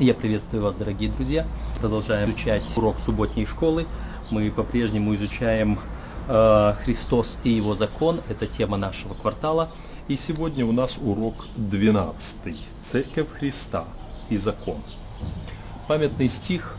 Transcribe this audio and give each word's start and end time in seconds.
Я 0.00 0.14
приветствую 0.14 0.62
вас, 0.62 0.74
дорогие 0.76 1.10
друзья. 1.10 1.46
Продолжаем 1.78 2.30
изучать 2.30 2.62
урок 2.74 2.96
субботней 3.04 3.44
школы. 3.44 3.86
Мы 4.30 4.50
по-прежнему 4.50 5.14
изучаем 5.14 5.78
э, 6.26 6.74
Христос 6.82 7.38
и 7.44 7.50
его 7.50 7.74
закон. 7.74 8.22
Это 8.30 8.46
тема 8.46 8.78
нашего 8.78 9.12
квартала. 9.12 9.68
И 10.08 10.16
сегодня 10.26 10.64
у 10.64 10.72
нас 10.72 10.96
урок 11.02 11.46
12. 11.54 12.16
Церковь 12.90 13.28
Христа 13.38 13.88
и 14.30 14.38
закон. 14.38 14.78
Памятный 15.86 16.30
стих 16.30 16.78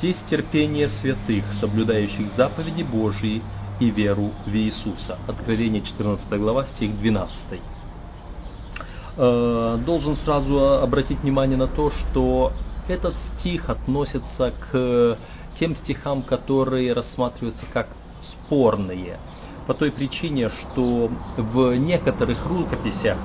«Здесь 0.00 0.18
терпение 0.28 0.88
святых, 0.88 1.44
соблюдающих 1.60 2.34
заповеди 2.36 2.82
Божьи 2.82 3.42
и 3.78 3.90
веру 3.90 4.32
в 4.44 4.52
Иисуса». 4.52 5.20
Откровение 5.28 5.82
14 5.82 6.28
глава, 6.40 6.66
стих 6.66 6.98
12. 6.98 7.30
Э, 9.16 9.78
должен 9.86 10.16
сразу 10.16 10.80
обратить 10.82 11.20
внимание 11.20 11.56
на 11.56 11.68
то, 11.68 11.90
что 11.90 12.52
этот 12.88 13.14
стих 13.38 13.70
относится 13.70 14.52
к 14.70 15.18
тем 15.58 15.76
стихам, 15.76 16.22
которые 16.22 16.92
рассматриваются 16.92 17.64
как 17.72 17.88
спорные. 18.22 19.18
По 19.68 19.74
той 19.74 19.92
причине, 19.92 20.48
что 20.48 21.10
в 21.36 21.76
некоторых 21.76 22.44
рукописях 22.44 23.18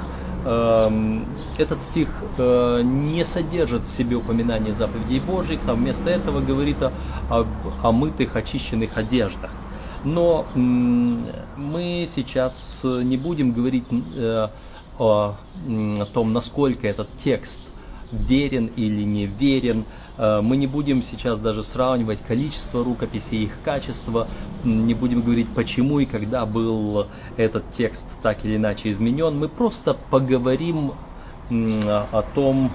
э, 0.45 1.21
этот 1.57 1.79
стих 1.89 2.07
э, 2.37 2.81
не 2.83 3.25
содержит 3.25 3.87
в 3.87 3.97
себе 3.97 4.15
упоминания 4.15 4.73
заповедей 4.75 5.19
Божьих, 5.19 5.61
а 5.65 5.73
вместо 5.73 6.07
этого 6.07 6.39
говорит 6.39 6.83
о, 6.83 6.91
об 7.29 7.47
омытых, 7.81 8.35
очищенных 8.35 8.95
одеждах. 8.95 9.49
Но 10.03 10.45
мы 10.53 12.07
сейчас 12.15 12.53
не 12.83 13.17
будем 13.17 13.51
говорить 13.51 13.85
э, 13.89 14.47
о, 14.99 15.35
о 15.65 16.05
том, 16.13 16.33
насколько 16.33 16.87
этот 16.87 17.07
текст 17.23 17.57
верен 18.11 18.67
или 18.75 19.03
не 19.03 19.25
верен. 19.25 19.85
Э, 20.17 20.41
мы 20.41 20.57
не 20.57 20.67
будем 20.67 21.03
сейчас 21.03 21.39
даже 21.39 21.63
сравнивать 21.63 22.21
количество 22.23 22.83
рукописей, 22.83 23.45
их 23.45 23.61
качество, 23.63 24.27
не 24.63 24.93
будем 24.93 25.21
говорить, 25.21 25.47
почему 25.55 25.99
и 25.99 26.05
когда 26.05 26.45
был 26.45 27.07
этот 27.37 27.73
текст 27.73 28.03
так 28.21 28.43
или 28.43 28.57
иначе 28.57 28.91
изменен. 28.91 29.37
Мы 29.37 29.47
просто 29.47 29.95
поговорим 30.09 30.93
о 31.49 32.23
том, 32.35 32.71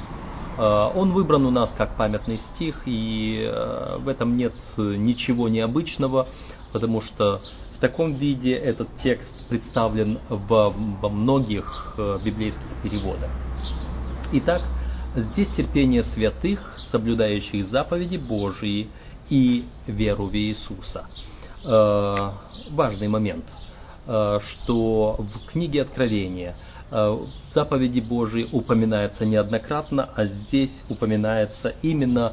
э, 0.57 0.91
он 0.95 1.13
выбран 1.13 1.47
у 1.47 1.51
нас 1.51 1.73
как 1.77 1.97
памятный 1.97 2.41
стих, 2.55 2.83
и 2.87 3.49
э, 3.49 3.99
в 3.99 4.09
этом 4.09 4.37
нет 4.37 4.55
ничего 4.77 5.49
необычного, 5.49 6.27
потому 6.73 7.01
что 7.01 7.41
таком 7.85 8.15
виде 8.15 8.55
этот 8.55 8.89
текст 9.03 9.31
представлен 9.51 10.19
во, 10.31 10.71
во 10.71 11.09
многих 11.11 11.95
э, 11.99 12.19
библейских 12.25 12.63
переводах. 12.83 13.29
Итак, 14.33 14.63
здесь 15.15 15.51
терпение 15.51 16.03
святых, 16.03 16.75
соблюдающих 16.91 17.67
заповеди 17.67 18.17
Божьи 18.17 18.89
и 19.29 19.67
веру 19.87 20.29
в 20.29 20.35
Иисуса. 20.35 21.05
Э, 21.63 22.31
важный 22.71 23.09
момент, 23.09 23.45
э, 24.07 24.39
что 24.41 25.17
в 25.19 25.51
книге 25.51 25.83
Откровения 25.83 26.57
э, 26.91 27.19
заповеди 27.55 28.01
Божьи 28.01 28.49
упоминаются 28.51 29.27
неоднократно, 29.27 30.09
а 30.17 30.25
здесь 30.25 30.73
упоминается 30.89 31.75
именно 31.83 32.33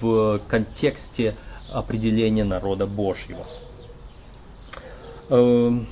в 0.00 0.40
контексте 0.48 1.34
определения 1.70 2.44
народа 2.44 2.86
Божьего. 2.86 3.44
Эм, 5.30 5.86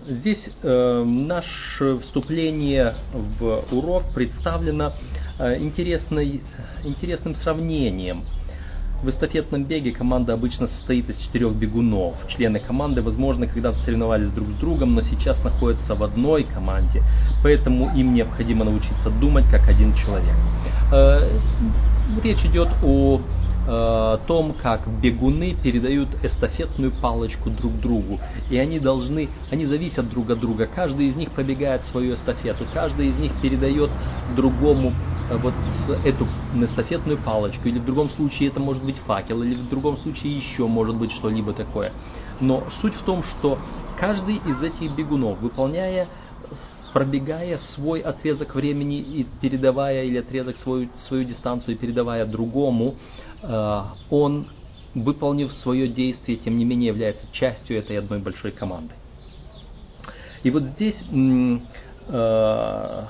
здесь 0.00 0.48
э, 0.62 1.04
наше 1.04 1.98
вступление 1.98 2.94
в 3.12 3.64
урок 3.70 4.14
представлено 4.14 4.94
э, 5.38 5.58
интересной, 5.58 6.40
интересным 6.84 7.34
сравнением. 7.34 8.24
В 9.00 9.10
эстафетном 9.10 9.62
беге 9.62 9.92
команда 9.92 10.32
обычно 10.32 10.66
состоит 10.66 11.08
из 11.08 11.16
четырех 11.18 11.54
бегунов. 11.54 12.14
Члены 12.26 12.58
команды, 12.58 13.00
возможно, 13.00 13.46
когда-то 13.46 13.78
соревновались 13.84 14.30
друг 14.32 14.48
с 14.48 14.54
другом, 14.54 14.94
но 14.94 15.02
сейчас 15.02 15.42
находятся 15.44 15.94
в 15.94 16.02
одной 16.02 16.42
команде, 16.42 17.04
поэтому 17.44 17.94
им 17.94 18.12
необходимо 18.12 18.64
научиться 18.64 19.10
думать 19.10 19.44
как 19.52 19.68
один 19.68 19.94
человек. 19.94 20.34
Э, 20.92 21.30
речь 22.24 22.44
идет 22.44 22.70
о 22.82 23.20
э, 23.68 24.18
том, 24.26 24.54
как 24.60 24.88
бегуны 25.00 25.54
передают 25.62 26.08
эстафетную 26.24 26.90
палочку 26.90 27.50
друг 27.50 27.78
другу. 27.80 28.18
И 28.50 28.58
они 28.58 28.80
должны, 28.80 29.28
они 29.52 29.66
зависят 29.66 30.10
друг 30.10 30.28
от 30.30 30.40
друга. 30.40 30.66
Каждый 30.66 31.06
из 31.06 31.14
них 31.14 31.30
пробегает 31.30 31.84
свою 31.92 32.14
эстафету, 32.14 32.66
каждый 32.74 33.10
из 33.10 33.16
них 33.16 33.32
передает 33.40 33.90
другому 34.34 34.92
вот 35.30 35.54
эту 36.04 36.26
эстафетную 36.54 37.18
палочку, 37.18 37.68
или 37.68 37.78
в 37.78 37.84
другом 37.84 38.10
случае 38.10 38.48
это 38.48 38.60
может 38.60 38.84
быть 38.84 38.96
факел, 38.98 39.42
или 39.42 39.54
в 39.54 39.68
другом 39.68 39.96
случае 39.98 40.36
еще 40.36 40.66
может 40.66 40.96
быть 40.96 41.12
что-либо 41.12 41.52
такое. 41.52 41.92
Но 42.40 42.64
суть 42.80 42.94
в 42.94 43.02
том, 43.02 43.22
что 43.22 43.58
каждый 43.98 44.36
из 44.36 44.62
этих 44.62 44.96
бегунов, 44.96 45.38
выполняя 45.40 46.08
пробегая 46.92 47.58
свой 47.74 48.00
отрезок 48.00 48.54
времени 48.54 48.98
и 48.98 49.24
передавая, 49.24 50.04
или 50.04 50.18
отрезок 50.18 50.56
свою, 50.58 50.88
свою 51.06 51.24
дистанцию 51.24 51.74
и 51.74 51.78
передавая 51.78 52.24
другому, 52.24 52.94
э, 53.42 53.82
он, 54.10 54.46
выполнив 54.94 55.52
свое 55.52 55.88
действие, 55.88 56.38
тем 56.38 56.56
не 56.56 56.64
менее 56.64 56.88
является 56.88 57.26
частью 57.32 57.78
этой 57.78 57.98
одной 57.98 58.20
большой 58.20 58.52
команды. 58.52 58.94
И 60.42 60.50
вот 60.50 60.62
здесь 60.62 60.96
э, 62.08 63.06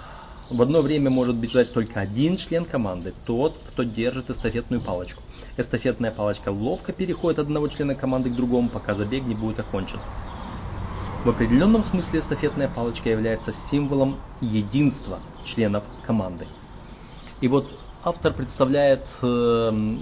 в 0.51 0.63
одно 0.63 0.81
время 0.81 1.11
может 1.11 1.37
бежать 1.37 1.73
только 1.73 2.01
один 2.01 2.39
член 2.39 2.65
команды, 2.65 3.13
тот, 3.27 3.59
кто 3.69 3.83
держит 3.83 4.31
эстафетную 4.31 4.81
палочку. 4.81 5.23
Эстафетная 5.57 6.11
палочка 6.11 6.51
ловко 6.51 6.93
переходит 6.93 7.39
от 7.39 7.47
одного 7.47 7.69
члена 7.69 7.95
команды 7.95 8.31
к 8.31 8.37
другому, 8.37 8.69
пока 8.69 8.95
забег 8.95 9.25
не 9.25 9.35
будет 9.35 9.61
окончен. 9.61 9.99
В 11.25 11.29
определенном 11.29 11.85
смысле 11.85 12.21
эстафетная 12.21 12.69
палочка 12.69 13.11
является 13.11 13.53
символом 13.71 14.17
единства 14.41 15.19
членов 15.47 15.83
команды. 16.07 16.47
И 17.41 17.49
вот 17.49 17.69
автор 18.05 18.33
представляет 18.33 19.05
э, 19.21 19.27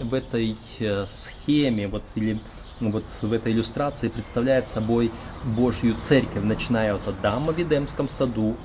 в 0.04 0.14
этой 0.14 0.56
э, 0.78 1.06
схеме, 1.24 1.88
вот, 1.88 2.02
или 2.14 2.38
вот 2.80 3.04
в 3.22 3.32
этой 3.32 3.52
иллюстрации 3.52 4.08
представляет 4.08 4.66
собой 4.74 5.10
Божью 5.44 5.96
церковь, 6.08 6.44
начиная 6.44 6.94
от 6.94 7.08
Адама 7.08 7.52
в 7.52 7.58
Эдемском 7.58 8.08
саду 8.10 8.56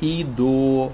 и 0.00 0.24
до 0.24 0.92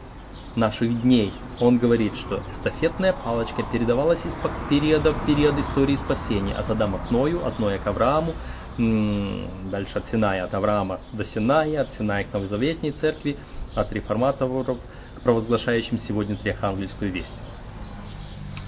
наших 0.56 1.02
дней. 1.02 1.32
Он 1.60 1.78
говорит, 1.78 2.14
что 2.16 2.42
эстафетная 2.52 3.12
палочка 3.12 3.62
передавалась 3.72 4.20
из 4.24 4.32
периода 4.68 5.12
в 5.12 5.26
период 5.26 5.58
истории 5.58 5.96
спасения 5.96 6.54
от 6.54 6.70
Адама 6.70 6.98
к 6.98 7.10
Ною, 7.10 7.44
от 7.46 7.58
Ноя 7.58 7.78
к 7.78 7.86
Аврааму, 7.86 8.32
дальше 8.76 9.98
от 9.98 10.06
Синая, 10.10 10.44
от 10.44 10.54
Авраама 10.54 11.00
до 11.12 11.24
Синая, 11.24 11.82
от 11.82 11.88
Синая 11.96 12.24
к 12.24 12.32
Новозаветней 12.32 12.92
церкви, 12.92 13.36
от 13.74 13.92
реформаторов 13.92 14.78
к 15.16 15.20
провозглашающим 15.22 15.98
сегодня 15.98 16.36
Триахангельскую 16.36 17.12
весть. 17.12 17.28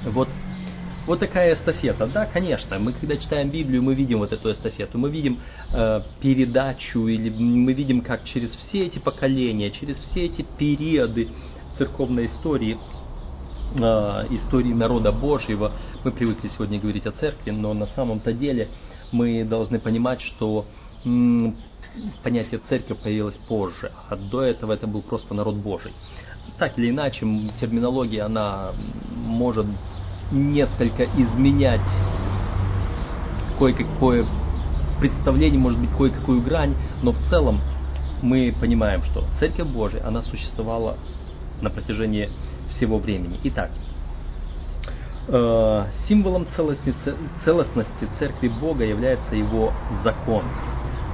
Вот, 0.04 0.28
вот 1.06 1.20
такая 1.20 1.54
эстафета. 1.54 2.06
Да, 2.06 2.26
конечно, 2.26 2.78
мы 2.78 2.92
когда 2.92 3.16
читаем 3.16 3.50
Библию, 3.50 3.82
мы 3.82 3.94
видим 3.94 4.18
вот 4.18 4.32
эту 4.32 4.50
эстафету, 4.50 4.98
мы 4.98 5.10
видим 5.10 5.38
э, 5.72 6.00
передачу, 6.20 7.06
или 7.06 7.30
мы 7.30 7.72
видим, 7.72 8.02
как 8.02 8.24
через 8.24 8.50
все 8.56 8.86
эти 8.86 8.98
поколения, 8.98 9.70
через 9.70 9.96
все 9.98 10.26
эти 10.26 10.42
периоды 10.42 11.28
церковной 11.78 12.26
истории, 12.26 12.78
э, 13.74 13.80
истории 14.30 14.72
народа 14.72 15.12
Божьего, 15.12 15.72
мы 16.04 16.10
привыкли 16.10 16.48
сегодня 16.48 16.80
говорить 16.80 17.06
о 17.06 17.12
церкви, 17.12 17.50
но 17.50 17.72
на 17.72 17.86
самом-то 17.88 18.32
деле 18.32 18.68
мы 19.12 19.44
должны 19.44 19.78
понимать, 19.78 20.20
что 20.20 20.66
понятие 22.22 22.60
церковь 22.68 22.98
появилось 22.98 23.36
позже, 23.48 23.92
а 24.08 24.16
до 24.16 24.42
этого 24.42 24.72
это 24.72 24.86
был 24.86 25.02
просто 25.02 25.34
народ 25.34 25.54
Божий. 25.56 25.92
Так 26.58 26.78
или 26.78 26.90
иначе, 26.90 27.26
терминология, 27.60 28.22
она 28.22 28.72
может 29.14 29.66
несколько 30.30 31.04
изменять 31.04 31.80
кое-какое 33.58 34.26
представление, 35.00 35.58
может 35.58 35.78
быть, 35.78 35.90
кое-какую 35.96 36.42
грань, 36.42 36.74
но 37.02 37.12
в 37.12 37.18
целом 37.28 37.60
мы 38.22 38.54
понимаем, 38.60 39.02
что 39.04 39.24
Церковь 39.38 39.68
Божия, 39.68 40.06
она 40.06 40.22
существовала 40.22 40.96
на 41.60 41.70
протяжении 41.70 42.28
всего 42.70 42.98
времени. 42.98 43.38
Итак, 43.44 43.70
Э, 45.28 45.86
символом 46.08 46.46
целостности, 46.54 48.08
Церкви 48.18 48.48
Бога 48.60 48.84
является 48.84 49.34
его 49.34 49.72
закон, 50.04 50.44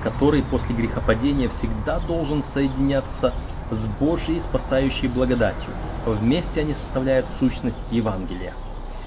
который 0.03 0.43
после 0.43 0.75
грехопадения 0.75 1.49
всегда 1.49 1.99
должен 2.01 2.45
соединяться 2.53 3.33
с 3.71 3.99
Божьей 3.99 4.41
спасающей 4.41 5.09
благодатью. 5.09 5.71
Вместе 6.05 6.61
они 6.61 6.75
составляют 6.75 7.27
сущность 7.39 7.77
Евангелия. 7.91 8.53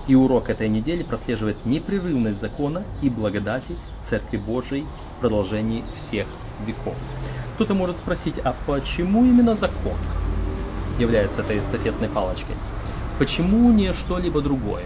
И 0.07 0.13
урок 0.13 0.49
этой 0.49 0.69
недели 0.69 1.03
прослеживает 1.03 1.65
непрерывность 1.65 2.39
закона 2.39 2.83
и 3.01 3.09
благодати 3.09 3.75
Церкви 4.09 4.37
Божией 4.37 4.85
в 5.17 5.21
продолжении 5.21 5.83
всех 5.95 6.27
веков. 6.65 6.95
Кто-то 7.55 7.73
может 7.73 7.97
спросить, 7.97 8.35
а 8.43 8.55
почему 8.67 9.25
именно 9.25 9.55
закон 9.55 9.97
является 10.99 11.41
этой 11.41 11.59
эстафетной 11.59 12.09
палочкой? 12.09 12.55
Почему 13.17 13.71
не 13.71 13.93
что-либо 13.93 14.41
другое? 14.41 14.85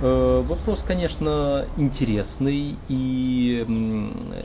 Э, 0.00 0.44
вопрос, 0.46 0.82
конечно, 0.86 1.66
интересный, 1.76 2.76
и 2.88 3.66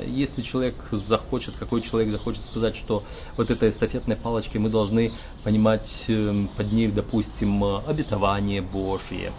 если 0.08 0.42
человек 0.42 0.76
захочет, 0.92 1.54
какой 1.60 1.82
человек 1.82 2.10
захочет 2.10 2.42
сказать, 2.46 2.76
что 2.78 3.04
вот 3.38 3.52
этой 3.52 3.70
эстафетной 3.70 4.16
палочкой 4.16 4.60
мы 4.60 4.70
должны 4.70 5.12
понимать 5.44 5.88
эм, 6.08 6.50
под 6.58 6.72
ней, 6.74 6.88
допустим, 6.88 7.64
обетование 7.64 8.62
Божье. 8.62 9.32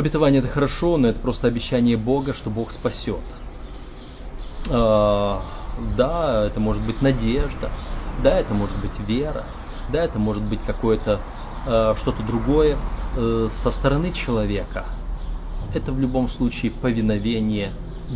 Обетование 0.00 0.40
это 0.40 0.48
хорошо, 0.48 0.96
но 0.96 1.08
это 1.08 1.20
просто 1.20 1.46
обещание 1.46 1.98
Бога, 1.98 2.32
что 2.32 2.48
Бог 2.48 2.72
спасет. 2.72 3.20
А, 4.70 5.42
да, 5.94 6.46
это 6.46 6.58
может 6.58 6.82
быть 6.86 7.02
надежда, 7.02 7.70
да, 8.22 8.38
это 8.40 8.54
может 8.54 8.80
быть 8.80 8.98
вера, 9.06 9.44
да, 9.92 10.02
это 10.02 10.18
может 10.18 10.42
быть 10.44 10.60
какое-то 10.66 11.20
э, 11.66 11.94
что-то 12.00 12.22
другое 12.22 12.78
э, 13.14 13.48
со 13.62 13.70
стороны 13.72 14.12
человека. 14.12 14.86
Это 15.74 15.92
в 15.92 16.00
любом 16.00 16.30
случае 16.30 16.70
повиновение 16.70 17.72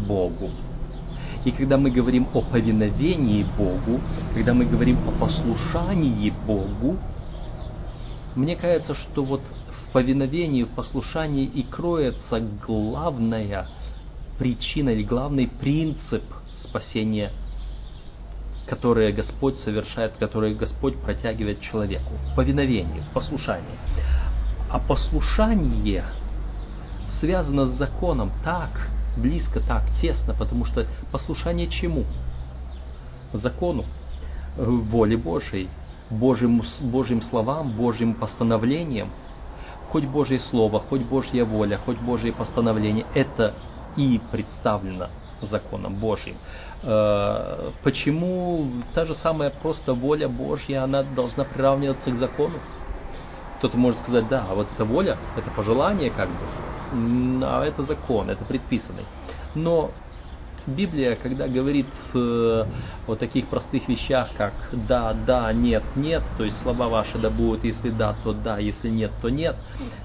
Богу. 0.08 0.48
И 1.44 1.50
когда 1.50 1.76
мы 1.76 1.90
говорим 1.90 2.28
о 2.32 2.40
повиновении 2.40 3.44
Богу, 3.58 4.00
когда 4.32 4.54
мы 4.54 4.64
говорим 4.64 5.00
о 5.06 5.10
послушании 5.20 6.32
Богу, 6.46 6.96
мне 8.36 8.56
кажется, 8.56 8.94
что 8.94 9.22
вот 9.22 9.42
повиновении, 9.94 10.64
в 10.64 10.70
послушании 10.70 11.46
и 11.46 11.62
кроется 11.62 12.40
главная 12.66 13.68
причина 14.38 14.90
или 14.90 15.04
главный 15.04 15.46
принцип 15.48 16.24
спасения 16.64 17.30
которые 18.66 19.12
Господь 19.12 19.58
совершает, 19.58 20.14
которые 20.18 20.54
Господь 20.54 20.96
протягивает 20.96 21.60
человеку. 21.60 22.12
Повиновение, 22.34 23.04
послушание. 23.12 23.76
А 24.70 24.78
послушание 24.78 26.04
связано 27.20 27.66
с 27.66 27.78
законом 27.78 28.32
так 28.42 28.70
близко, 29.16 29.60
так 29.60 29.84
тесно, 30.00 30.34
потому 30.34 30.64
что 30.64 30.86
послушание 31.12 31.68
чему? 31.68 32.04
Закону, 33.32 33.84
воле 34.56 35.16
Божией, 35.16 35.68
Божьим, 36.10 36.62
Божьим 36.80 37.22
словам, 37.22 37.72
Божьим 37.72 38.14
постановлениям. 38.14 39.10
Хоть 39.94 40.06
Божье 40.06 40.40
Слово, 40.50 40.80
хоть 40.80 41.02
Божья 41.02 41.44
воля, 41.44 41.78
хоть 41.86 41.98
Божье 41.98 42.32
постановление, 42.32 43.06
это 43.14 43.54
и 43.96 44.20
представлено 44.32 45.06
законом 45.40 45.94
Божьим. 45.94 46.34
Э, 46.82 47.70
почему 47.84 48.66
та 48.92 49.04
же 49.04 49.14
самая 49.14 49.50
просто 49.50 49.94
воля 49.94 50.26
Божья, 50.26 50.82
она 50.82 51.04
должна 51.04 51.44
приравниваться 51.44 52.10
к 52.10 52.16
закону? 52.16 52.54
Кто-то 53.58 53.76
может 53.76 54.00
сказать, 54.00 54.26
да, 54.28 54.48
вот 54.52 54.66
эта 54.74 54.84
воля, 54.84 55.16
это 55.36 55.48
пожелание 55.52 56.10
как 56.10 56.28
бы, 56.28 57.44
а 57.44 57.64
это 57.64 57.84
закон, 57.84 58.30
это 58.30 58.44
предписанный. 58.44 59.04
Но 59.54 59.92
Библия, 60.66 61.16
когда 61.16 61.46
говорит 61.46 61.86
э, 62.14 62.64
о 63.06 63.14
таких 63.16 63.48
простых 63.48 63.88
вещах, 63.88 64.30
как 64.36 64.54
да, 64.72 65.12
да, 65.12 65.52
нет, 65.52 65.82
нет, 65.96 66.22
то 66.38 66.44
есть 66.44 66.60
слова 66.62 66.88
ваши 66.88 67.18
да 67.18 67.30
будут, 67.30 67.64
если 67.64 67.90
да, 67.90 68.14
то 68.24 68.32
да, 68.32 68.58
если 68.58 68.88
нет, 68.88 69.12
то 69.20 69.28
нет, 69.28 69.56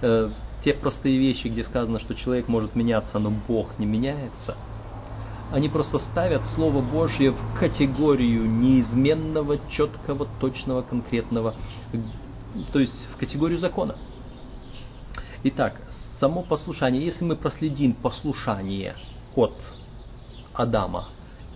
э, 0.01 0.29
те 0.63 0.73
простые 0.73 1.17
вещи, 1.17 1.47
где 1.47 1.63
сказано, 1.63 1.99
что 1.99 2.15
человек 2.15 2.47
может 2.47 2.75
меняться, 2.75 3.19
но 3.19 3.31
Бог 3.47 3.79
не 3.79 3.85
меняется– 3.85 4.55
они 5.51 5.67
просто 5.67 5.97
ставят 5.99 6.43
Слово 6.53 6.81
Божье 6.81 7.31
в 7.31 7.59
категорию 7.59 8.45
неизменного, 8.45 9.57
четкого, 9.69 10.27
точного, 10.39 10.83
конкретного, 10.83 11.55
то 12.71 12.79
есть 12.79 13.07
в 13.13 13.17
категорию 13.17 13.59
закона. 13.59 13.95
Итак, 15.43 15.81
само 16.19 16.43
послушание, 16.43 17.03
если 17.03 17.23
мы 17.25 17.35
проследим 17.35 17.93
послушание 17.93 18.95
от 19.35 19.55
Адама 20.53 21.09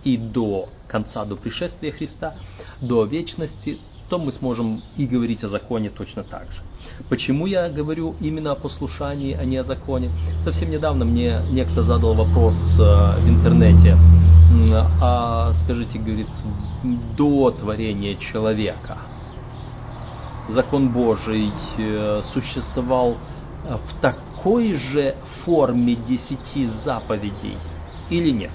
и 0.04 0.16
до 0.16 0.68
конца, 0.88 1.24
до 1.24 1.36
пришествия 1.36 1.92
Христа, 1.92 2.34
до 2.80 3.04
вечности, 3.04 3.78
то 4.08 4.18
мы 4.18 4.32
сможем 4.32 4.82
и 4.96 5.06
говорить 5.06 5.42
о 5.44 5.48
законе 5.48 5.90
точно 5.90 6.24
так 6.24 6.52
же. 6.52 6.60
Почему 7.08 7.46
я 7.46 7.68
говорю 7.70 8.14
именно 8.20 8.52
о 8.52 8.54
послушании, 8.54 9.34
а 9.34 9.44
не 9.44 9.56
о 9.56 9.64
законе? 9.64 10.10
Совсем 10.44 10.70
недавно 10.70 11.04
мне 11.04 11.40
некто 11.50 11.82
задал 11.82 12.14
вопрос 12.14 12.54
э, 12.78 13.20
в 13.20 13.28
интернете. 13.28 13.96
А 15.00 15.52
скажите, 15.64 15.98
говорит, 15.98 16.28
до 17.16 17.50
творения 17.50 18.14
человека 18.16 18.98
закон 20.50 20.90
Божий 20.90 21.50
э, 21.78 22.22
существовал 22.32 23.16
э, 23.64 23.76
в 23.76 24.00
такой 24.00 24.74
же 24.74 25.16
форме 25.44 25.96
десяти 25.96 26.68
заповедей 26.84 27.56
или 28.10 28.30
нет? 28.30 28.52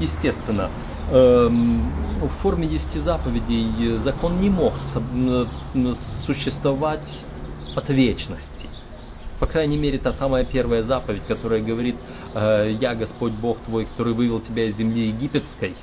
Естественно, 0.00 0.70
Эм, 1.08 1.92
в 2.20 2.42
форме 2.42 2.66
десяти 2.66 2.98
заповедей 2.98 3.98
закон 3.98 4.40
не 4.40 4.50
мог 4.50 4.74
существовать 6.26 7.08
от 7.76 7.88
вечности. 7.90 8.68
По 9.38 9.46
крайней 9.46 9.76
мере, 9.76 9.98
та 9.98 10.12
самая 10.14 10.44
первая 10.44 10.82
заповедь, 10.82 11.22
которая 11.28 11.62
говорит, 11.62 11.94
э, 12.34 12.76
«Я 12.80 12.96
Господь 12.96 13.34
Бог 13.34 13.58
твой, 13.66 13.84
который 13.84 14.14
вывел 14.14 14.40
тебя 14.40 14.64
из 14.64 14.76
земли 14.76 15.08
египетской, 15.08 15.74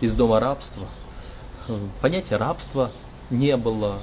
из 0.00 0.12
дома 0.12 0.38
рабства». 0.38 0.86
Э, 1.66 1.76
понятия 2.00 2.36
рабства 2.36 2.92
не 3.30 3.56
было, 3.56 4.02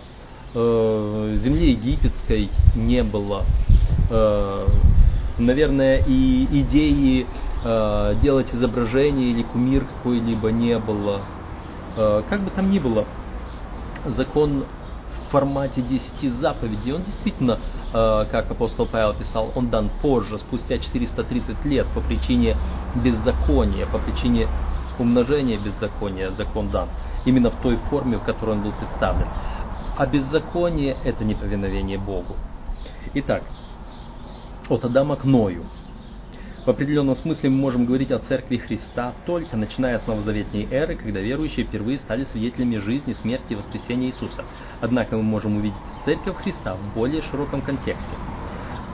э, 0.53 1.37
земли 1.39 1.71
египетской 1.71 2.49
не 2.75 3.03
было. 3.03 3.45
Наверное, 5.37 6.03
и 6.05 6.45
идеи 6.63 7.25
э, 7.63 8.15
делать 8.21 8.53
изображение 8.53 9.29
или 9.29 9.43
кумир 9.43 9.85
какой-либо 9.85 10.51
не 10.51 10.77
было. 10.79 11.21
Э, 11.95 12.23
как 12.29 12.41
бы 12.41 12.51
там 12.51 12.71
ни 12.71 12.79
было, 12.79 13.05
закон 14.05 14.65
в 15.27 15.31
формате 15.31 15.81
10 15.81 16.33
заповедей, 16.39 16.93
он 16.93 17.03
действительно, 17.03 17.59
э, 17.93 18.25
как 18.31 18.51
апостол 18.51 18.85
Павел 18.85 19.13
писал, 19.13 19.51
он 19.55 19.69
дан 19.69 19.89
позже, 20.01 20.39
спустя 20.39 20.77
430 20.77 21.65
лет, 21.65 21.87
по 21.93 22.01
причине 22.01 22.57
беззакония, 22.95 23.85
по 23.85 23.99
причине 23.99 24.47
умножения 24.99 25.57
беззакония 25.57 26.31
закон 26.31 26.69
дан. 26.69 26.89
Именно 27.25 27.51
в 27.51 27.61
той 27.61 27.77
форме, 27.89 28.17
в 28.17 28.23
которой 28.23 28.51
он 28.51 28.63
был 28.63 28.71
представлен. 28.71 29.27
А 29.97 30.05
беззаконие– 30.05 30.97
это 31.03 31.23
неповиновение 31.23 31.97
Богу. 31.97 32.35
Итак, 33.13 33.43
от 34.69 34.83
Адама 34.85 35.15
к 35.15 35.23
Ною– 35.23 35.63
в 36.65 36.69
определенном 36.69 37.15
смысле 37.15 37.49
мы 37.49 37.57
можем 37.57 37.85
говорить 37.85 38.11
о 38.11 38.19
Церкви 38.19 38.57
Христа 38.57 39.13
только 39.25 39.57
начиная 39.57 39.99
с 39.99 40.05
новозаветней 40.05 40.67
эры, 40.69 40.95
когда 40.95 41.19
верующие 41.19 41.65
впервые 41.65 41.99
стали 41.99 42.25
свидетелями 42.25 42.77
жизни, 42.77 43.15
смерти 43.21 43.53
и 43.53 43.55
воскресения 43.55 44.09
Иисуса. 44.09 44.45
Однако 44.79 45.17
мы 45.17 45.23
можем 45.23 45.57
увидеть 45.57 45.77
Церковь 46.05 46.37
Христа 46.37 46.75
в 46.75 46.93
более 46.93 47.23
широком 47.23 47.61
контексте. 47.61 48.15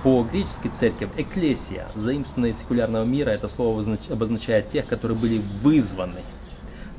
По-гречески 0.03 0.71
церковь– 0.79 1.09
экклесия, 1.17 1.87
заимствованная 1.95 2.51
из 2.51 2.59
секулярного 2.59 3.03
мира, 3.03 3.31
это 3.31 3.49
слово 3.49 3.83
обозначает 4.09 4.71
тех, 4.71 4.87
которые 4.87 5.17
были 5.17 5.41
вызваны. 5.61 6.21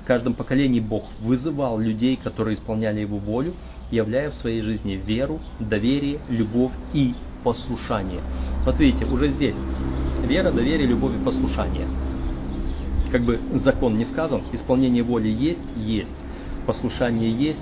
В 0.02 0.06
каждом 0.06 0.34
поколении 0.34 0.80
Бог 0.80 1.04
вызывал 1.20 1.78
людей, 1.78 2.16
которые 2.16 2.56
исполняли 2.56 3.00
Его 3.00 3.18
волю, 3.18 3.54
являя 3.90 4.30
в 4.30 4.34
своей 4.34 4.60
жизни 4.60 4.94
веру, 4.94 5.40
доверие, 5.60 6.18
любовь 6.28 6.72
и 6.92 7.14
послушание. 7.44 8.20
Вот 8.64 8.78
видите, 8.78 9.06
уже 9.06 9.28
здесь 9.28 9.54
Вера, 10.28 10.52
доверие, 10.52 10.86
любовь 10.86 11.14
и 11.14 11.24
послушание. 11.24 11.88
Как 13.10 13.22
бы 13.22 13.40
закон 13.64 13.96
не 13.96 14.04
сказан, 14.04 14.42
исполнение 14.52 15.02
воли 15.02 15.28
есть, 15.28 15.58
есть, 15.74 16.10
послушание 16.66 17.32
есть. 17.32 17.58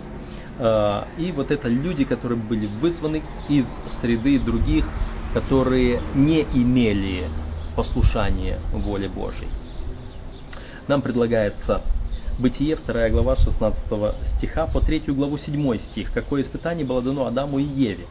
А, 0.59 1.07
и 1.17 1.31
вот 1.31 1.53
это 1.53 1.69
люди, 1.69 2.03
которые 2.03 2.41
были 2.41 2.67
вызваны 2.67 3.23
из 3.49 3.67
среды 4.01 4.41
других, 4.41 4.85
которые 5.33 6.01
не 6.17 6.43
имели 6.43 7.29
послушания 7.77 8.59
воле 8.73 9.09
Божьей. 9.09 9.49
Нам 10.89 11.03
предлагается 11.03 11.83
Бытие, 12.41 12.77
2 12.85 13.11
глава 13.11 13.37
16 13.37 13.79
стиха 14.37 14.67
по 14.67 14.81
3 14.81 15.05
главу 15.07 15.39
7 15.39 15.79
стих. 15.79 16.13
Какое 16.13 16.43
испытание 16.43 16.85
было 16.85 17.01
дано 17.01 17.27
Адаму 17.27 17.61
и 17.61 17.63
Еве? 17.65 18.07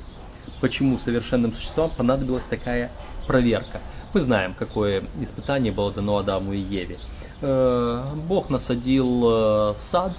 Почему 0.62 0.98
совершенным 1.00 1.54
существам 1.54 1.92
понадобилась 1.98 2.44
такая 2.50 2.92
проверка? 3.28 3.82
Мы 4.16 4.22
знаем, 4.22 4.54
какое 4.54 5.04
испытание 5.20 5.74
было 5.74 5.92
дано 5.92 6.20
Адаму 6.20 6.54
и 6.54 6.60
Еве. 6.60 6.98
Э, 7.42 8.14
Бог 8.30 8.50
насадил 8.50 9.24
э, 9.26 9.74
сад, 9.92 10.14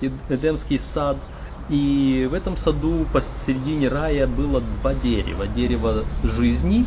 Эдемский 0.00 0.80
сад, 0.94 1.18
и 1.68 2.26
в 2.30 2.32
этом 2.32 2.56
саду 2.56 3.06
посередине 3.12 3.88
рая 3.88 4.26
было 4.26 4.62
два 4.62 4.94
дерева. 4.94 5.46
Дерево 5.48 6.06
жизни 6.22 6.86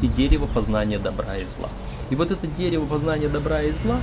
и 0.00 0.08
дерево 0.08 0.46
познания 0.46 0.98
добра 0.98 1.36
и 1.36 1.44
зла. 1.58 1.68
И 2.08 2.16
вот 2.16 2.30
это 2.30 2.46
дерево 2.46 2.86
познания 2.86 3.28
добра 3.28 3.60
и 3.60 3.72
зла, 3.82 4.00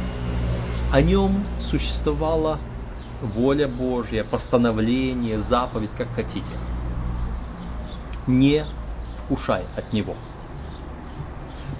о 0.92 1.02
нем 1.02 1.44
существовала 1.72 2.60
воля 3.24 3.68
Божья, 3.68 4.24
постановление, 4.24 5.42
заповедь, 5.42 5.90
как 5.98 6.10
хотите. 6.10 6.46
не 8.28 8.64
вкушай 9.26 9.64
от 9.76 9.92
него. 9.94 10.14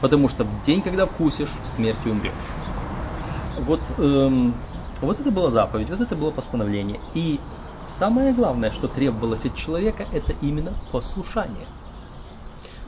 Потому 0.02 0.30
что 0.30 0.44
в 0.44 0.66
день, 0.66 0.82
когда 0.82 1.06
вкусишь, 1.06 1.50
смертью 1.76 2.12
умрешь. 2.12 2.34
Вот, 3.60 3.82
эм, 3.98 4.54
вот 5.02 5.20
это 5.20 5.32
была 5.32 5.52
заповедь, 5.52 5.90
вот 5.90 6.02
это 6.02 6.16
было 6.16 6.32
постановление. 6.32 7.00
И 7.14 7.40
самое 7.98 8.34
главное, 8.34 8.72
что 8.72 8.88
требовалось 8.88 9.44
от 9.46 9.56
человека, 9.56 10.06
это 10.12 10.34
именно 10.42 10.74
послушание. 10.92 11.66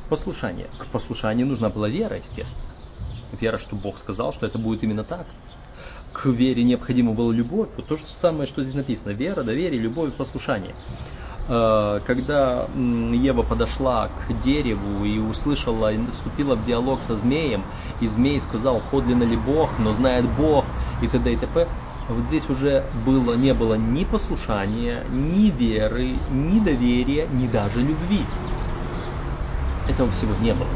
Послушание. 0.10 0.70
К 0.78 0.86
послушанию 0.88 1.48
нужна 1.48 1.70
была 1.70 1.88
вера, 1.90 2.18
естественно. 2.18 2.64
Вера, 3.40 3.60
что 3.60 3.76
Бог 3.76 4.00
сказал, 4.00 4.34
что 4.34 4.46
это 4.46 4.58
будет 4.58 4.84
именно 4.84 5.04
так. 5.04 5.26
К 6.14 6.26
вере 6.26 6.64
необходима 6.64 7.14
была 7.14 7.32
любовь. 7.32 7.70
Вот 7.78 7.88
то 7.88 7.98
же 7.98 8.04
самое, 8.22 8.48
что 8.48 8.64
здесь 8.64 8.76
написано. 8.76 9.12
Вера, 9.12 9.44
доверие, 9.44 9.80
любовь, 9.80 10.14
послушание. 10.14 10.74
Э, 11.52 12.00
когда 12.06 12.68
Ева 12.76 13.42
подошла 13.42 14.08
к 14.08 14.44
дереву 14.44 15.04
и 15.04 15.18
услышала, 15.18 15.92
вступила 16.14 16.56
в 16.56 16.64
диалог 16.64 17.00
со 17.08 17.16
змеем, 17.16 17.64
и 18.00 18.08
змей 18.08 18.40
сказал, 18.42 18.84
подлинно 18.92 19.24
ли 19.24 19.36
Бог, 19.36 19.72
но 19.80 19.94
знает 19.94 20.30
Бог, 20.38 20.64
и 21.02 21.08
т.д. 21.08 21.34
и 21.34 21.36
т.п., 21.38 21.68
вот 22.08 22.26
здесь 22.26 22.48
уже 22.50 22.86
было, 23.06 23.34
не 23.34 23.54
было 23.54 23.76
ни 23.76 24.04
послушания, 24.04 25.04
ни 25.10 25.50
веры, 25.50 26.14
ни 26.32 26.60
доверия, 26.60 27.28
ни 27.28 27.48
даже 27.48 27.82
любви. 27.82 28.26
Этого 29.88 30.12
всего 30.12 30.36
не 30.40 30.54
было. 30.54 30.68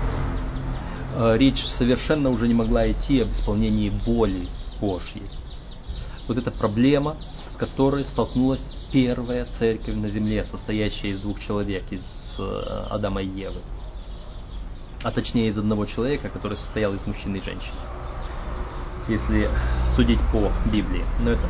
Э, 1.16 1.38
речь 1.38 1.64
совершенно 1.78 2.32
уже 2.32 2.48
не 2.48 2.56
могла 2.56 2.92
идти 2.92 3.20
об 3.22 3.32
исполнении 3.32 3.90
воли 4.08 4.48
Божьей. 4.82 5.30
Вот 6.28 6.38
эта 6.38 6.50
проблема, 6.50 7.18
с 7.52 7.58
которой 7.58 8.06
столкнулась 8.06 8.62
первая 8.94 9.48
церковь 9.58 9.96
на 9.96 10.10
земле, 10.10 10.46
состоящая 10.52 11.10
из 11.10 11.22
двух 11.22 11.40
человек, 11.42 11.84
из 11.90 12.04
э, 12.38 12.86
Адама 12.92 13.24
и 13.24 13.28
Евы. 13.28 13.60
А 15.02 15.12
точнее 15.12 15.48
из 15.48 15.58
одного 15.58 15.86
человека, 15.88 16.30
который 16.30 16.58
состоял 16.58 16.94
из 16.94 17.06
мужчины 17.08 17.38
и 17.38 17.42
женщины. 17.42 17.76
Если 19.08 19.50
судить 19.96 20.20
по 20.32 20.52
Библии. 20.72 21.04
Но 21.22 21.32
это... 21.32 21.50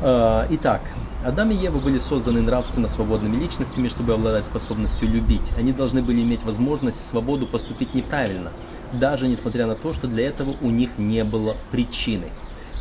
Э, 0.00 0.46
итак, 0.50 0.80
Адам 1.22 1.50
и 1.50 1.56
Ева 1.56 1.78
были 1.78 1.98
созданы 1.98 2.40
нравственно 2.40 2.88
свободными 2.88 3.36
личностями, 3.36 3.88
чтобы 3.88 4.14
обладать 4.14 4.46
способностью 4.46 5.10
любить. 5.10 5.44
Они 5.58 5.72
должны 5.74 6.02
были 6.02 6.22
иметь 6.22 6.42
возможность 6.42 6.96
и 7.04 7.10
свободу 7.10 7.46
поступить 7.46 7.92
неправильно, 7.94 8.52
даже 8.94 9.28
несмотря 9.28 9.66
на 9.66 9.74
то, 9.74 9.92
что 9.92 10.08
для 10.08 10.26
этого 10.28 10.56
у 10.62 10.70
них 10.70 10.96
не 10.96 11.22
было 11.22 11.54
причины. 11.70 12.30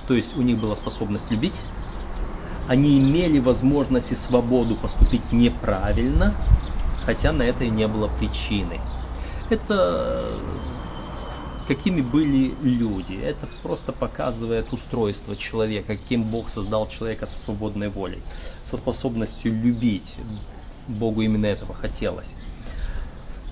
То 0.08 0.14
есть 0.14 0.36
у 0.38 0.42
них 0.42 0.62
была 0.62 0.76
способность 0.78 1.30
любить, 1.30 1.56
они 2.68 3.00
имели 3.00 3.40
возможность 3.40 4.12
и 4.12 4.16
свободу 4.28 4.76
поступить 4.76 5.32
неправильно, 5.32 6.36
хотя 7.06 7.32
на 7.32 7.44
это 7.44 7.64
и 7.64 7.70
не 7.70 7.88
было 7.88 8.08
причины. 8.08 8.80
Это 9.50 10.40
какими 11.68 12.02
были 12.02 12.54
люди. 12.62 13.16
Это 13.16 13.48
просто 13.64 13.92
показывает 13.92 14.72
устройство 14.72 15.36
человека, 15.36 15.98
каким 15.98 16.24
Бог 16.24 16.50
создал 16.50 16.88
человека 16.90 17.28
со 17.28 17.46
свободной 17.46 17.90
волей, 17.90 18.22
со 18.70 18.78
способностью 18.78 19.54
любить. 19.54 20.16
Богу 20.88 21.22
именно 21.22 21.48
этого 21.48 21.74
хотелось. 21.74 22.28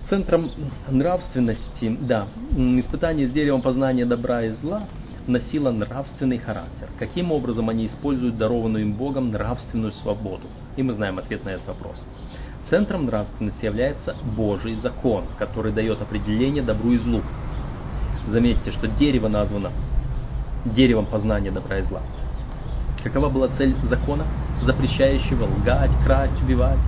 Центром 0.10 0.50
нравственности, 0.88 1.98
да, 2.02 2.28
испытание 2.52 3.28
с 3.28 3.32
деревом 3.32 3.62
познания 3.62 4.06
добра 4.06 4.44
и 4.44 4.52
зла 4.52 4.88
носила 5.28 5.72
нравственный 5.72 6.38
характер. 6.38 6.90
Каким 7.00 7.32
образом 7.32 7.70
они 7.70 7.88
используют 7.88 8.38
дарованную 8.38 8.84
им 8.84 8.94
Богом 8.94 9.32
нравственную 9.32 9.94
свободу? 9.94 10.48
И 10.76 10.84
мы 10.84 10.94
знаем 10.94 11.20
ответ 11.20 11.46
на 11.46 11.50
этот 11.50 11.68
вопрос. 11.68 12.04
Центром 12.70 13.06
нравственности 13.06 13.66
является 13.66 14.16
Божий 14.36 14.76
закон, 14.76 15.26
который 15.38 15.72
дает 15.72 16.02
определение 16.02 16.64
добру 16.64 16.92
и 16.92 16.98
злу. 16.98 17.22
Заметьте, 18.28 18.72
что 18.72 18.88
дерево 18.88 19.28
названо 19.28 19.72
деревом 20.66 21.06
познания 21.06 21.52
добра 21.52 21.80
и 21.80 21.84
зла. 21.84 22.02
Какова 23.04 23.30
была 23.30 23.50
цель 23.50 23.76
закона, 23.90 24.26
запрещающего 24.64 25.44
лгать, 25.44 25.92
красть, 26.06 26.42
убивать? 26.42 26.80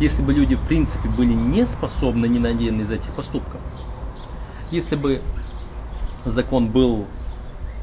Если 0.00 0.22
бы 0.22 0.32
люди 0.32 0.54
в 0.54 0.66
принципе 0.66 1.08
были 1.08 1.34
не 1.34 1.66
способны 1.66 2.26
ни 2.26 2.38
на 2.38 2.50
один 2.50 2.80
из 2.80 2.90
этих 2.90 3.12
поступков, 3.14 3.60
если 4.70 4.94
бы 4.94 5.20
закон 6.24 6.70
был 6.70 7.06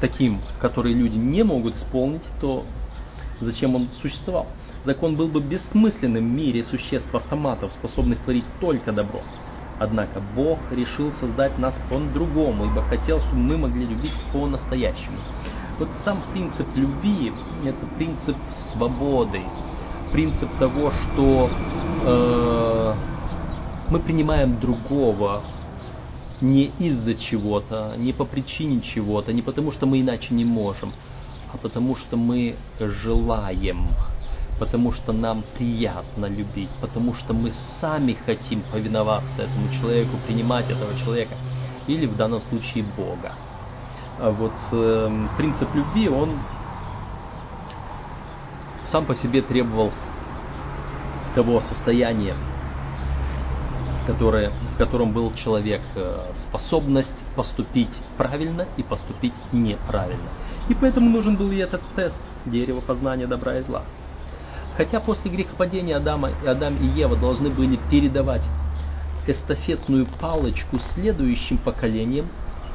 таким, 0.00 0.40
который 0.60 0.92
люди 0.92 1.16
не 1.16 1.42
могут 1.42 1.76
исполнить, 1.76 2.22
то 2.40 2.64
зачем 3.40 3.74
он 3.74 3.88
существовал? 4.00 4.46
Закон 4.84 5.16
был 5.16 5.28
бы 5.28 5.40
бессмысленным 5.40 6.24
в 6.24 6.32
мире 6.32 6.64
существ 6.64 7.12
автоматов, 7.14 7.72
способных 7.72 8.20
творить 8.20 8.44
только 8.60 8.92
добро. 8.92 9.20
Однако 9.78 10.20
Бог 10.34 10.58
решил 10.70 11.12
создать 11.20 11.58
нас 11.58 11.74
по-другому, 11.88 12.66
ибо 12.66 12.82
хотел, 12.82 13.20
чтобы 13.20 13.38
мы 13.38 13.58
могли 13.58 13.86
любить 13.86 14.14
по-настоящему. 14.32 15.18
Вот 15.78 15.88
сам 16.04 16.22
принцип 16.32 16.66
любви– 16.74 17.32
это 17.64 17.86
принцип 17.96 18.36
свободы, 18.72 19.42
принцип 20.12 20.48
того, 20.58 20.90
что 20.90 21.50
э, 22.04 22.94
мы 23.90 24.00
принимаем 24.00 24.58
другого 24.58 25.42
не 26.40 26.70
из-за 26.78 27.14
чего-то, 27.14 27.94
не 27.96 28.12
по 28.12 28.24
причине 28.24 28.80
чего-то, 28.80 29.32
не 29.32 29.42
потому 29.42 29.72
что 29.72 29.86
мы 29.86 30.00
иначе 30.00 30.34
не 30.34 30.44
можем, 30.44 30.92
а 31.52 31.56
потому 31.56 31.96
что 31.96 32.16
мы 32.16 32.56
желаем, 32.78 33.88
потому 34.58 34.92
что 34.92 35.12
нам 35.12 35.44
приятно 35.56 36.26
любить, 36.26 36.70
потому 36.80 37.14
что 37.14 37.32
мы 37.32 37.52
сами 37.80 38.16
хотим 38.26 38.62
повиноваться 38.72 39.42
этому 39.42 39.72
человеку, 39.80 40.16
принимать 40.26 40.70
этого 40.70 40.96
человека, 40.98 41.34
или 41.86 42.06
в 42.06 42.16
данном 42.16 42.40
случае 42.42 42.84
Бога. 42.96 43.32
А 44.20 44.30
вот 44.30 44.52
э, 44.72 45.26
принцип 45.36 45.74
любви, 45.74 46.08
он 46.08 46.30
сам 48.90 49.06
по 49.06 49.14
себе 49.14 49.42
требовал 49.42 49.92
того 51.34 51.60
состояния, 51.60 52.34
которое, 54.08 54.50
в 54.74 54.78
котором 54.78 55.12
был 55.12 55.34
человек, 55.34 55.82
э, 55.94 56.32
способность 56.48 57.12
поступить 57.36 57.92
правильно 58.16 58.66
и 58.78 58.82
поступить 58.82 59.34
неправильно. 59.52 60.30
И 60.70 60.74
поэтому 60.74 61.10
нужен 61.10 61.36
был 61.36 61.50
и 61.50 61.58
этот 61.58 61.82
тест 61.94 62.16
дерева 62.46 62.80
познания 62.80 63.26
добра 63.26 63.58
и 63.58 63.62
зла. 63.64 63.82
Хотя 64.78 65.00
после 65.00 65.30
грехопадения 65.30 65.98
Адама, 65.98 66.30
Адам 66.46 66.78
и 66.78 66.86
Ева 66.86 67.16
должны 67.16 67.50
были 67.50 67.78
передавать 67.90 68.42
эстафетную 69.26 70.06
палочку 70.18 70.78
следующим 70.94 71.58
поколениям, 71.58 72.28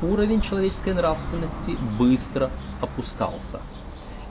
уровень 0.04 0.42
человеческой 0.42 0.94
нравственности 0.94 1.76
быстро 1.98 2.52
опускался. 2.80 3.60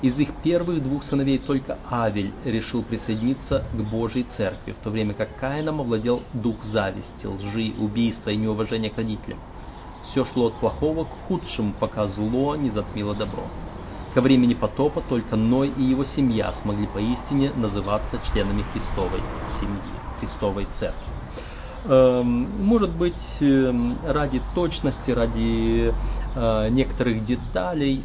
Из 0.03 0.19
их 0.19 0.35
первых 0.43 0.83
двух 0.83 1.05
сыновей 1.05 1.39
только 1.39 1.79
Авель 1.89 2.33
решил 2.45 2.83
присоединиться 2.83 3.65
к 3.73 3.91
Божьей 3.91 4.27
церкви, 4.37 4.73
в 4.73 4.83
то 4.83 4.91
время 4.91 5.15
как 5.15 5.37
Каином 5.39 5.81
овладел 5.81 6.23
дух 6.33 6.65
зависти, 6.65 7.25
лжи, 7.25 7.73
убийства 7.79 8.31
и 8.31 8.37
неуважения 8.37 8.91
к 8.91 8.97
родителям. 8.97 9.39
Все 10.11 10.25
шло 10.25 10.49
от 10.49 10.55
плохого 10.55 11.05
к 11.05 11.29
худшему, 11.29 11.73
пока 11.79 12.09
зло 12.09 12.57
не 12.57 12.71
затмило 12.71 13.15
добро. 13.15 13.47
Ко 14.13 14.21
времени 14.21 14.55
потопа 14.55 15.01
только 15.09 15.37
Ной 15.37 15.69
и 15.69 15.85
его 15.85 16.05
семья 16.05 16.53
смогли 16.63 16.89
поистине 16.89 17.53
называться 17.53 18.19
членами 18.33 18.65
Христовой 18.73 19.23
семьи, 19.61 19.95
Христовой 20.19 20.67
церкви. 20.81 21.13
Эм, 21.85 22.49
может 22.65 22.91
быть, 22.91 23.15
эм, 23.41 23.97
ради 24.05 24.43
точности, 24.57 25.13
ради 25.13 25.95
э, 26.35 26.69
некоторых 26.71 27.25
деталей 27.25 28.03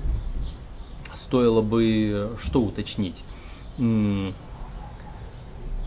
стоило 1.16 1.62
бы 1.62 2.38
что 2.44 2.62
уточнить? 2.62 3.24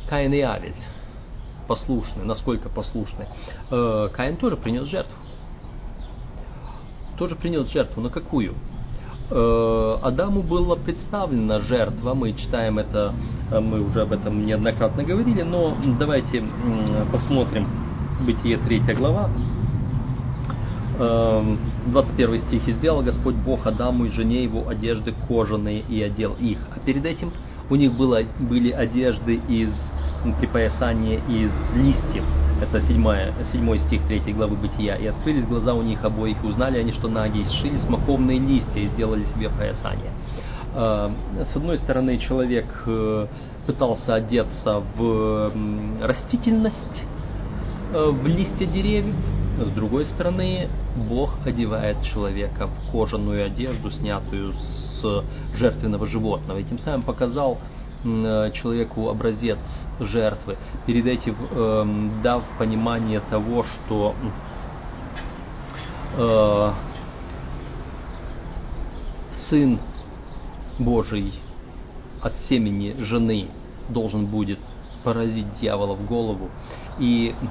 Каин 0.08 0.32
и 0.32 0.40
Авель 0.40 0.74
послушны, 1.70 2.24
насколько 2.24 2.68
послушны. 2.68 3.26
Э, 3.70 4.08
Каин 4.12 4.36
тоже 4.36 4.56
принес 4.56 4.88
жертву. 4.88 5.14
Тоже 7.16 7.36
принес 7.36 7.70
жертву. 7.70 8.02
На 8.02 8.08
какую? 8.10 8.54
Э, 9.30 9.98
Адаму 10.02 10.42
была 10.42 10.74
представлена 10.74 11.60
жертва, 11.60 12.14
мы 12.14 12.32
читаем 12.32 12.80
это, 12.80 13.14
э, 13.52 13.60
мы 13.60 13.82
уже 13.82 14.02
об 14.02 14.10
этом 14.10 14.44
неоднократно 14.44 15.04
говорили, 15.04 15.42
но 15.42 15.76
давайте 15.96 16.42
посмотрим 17.12 17.68
Бытие 18.26 18.58
3 18.58 18.80
глава, 18.96 19.30
21 21.00 22.34
эм, 22.34 22.40
стих. 22.46 22.68
«И 22.68 22.72
сделал 22.72 23.02
Господь 23.02 23.34
Бог 23.34 23.66
Адаму 23.66 24.04
и 24.04 24.10
жене 24.10 24.42
его 24.44 24.68
одежды 24.68 25.14
кожаные 25.28 25.80
и 25.80 26.02
одел 26.02 26.34
их». 26.38 26.58
А 26.74 26.80
перед 26.80 27.04
этим 27.04 27.32
у 27.70 27.76
них 27.76 27.92
было, 27.92 28.22
были 28.38 28.70
одежды 28.70 29.40
из 29.48 29.72
припоясания 30.38 31.18
из 31.28 31.50
листьев. 31.74 32.24
Это 32.60 32.82
7, 32.82 33.04
7 33.52 33.78
стих 33.86 34.02
3 34.06 34.32
главы 34.34 34.56
Бытия. 34.56 34.96
«И 34.96 35.06
открылись 35.06 35.46
глаза 35.46 35.72
у 35.72 35.82
них 35.82 36.04
обоих, 36.04 36.36
и 36.44 36.46
узнали 36.46 36.78
они, 36.78 36.92
что 36.92 37.08
наги, 37.08 37.38
и 37.38 37.44
сшили 37.44 37.78
смоковные 37.78 38.38
листья 38.38 38.80
и 38.80 38.88
сделали 38.88 39.24
себе 39.34 39.48
поясание». 39.48 40.12
Э, 40.74 41.10
с 41.52 41.56
одной 41.56 41.78
стороны, 41.78 42.18
человек 42.18 42.66
э, 42.86 43.26
пытался 43.66 44.16
одеться 44.16 44.82
в 44.96 45.52
растительность, 46.02 47.04
э, 47.92 48.10
в 48.10 48.26
листья 48.26 48.66
деревьев, 48.66 49.16
с 49.64 49.70
другой 49.70 50.06
стороны, 50.06 50.68
Бог 51.08 51.34
одевает 51.44 52.02
человека 52.02 52.66
в 52.66 52.92
кожаную 52.92 53.46
одежду, 53.46 53.90
снятую 53.90 54.54
с 54.54 55.24
жертвенного 55.54 56.06
животного, 56.06 56.58
и 56.58 56.64
тем 56.64 56.78
самым 56.78 57.02
показал 57.02 57.58
человеку 58.02 59.10
образец 59.10 59.58
жертвы, 59.98 60.56
перед 60.86 61.04
этим 61.06 61.36
э, 61.50 62.10
дав 62.22 62.42
понимание 62.58 63.20
того, 63.28 63.64
что 63.64 64.14
э, 66.16 66.72
Сын 69.50 69.78
Божий 70.78 71.34
от 72.22 72.32
семени 72.48 72.94
жены 73.02 73.48
должен 73.90 74.26
будет 74.26 74.60
поразить 75.04 75.46
дьявола 75.60 75.94
в 75.94 76.06
голову. 76.06 76.48
И 76.98 77.34
э, 77.38 77.46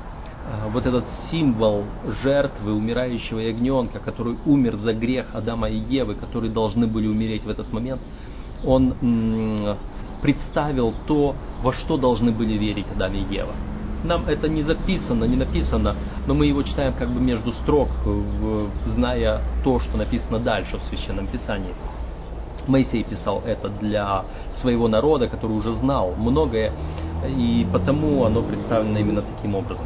вот 0.71 0.85
этот 0.85 1.05
символ 1.29 1.83
жертвы 2.23 2.73
умирающего 2.73 3.39
ягненка, 3.39 3.99
который 3.99 4.37
умер 4.45 4.77
за 4.77 4.93
грех 4.93 5.35
Адама 5.35 5.69
и 5.69 5.77
Евы, 5.77 6.15
которые 6.15 6.51
должны 6.51 6.87
были 6.87 7.07
умереть 7.07 7.43
в 7.43 7.49
этот 7.49 7.71
момент, 7.71 8.01
он 8.65 8.93
представил 10.21 10.93
то, 11.07 11.35
во 11.61 11.73
что 11.73 11.97
должны 11.97 12.31
были 12.31 12.57
верить 12.57 12.87
Адам 12.95 13.13
и 13.13 13.33
Ева. 13.33 13.53
Нам 14.03 14.25
это 14.27 14.47
не 14.47 14.63
записано, 14.63 15.25
не 15.25 15.35
написано, 15.35 15.95
но 16.25 16.33
мы 16.33 16.45
его 16.45 16.63
читаем 16.63 16.93
как 16.93 17.09
бы 17.09 17.19
между 17.19 17.51
строк, 17.51 17.89
зная 18.85 19.41
то, 19.63 19.79
что 19.79 19.97
написано 19.97 20.39
дальше 20.39 20.77
в 20.77 20.83
Священном 20.83 21.27
Писании. 21.27 21.73
Моисей 22.67 23.03
писал 23.03 23.41
это 23.45 23.69
для 23.69 24.23
своего 24.61 24.87
народа, 24.87 25.27
который 25.27 25.53
уже 25.53 25.73
знал 25.73 26.13
многое, 26.17 26.71
и 27.27 27.67
потому 27.71 28.25
оно 28.25 28.41
представлено 28.41 28.99
именно 28.99 29.21
таким 29.21 29.55
образом. 29.55 29.85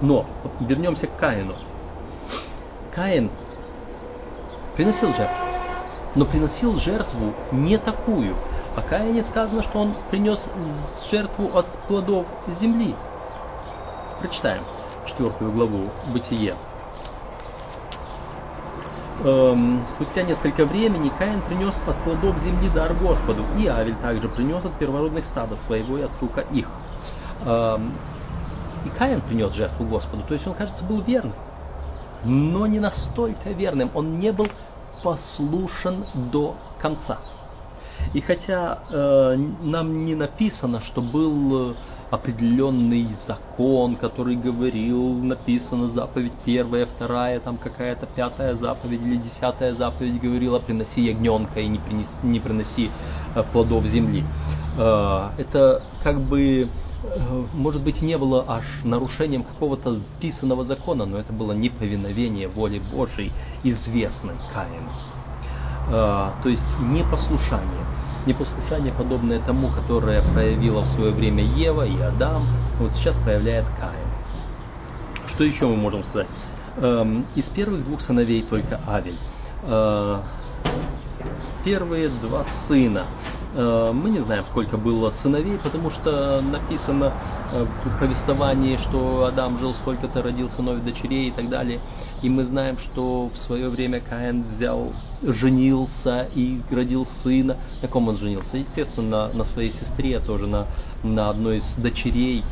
Но 0.00 0.26
вернемся 0.60 1.06
к 1.06 1.16
Каину. 1.16 1.54
Каин 2.94 3.30
приносил 4.76 5.12
жертву, 5.14 5.46
но 6.14 6.24
приносил 6.24 6.76
жертву 6.76 7.32
не 7.52 7.78
такую. 7.78 8.36
О 8.76 8.82
Каине 8.82 9.24
сказано, 9.30 9.62
что 9.62 9.80
он 9.80 9.94
принес 10.10 10.38
жертву 11.10 11.56
от 11.56 11.66
плодов 11.88 12.26
земли. 12.60 12.94
Прочитаем 14.20 14.62
четвертую 15.06 15.52
главу 15.52 15.88
Бытие 16.12 16.54
эм, 19.24 19.84
спустя 19.94 20.22
несколько 20.22 20.64
времени 20.64 21.10
Каин 21.18 21.40
принес 21.42 21.74
от 21.86 21.96
плодов 22.04 22.38
земли 22.38 22.68
дар 22.70 22.94
Господу, 22.94 23.44
и 23.58 23.66
Авель 23.66 23.96
также 23.96 24.28
принес 24.28 24.64
от 24.64 24.72
первородных 24.78 25.24
стада 25.26 25.56
своего 25.66 25.98
и 25.98 26.02
от 26.02 26.10
тука 26.18 26.42
их. 26.42 26.68
Эм, 27.44 27.92
и 28.84 28.88
Каин 28.90 29.20
принес 29.20 29.52
жертву 29.52 29.86
Господу, 29.86 30.22
то 30.26 30.34
есть 30.34 30.46
он, 30.46 30.54
кажется, 30.54 30.84
был 30.84 31.00
верным, 31.00 31.34
но 32.24 32.66
не 32.66 32.80
настолько 32.80 33.50
верным, 33.50 33.90
он 33.94 34.18
не 34.18 34.32
был 34.32 34.48
послушен 35.02 36.04
до 36.32 36.56
конца. 36.80 37.18
И 38.12 38.20
хотя 38.20 38.80
э, 38.90 39.36
нам 39.62 40.04
не 40.04 40.14
написано, 40.14 40.80
что 40.82 41.00
был 41.00 41.74
определенный 42.14 43.08
закон, 43.26 43.96
который 43.96 44.36
говорил, 44.36 45.14
написано 45.14 45.88
заповедь 45.88 46.32
первая, 46.44 46.86
вторая, 46.86 47.40
там 47.40 47.56
какая-то 47.56 48.06
пятая 48.06 48.54
заповедь 48.54 49.02
или 49.02 49.16
десятая 49.16 49.74
заповедь 49.74 50.20
говорила, 50.20 50.58
приноси 50.58 51.00
ягненка 51.02 51.60
и 51.60 51.68
не, 51.68 51.78
принеси, 51.78 52.10
не 52.22 52.40
приноси 52.40 52.90
э, 53.34 53.42
плодов 53.52 53.84
земли. 53.86 54.24
Э, 54.78 55.30
это 55.38 55.82
как 56.02 56.20
бы, 56.20 56.62
э, 56.62 56.68
может 57.52 57.82
быть, 57.82 58.00
не 58.02 58.16
было 58.18 58.44
аж 58.46 58.64
нарушением 58.84 59.42
какого-то 59.42 60.00
писанного 60.20 60.64
закона, 60.64 61.04
но 61.04 61.18
это 61.18 61.32
было 61.32 61.52
неповиновение 61.52 62.48
воле 62.48 62.80
Божией, 62.92 63.32
известной 63.62 64.34
Каину. 64.52 64.90
То 66.42 66.48
есть 66.48 66.62
непослушание 66.80 67.84
непослушание, 68.26 68.92
подобное 68.92 69.40
тому, 69.40 69.68
которое 69.68 70.22
проявила 70.32 70.82
в 70.82 70.88
свое 70.88 71.12
время 71.12 71.44
Ева 71.44 71.86
и 71.86 72.00
Адам, 72.00 72.46
вот 72.78 72.92
сейчас 72.94 73.16
проявляет 73.18 73.66
Каин. 73.78 74.08
Что 75.34 75.44
еще 75.44 75.66
мы 75.66 75.76
можем 75.76 76.04
сказать? 76.04 76.28
Эм, 76.76 77.26
из 77.34 77.44
первых 77.46 77.84
двух 77.84 78.00
сыновей 78.02 78.42
только 78.42 78.80
Авель. 78.86 79.18
Э, 79.62 80.20
первые 81.64 82.08
два 82.08 82.44
сына. 82.68 83.04
Э, 83.56 83.92
мы 83.92 84.10
не 84.10 84.18
знаем, 84.20 84.44
сколько 84.50 84.76
было 84.76 85.10
сыновей, 85.22 85.58
потому 85.58 85.90
что 85.90 86.40
написано 86.40 87.12
э, 87.52 87.64
в 87.64 88.00
повествовании, 88.00 88.76
что 88.88 89.26
Адам 89.26 89.58
жил 89.58 89.74
сколько-то, 89.74 90.22
родил 90.22 90.50
сынов 90.50 90.78
и 90.78 90.80
дочерей 90.80 91.28
и 91.28 91.30
так 91.30 91.48
далее. 91.48 91.78
И 92.22 92.28
мы 92.28 92.44
знаем, 92.44 92.78
что 92.78 93.30
в 93.32 93.38
свое 93.38 93.68
время 93.68 94.00
Каин 94.00 94.44
взял, 94.56 94.92
женился 95.22 96.26
и 96.34 96.60
родил 96.70 97.06
сына. 97.22 97.56
На 97.80 97.86
ком 97.88 98.08
он 98.08 98.16
женился? 98.16 98.56
Естественно, 98.56 99.28
на, 99.28 99.38
на 99.38 99.44
своей 99.44 99.72
сестре, 99.72 100.18
тоже 100.18 100.48
на, 100.48 100.66
на 101.04 101.30
одной 101.30 101.58
из 101.58 101.74
дочерей 101.76 102.42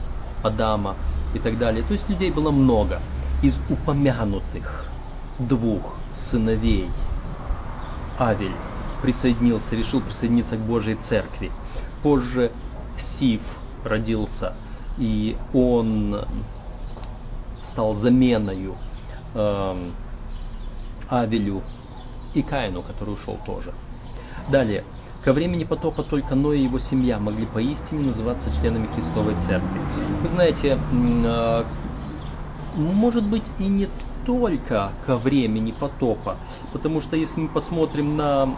Адама 0.44 0.94
и 1.34 1.40
так 1.40 1.58
далее. 1.58 1.82
То 1.82 1.94
есть 1.94 2.08
людей 2.08 2.30
было 2.30 2.52
много. 2.52 3.00
Из 3.42 3.56
упомянутых 3.68 4.86
двух 5.40 5.96
сыновей 6.30 6.88
Авель 8.20 8.54
присоединился, 9.02 9.74
решил 9.74 10.00
присоединиться 10.00 10.56
к 10.56 10.60
Божьей 10.60 10.96
Церкви. 11.08 11.50
Позже 12.02 12.52
Сиф 13.18 13.42
родился, 13.84 14.54
и 14.96 15.36
он 15.52 16.24
стал 17.72 17.94
заменою 17.96 18.76
э, 19.34 19.90
Авелю 21.08 21.62
и 22.34 22.42
Каину, 22.42 22.82
который 22.82 23.14
ушел 23.14 23.38
тоже. 23.44 23.72
Далее. 24.50 24.84
Ко 25.24 25.32
времени 25.32 25.62
потопа 25.62 26.02
только 26.02 26.34
Ной 26.34 26.60
и 26.60 26.64
его 26.64 26.80
семья 26.80 27.18
могли 27.18 27.46
поистине 27.46 28.06
называться 28.06 28.50
членами 28.60 28.88
Христовой 28.88 29.34
Церкви. 29.46 29.80
Вы 30.22 30.28
знаете, 30.30 30.78
э, 30.92 31.64
может 32.76 33.24
быть 33.24 33.44
и 33.58 33.64
не 33.64 33.88
только 34.24 34.92
ко 35.06 35.16
времени 35.16 35.72
потопа. 35.72 36.36
Потому 36.72 37.00
что 37.00 37.16
если 37.16 37.40
мы 37.40 37.48
посмотрим 37.48 38.16
на 38.16 38.48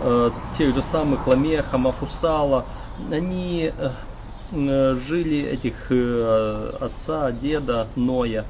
э, 0.00 0.30
тех 0.58 0.74
же 0.74 0.82
самых 0.82 1.26
Ламеха, 1.26 1.78
Мафусала, 1.78 2.64
они 3.10 3.70
э, 3.76 3.90
э, 4.52 4.96
жили 5.06 5.38
этих 5.42 5.74
э, 5.90 6.72
отца, 6.80 7.32
деда, 7.32 7.88
Ноя. 7.96 8.44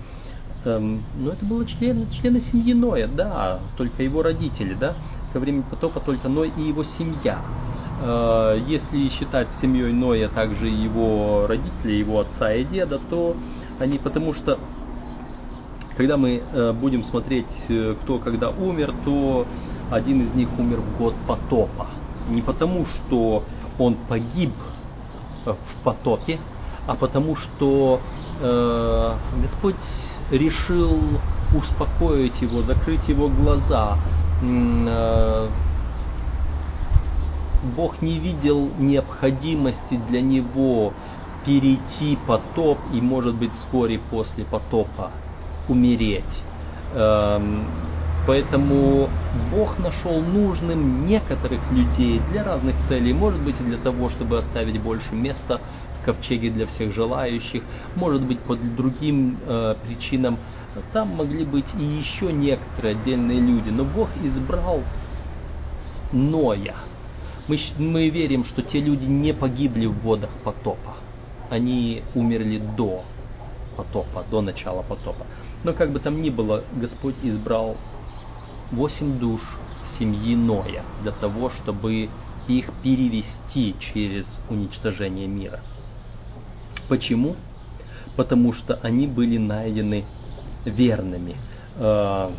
Эм, 0.65 1.03
но 1.19 1.33
это 1.33 1.45
было 1.45 1.65
члены, 1.65 2.07
члены 2.21 2.41
семьи 2.41 2.75
Ноя, 2.75 3.09
да, 3.09 3.61
только 3.77 4.03
его 4.03 4.23
родители, 4.23 4.75
да, 4.75 4.95
ко 5.33 5.41
времени 5.41 5.65
потопа 5.71 6.01
только 6.01 6.29
Ной 6.29 6.53
и 6.55 6.63
его 6.63 6.85
семья. 6.85 7.41
Э, 8.03 8.59
если 8.67 9.09
считать 9.09 9.49
семьей 9.61 9.93
Ноя 9.93 10.29
также 10.29 10.69
его 10.69 11.47
родители, 11.47 11.93
его 11.93 12.21
отца 12.21 12.53
и 12.53 12.65
деда, 12.65 13.01
то 13.11 13.37
они, 13.79 13.99
потому 13.99 14.35
что 14.35 14.59
когда 16.01 16.17
мы 16.17 16.41
э, 16.41 16.73
будем 16.73 17.05
смотреть, 17.05 17.45
э, 17.69 17.95
кто 18.03 18.19
когда 18.19 18.49
умер, 18.49 18.95
то 19.05 19.45
один 19.91 20.23
из 20.23 20.35
них 20.35 20.49
умер 20.59 20.79
в 20.81 20.97
год 20.97 21.15
потопа. 21.29 21.89
Не 22.31 22.41
потому, 22.41 22.87
что 22.87 23.43
он 23.79 23.97
погиб 24.09 24.55
э, 25.45 25.53
в 25.53 25.85
потопе, 25.85 26.39
а 26.87 26.95
потому, 26.97 27.37
что 27.37 28.01
Господь 29.43 29.77
решил 30.31 30.99
успокоить 31.55 32.41
его, 32.41 32.63
закрыть 32.63 33.07
его 33.07 33.29
глаза. 33.29 33.99
Бог 37.77 38.01
не 38.01 38.19
видел 38.19 38.71
необходимости 38.79 40.01
для 40.09 40.23
него 40.23 40.95
перейти 41.45 42.17
потоп 42.27 42.79
и, 42.95 43.03
может 43.03 43.35
быть, 43.35 43.53
вскоре 43.53 43.99
после 43.99 44.47
потопа 44.47 45.11
умереть. 45.71 46.25
Эм, 46.95 47.67
поэтому 48.27 49.09
Бог 49.51 49.79
нашел 49.79 50.21
нужным 50.21 51.07
некоторых 51.07 51.61
людей 51.71 52.21
для 52.31 52.45
разных 52.45 52.77
целей. 52.89 53.13
Может 53.13 53.41
быть 53.41 53.57
для 53.65 53.79
того, 53.79 54.11
чтобы 54.11 54.39
оставить 54.39 54.81
больше 54.81 55.15
места 55.15 55.61
в 56.01 56.05
ковчеге 56.05 56.51
для 56.51 56.67
всех 56.67 56.95
желающих. 56.95 57.63
Может 57.95 58.23
быть 58.23 58.41
по 58.41 58.57
другим 58.57 59.39
э, 59.47 59.75
причинам. 59.85 60.39
Там 60.93 61.09
могли 61.17 61.45
быть 61.45 61.67
и 61.79 61.83
еще 61.83 62.33
некоторые 62.33 62.97
отдельные 62.97 63.41
люди. 63.41 63.71
Но 63.71 63.85
Бог 63.85 64.09
избрал 64.23 64.83
Ноя. 66.13 66.75
Мы, 67.49 67.59
мы 67.79 68.09
верим, 68.09 68.45
что 68.45 68.63
те 68.63 68.81
люди 68.81 69.05
не 69.05 69.33
погибли 69.33 69.87
в 69.87 69.99
водах 70.01 70.31
потопа. 70.45 70.95
Они 71.51 72.03
умерли 72.15 72.59
до 72.77 73.03
потопа, 73.77 74.25
до 74.31 74.41
начала 74.41 74.83
потопа. 74.83 75.27
Но 75.63 75.73
как 75.75 75.93
бы 75.93 76.01
там 76.01 76.23
ни 76.23 76.31
было, 76.31 76.65
Господь 76.73 77.17
избрал 77.23 77.77
восемь 78.73 79.19
душ 79.19 79.41
семьи 79.99 80.35
Ноя 80.35 80.85
для 81.03 81.13
того, 81.13 81.51
чтобы 81.51 82.09
их 82.49 82.67
перевести 82.83 83.77
через 83.79 84.27
уничтожение 84.49 85.27
мира. 85.27 85.61
Почему? 86.89 87.37
Потому 88.17 88.53
что 88.53 88.79
они 88.83 89.07
были 89.07 89.37
найдены 89.37 90.05
верными. 90.65 91.37
А, 91.77 92.33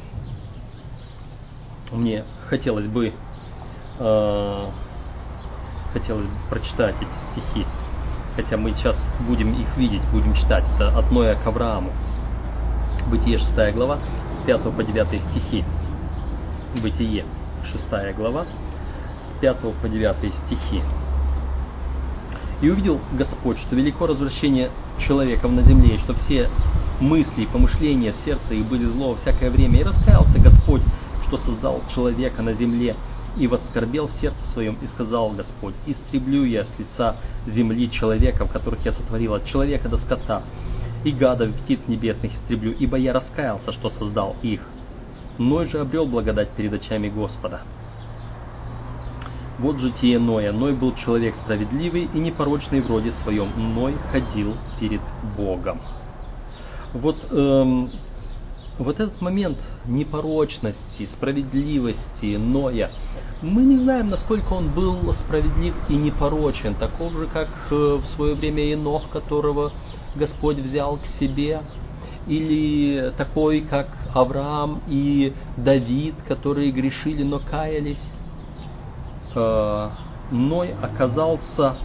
мне 1.91 2.23
хотелось 2.47 2.87
бы 2.87 3.13
а, 3.99 4.71
хотелось 5.93 6.25
бы 6.25 6.33
прочитать 6.49 6.95
эти 6.99 7.41
стихи, 7.41 7.65
хотя 8.35 8.57
мы 8.57 8.73
сейчас 8.73 8.95
будем 9.27 9.53
их 9.53 9.77
видеть, 9.77 10.01
будем 10.11 10.33
читать. 10.35 10.63
Это 10.75 10.97
от 10.97 11.11
Ноя 11.11 11.35
к 11.35 11.45
Аврааму. 11.45 11.91
Бытие 13.09 13.39
6 13.39 13.73
глава, 13.73 13.99
с 14.41 14.45
5 14.45 14.61
по 14.75 14.83
9 14.83 15.07
стихи. 15.31 15.63
Бытие 16.81 17.25
6 17.71 18.15
глава, 18.15 18.45
с 19.27 19.41
5 19.41 19.57
по 19.81 19.89
9 19.89 20.15
стихи. 20.45 20.81
И 22.61 22.69
увидел 22.69 22.99
Господь, 23.13 23.57
что 23.59 23.75
велико 23.75 24.05
развращение 24.05 24.69
человеков 24.99 25.51
на 25.51 25.63
земле, 25.63 25.95
и 25.95 25.97
что 25.97 26.13
все 26.13 26.47
мысли 26.99 27.41
и 27.41 27.45
помышления 27.47 28.13
сердца 28.23 28.53
их 28.53 28.65
были 28.67 28.85
зло 28.85 29.15
всякое 29.15 29.49
время. 29.49 29.79
И 29.79 29.83
раскаялся 29.83 30.39
Господь, 30.39 30.83
что 31.27 31.37
создал 31.37 31.81
человека 31.93 32.41
на 32.43 32.53
земле, 32.53 32.95
и 33.37 33.47
воскорбел 33.47 34.07
в 34.07 34.13
сердце 34.13 34.39
своем, 34.53 34.77
и 34.81 34.87
сказал 34.87 35.31
Господь, 35.31 35.73
истреблю 35.85 36.43
я 36.43 36.65
с 36.65 36.79
лица 36.79 37.15
земли 37.47 37.89
человеков, 37.89 38.51
которых 38.51 38.85
я 38.85 38.91
сотворил, 38.91 39.33
от 39.33 39.45
человека 39.45 39.89
до 39.89 39.97
скота, 39.97 40.43
и 41.03 41.11
гадов, 41.11 41.53
птиц 41.63 41.79
небесных 41.87 42.33
истреблю, 42.33 42.73
ибо 42.79 42.97
я 42.97 43.13
раскаялся, 43.13 43.71
что 43.71 43.89
создал 43.89 44.35
их. 44.41 44.61
Ной 45.37 45.67
же 45.67 45.79
обрел 45.79 46.05
благодать 46.05 46.49
перед 46.51 46.73
очами 46.73 47.09
Господа. 47.09 47.61
Вот 49.59 49.77
житие 49.77 50.17
Ноя. 50.19 50.51
Ной 50.51 50.73
был 50.73 50.95
человек 50.95 51.35
справедливый 51.35 52.09
и 52.13 52.17
непорочный 52.17 52.81
в 52.81 52.87
роде 52.87 53.11
своем. 53.23 53.51
Ной 53.75 53.95
ходил 54.11 54.55
перед 54.79 55.01
Богом. 55.37 55.79
Вот, 56.93 57.15
эм, 57.31 57.89
вот 58.79 58.99
этот 58.99 59.21
момент 59.21 59.57
непорочности, 59.85 61.07
справедливости 61.13 62.37
Ноя, 62.37 62.89
мы 63.41 63.61
не 63.61 63.77
знаем, 63.77 64.09
насколько 64.09 64.53
он 64.53 64.69
был 64.69 65.13
справедлив 65.13 65.75
и 65.89 65.95
непорочен, 65.95 66.75
таков 66.75 67.13
же, 67.13 67.27
как 67.27 67.49
э, 67.69 67.75
в 67.75 68.05
свое 68.15 68.35
время 68.35 68.63
Енох, 68.63 69.09
которого 69.09 69.71
Господь 70.15 70.57
взял 70.57 70.97
к 70.97 71.05
себе, 71.19 71.61
или 72.27 73.11
такой, 73.17 73.61
как 73.61 73.87
Авраам 74.13 74.81
и 74.87 75.33
Давид, 75.57 76.15
которые 76.27 76.71
грешили, 76.71 77.23
но 77.23 77.39
каялись. 77.39 78.01
Э, 79.35 79.89
Ной 80.31 80.73
оказался 80.81 81.75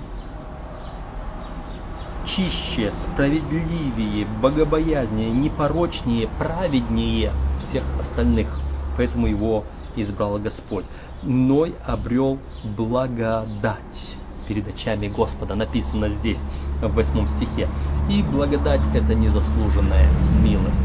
чище, 2.36 2.92
справедливее, 3.12 4.26
богобоязнее, 4.40 5.30
непорочнее, 5.30 6.28
праведнее 6.38 7.32
всех 7.68 7.84
остальных. 8.00 8.48
Поэтому 8.96 9.26
его 9.26 9.64
избрал 9.96 10.38
Господь. 10.38 10.84
Ной 11.22 11.74
обрел 11.84 12.38
благодать 12.76 14.16
перед 14.46 14.68
очами 14.68 15.08
Господа, 15.08 15.54
написано 15.54 16.08
здесь, 16.10 16.38
в 16.80 16.94
восьмом 16.94 17.28
стихе. 17.28 17.68
И 18.08 18.22
благодать 18.22 18.80
это 18.94 19.14
незаслуженная 19.14 20.08
милость. 20.42 20.76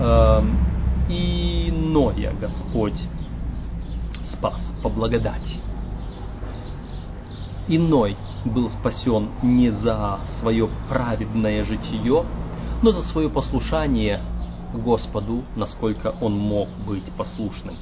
Эм, 0.00 0.58
и 1.08 1.72
Ноя 1.72 2.32
Господь 2.40 3.00
спас 4.32 4.60
по 4.82 4.88
благодати. 4.88 5.60
Иной 7.68 8.16
был 8.44 8.70
спасен 8.70 9.30
не 9.42 9.70
за 9.70 10.20
свое 10.40 10.68
праведное 10.88 11.64
житие, 11.64 12.24
но 12.82 12.92
за 12.92 13.02
свое 13.08 13.28
послушание 13.28 14.20
Господу, 14.72 15.42
насколько 15.56 16.14
он 16.20 16.38
мог 16.38 16.68
быть 16.86 17.04
послушным. 17.16 17.74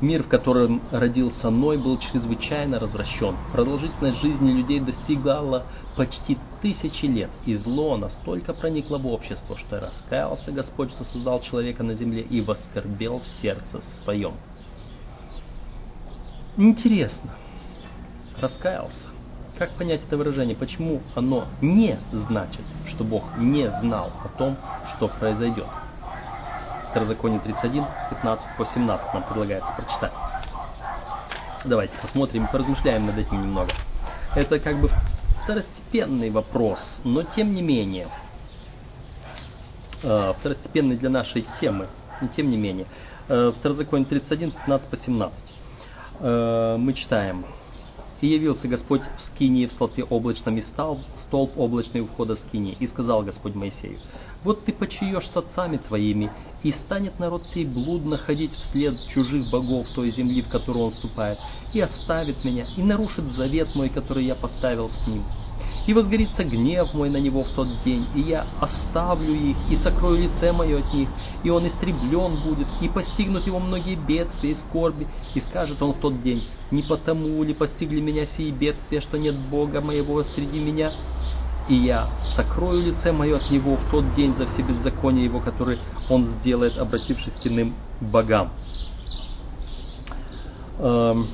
Мир, 0.00 0.24
в 0.24 0.28
котором 0.28 0.82
родился 0.90 1.48
Ной, 1.48 1.78
был 1.78 1.98
чрезвычайно 1.98 2.78
развращен. 2.78 3.34
Продолжительность 3.52 4.20
жизни 4.20 4.50
людей 4.52 4.78
достигала 4.80 5.64
почти 5.96 6.36
тысячи 6.60 7.06
лет, 7.06 7.30
и 7.46 7.56
зло 7.56 7.96
настолько 7.96 8.52
проникло 8.52 8.98
в 8.98 9.06
общество, 9.06 9.56
что 9.56 9.80
раскаялся 9.80 10.52
Господь, 10.52 10.90
что 10.90 11.04
создал 11.04 11.40
человека 11.40 11.82
на 11.82 11.94
земле, 11.94 12.20
и 12.20 12.42
воскорбел 12.42 13.20
в 13.20 13.26
сердце 13.40 13.80
своем. 14.04 14.34
Интересно, 16.58 17.30
раскаялся. 18.38 18.94
Как 19.56 19.70
понять 19.76 20.02
это 20.06 20.18
выражение? 20.18 20.54
Почему 20.54 21.00
оно 21.14 21.46
не 21.62 21.98
значит, 22.12 22.60
что 22.88 23.02
Бог 23.04 23.24
не 23.38 23.70
знал 23.80 24.12
о 24.22 24.28
том, 24.36 24.58
что 24.94 25.08
произойдет? 25.08 25.66
Второзаконие 26.96 27.40
31, 27.40 27.84
15 28.08 28.56
по 28.56 28.64
17 28.64 29.12
нам 29.12 29.22
предлагается 29.24 29.70
прочитать. 29.76 30.12
Давайте 31.66 31.92
посмотрим, 32.00 32.48
поразмышляем 32.50 33.04
над 33.04 33.18
этим 33.18 33.42
немного. 33.42 33.70
Это 34.34 34.58
как 34.58 34.80
бы 34.80 34.90
второстепенный 35.44 36.30
вопрос, 36.30 36.80
но 37.04 37.22
тем 37.22 37.52
не 37.52 37.60
менее, 37.60 38.08
э, 40.02 40.32
второстепенный 40.38 40.96
для 40.96 41.10
нашей 41.10 41.44
темы, 41.60 41.88
но 42.22 42.28
тем 42.28 42.50
не 42.50 42.56
менее. 42.56 42.86
Э, 43.28 43.52
Второзаконие 43.58 44.06
31, 44.06 44.52
15 44.52 44.88
по 44.88 44.96
17. 44.96 45.38
Э, 46.20 46.76
мы 46.78 46.94
читаем. 46.94 47.44
И 48.20 48.28
явился 48.28 48.66
Господь 48.66 49.02
в 49.02 49.22
скинии 49.22 49.66
в 49.66 49.72
столпе 49.72 50.02
облачном, 50.04 50.56
и 50.56 50.62
стал 50.62 50.98
столб 51.26 51.52
облачный 51.56 52.00
у 52.00 52.06
входа 52.06 52.36
скинии. 52.36 52.76
И 52.80 52.86
сказал 52.86 53.22
Господь 53.22 53.54
Моисею, 53.54 53.98
вот 54.42 54.64
ты 54.64 54.72
почаешь 54.72 55.26
с 55.28 55.36
отцами 55.36 55.76
твоими, 55.76 56.30
и 56.62 56.72
станет 56.72 57.18
народ 57.18 57.42
сей 57.52 57.64
блудно 57.64 58.16
ходить 58.16 58.52
вслед 58.52 58.94
чужих 59.08 59.50
богов 59.50 59.86
той 59.94 60.10
земли, 60.12 60.42
в 60.42 60.48
которую 60.48 60.86
он 60.86 60.92
вступает, 60.92 61.38
и 61.74 61.80
оставит 61.80 62.44
меня, 62.44 62.66
и 62.76 62.82
нарушит 62.82 63.30
завет 63.32 63.74
мой, 63.74 63.88
который 63.88 64.24
я 64.24 64.34
поставил 64.34 64.90
с 64.90 65.06
ним. 65.06 65.24
И 65.86 65.94
возгорится 65.94 66.42
гнев 66.42 66.92
мой 66.94 67.10
на 67.10 67.18
него 67.18 67.44
в 67.44 67.48
тот 67.50 67.68
день, 67.84 68.06
и 68.14 68.20
я 68.22 68.44
оставлю 68.60 69.32
их, 69.32 69.56
и 69.70 69.76
сокрою 69.76 70.24
лице 70.24 70.50
мое 70.52 70.80
от 70.80 70.92
них, 70.92 71.08
и 71.44 71.50
он 71.50 71.66
истреблен 71.68 72.36
будет, 72.42 72.66
и 72.80 72.88
постигнут 72.88 73.46
его 73.46 73.60
многие 73.60 73.94
бедствия 73.94 74.52
и 74.52 74.56
скорби, 74.56 75.06
и 75.34 75.40
скажет 75.40 75.80
он 75.80 75.92
в 75.92 76.00
тот 76.00 76.22
день, 76.22 76.42
не 76.72 76.82
потому 76.82 77.42
ли 77.44 77.54
постигли 77.54 78.00
меня 78.00 78.26
сии 78.26 78.50
бедствия, 78.50 79.00
что 79.00 79.16
нет 79.16 79.36
Бога 79.36 79.80
моего 79.80 80.24
среди 80.24 80.58
меня? 80.58 80.92
И 81.68 81.74
я 81.74 82.08
сокрою 82.34 82.82
лице 82.82 83.12
мое 83.12 83.36
от 83.36 83.50
него 83.50 83.76
в 83.76 83.90
тот 83.90 84.14
день 84.14 84.34
за 84.36 84.46
все 84.46 84.62
беззакония 84.62 85.24
его, 85.24 85.40
которые 85.40 85.78
он 86.08 86.26
сделает, 86.40 86.78
обратившись 86.78 87.32
к 87.42 87.46
иным 87.46 87.74
богам. 88.00 88.50
Эм, 90.78 91.28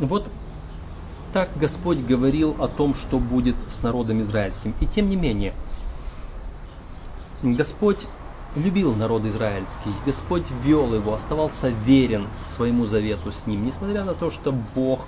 Вот 0.00 0.26
так 1.32 1.50
Господь 1.56 1.98
говорил 1.98 2.56
о 2.58 2.68
том, 2.68 2.94
что 2.94 3.18
будет 3.18 3.56
с 3.78 3.82
народом 3.82 4.22
израильским. 4.22 4.74
И 4.80 4.86
тем 4.86 5.08
не 5.08 5.16
менее, 5.16 5.54
Господь 7.42 8.06
любил 8.54 8.94
народ 8.94 9.24
израильский, 9.24 9.92
Господь 10.04 10.50
вел 10.62 10.94
его, 10.94 11.14
оставался 11.14 11.68
верен 11.68 12.28
своему 12.56 12.86
завету 12.86 13.32
с 13.32 13.46
ним, 13.46 13.66
несмотря 13.66 14.04
на 14.04 14.14
то, 14.14 14.30
что 14.30 14.52
Бог, 14.52 15.06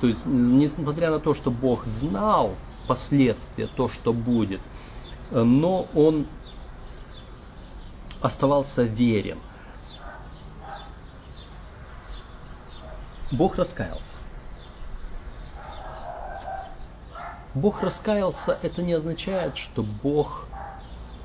то 0.00 0.06
есть 0.06 0.24
несмотря 0.24 1.10
на 1.10 1.18
то, 1.18 1.34
что 1.34 1.50
Бог 1.50 1.84
знал 2.00 2.54
последствия, 2.86 3.68
то, 3.74 3.88
что 3.88 4.12
будет, 4.12 4.60
но 5.30 5.88
он 5.94 6.26
оставался 8.20 8.82
верен. 8.82 9.38
Бог 13.30 13.56
раскаялся. 13.56 14.02
Бог 17.54 17.82
раскаялся, 17.82 18.58
это 18.62 18.82
не 18.82 18.92
означает, 18.92 19.56
что 19.56 19.82
Бог 19.82 20.46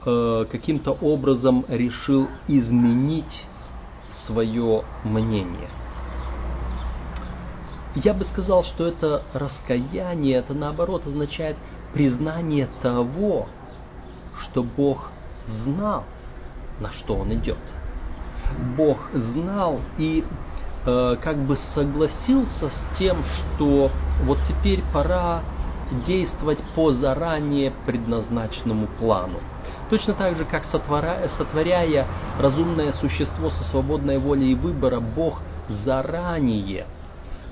э, 0.06 0.46
каким-то 0.52 0.91
образом 0.91 1.65
решил 1.68 2.28
изменить 2.48 3.46
свое 4.26 4.84
мнение. 5.04 5.70
Я 7.96 8.13
бы 8.13 8.26
сказал, 8.26 8.63
что 8.63 8.86
это 8.86 9.24
раскаяние, 9.34 10.38
это 10.38 10.54
наоборот 10.54 11.06
означает 11.08 11.58
признание 11.94 12.70
того, 12.82 13.48
что 14.41 14.63
Бог 14.63 15.12
знал, 15.63 16.04
на 16.80 16.91
что 16.91 17.15
Он 17.15 17.34
идет. 17.34 17.60
Бог 18.76 18.98
знал 19.13 19.80
и 19.98 20.24
э, 20.86 21.17
как 21.21 21.38
бы 21.39 21.58
согласился 21.74 22.69
с 22.69 22.98
тем, 22.98 23.24
что 23.24 23.91
вот 24.24 24.38
теперь 24.48 24.84
пора 24.93 25.41
действовать 26.06 26.60
по 26.76 26.91
заранее 26.91 27.71
предназначенному 27.86 28.88
плану. 29.00 29.39
Точно 29.89 30.13
так 30.13 30.36
же, 30.36 30.45
как 30.45 30.65
сотворяя, 30.65 31.30
сотворяя 31.38 32.08
разумное 32.39 32.91
существо 32.93 33.50
со 33.50 33.63
свободной 33.65 34.17
волей 34.17 34.54
и 34.54 34.56
выбора, 34.56 35.00
Бог 35.00 35.41
заранее, 35.84 36.88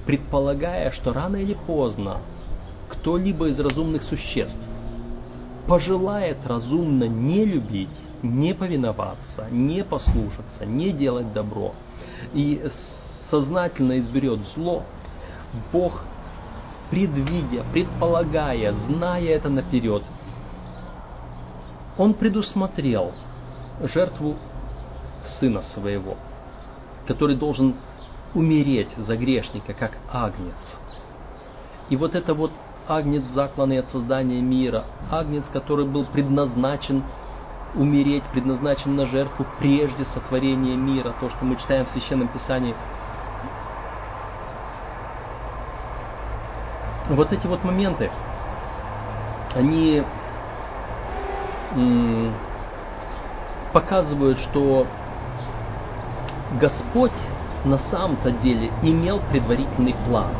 предполагая, 0.05 0.91
что 0.91 1.13
рано 1.13 1.35
или 1.37 1.53
поздно 1.53 2.17
кто-либо 2.89 3.49
из 3.49 3.59
разумных 3.59 4.03
существ 4.03 4.57
пожелает 5.67 6.37
разумно 6.45 7.05
не 7.05 7.45
любить, 7.45 7.89
не 8.21 8.53
повиноваться, 8.53 9.47
не 9.49 9.83
послушаться, 9.83 10.65
не 10.65 10.91
делать 10.91 11.33
добро 11.33 11.73
и 12.33 12.61
сознательно 13.29 13.99
изберет 13.99 14.39
зло, 14.55 14.83
Бог, 15.71 16.03
предвидя, 16.89 17.63
предполагая, 17.71 18.73
зная 18.73 19.35
это 19.35 19.49
наперед, 19.49 20.03
Он 21.97 22.13
предусмотрел 22.13 23.11
жертву 23.81 24.35
сына 25.39 25.61
своего, 25.73 26.17
который 27.07 27.35
должен 27.35 27.75
умереть 28.33 28.89
за 28.97 29.15
грешника, 29.15 29.73
как 29.73 29.97
агнец. 30.11 30.77
И 31.89 31.95
вот 31.95 32.15
это 32.15 32.33
вот 32.33 32.51
агнец, 32.87 33.23
закланный 33.33 33.79
от 33.79 33.89
создания 33.89 34.41
мира, 34.41 34.85
агнец, 35.11 35.43
который 35.51 35.85
был 35.85 36.05
предназначен 36.05 37.03
умереть, 37.75 38.23
предназначен 38.31 38.95
на 38.95 39.07
жертву 39.07 39.45
прежде 39.59 40.05
сотворения 40.05 40.75
мира, 40.75 41.13
то, 41.19 41.29
что 41.29 41.45
мы 41.45 41.55
читаем 41.55 41.85
в 41.85 41.89
Священном 41.89 42.27
Писании. 42.27 42.75
Вот 47.09 47.31
эти 47.33 47.45
вот 47.47 47.63
моменты, 47.63 48.09
они 49.55 50.03
показывают, 53.73 54.39
что 54.39 54.87
Господь 56.59 57.11
на 57.65 57.77
самом-то 57.77 58.31
деле 58.31 58.71
имел 58.81 59.19
предварительный 59.31 59.95
план. 60.07 60.31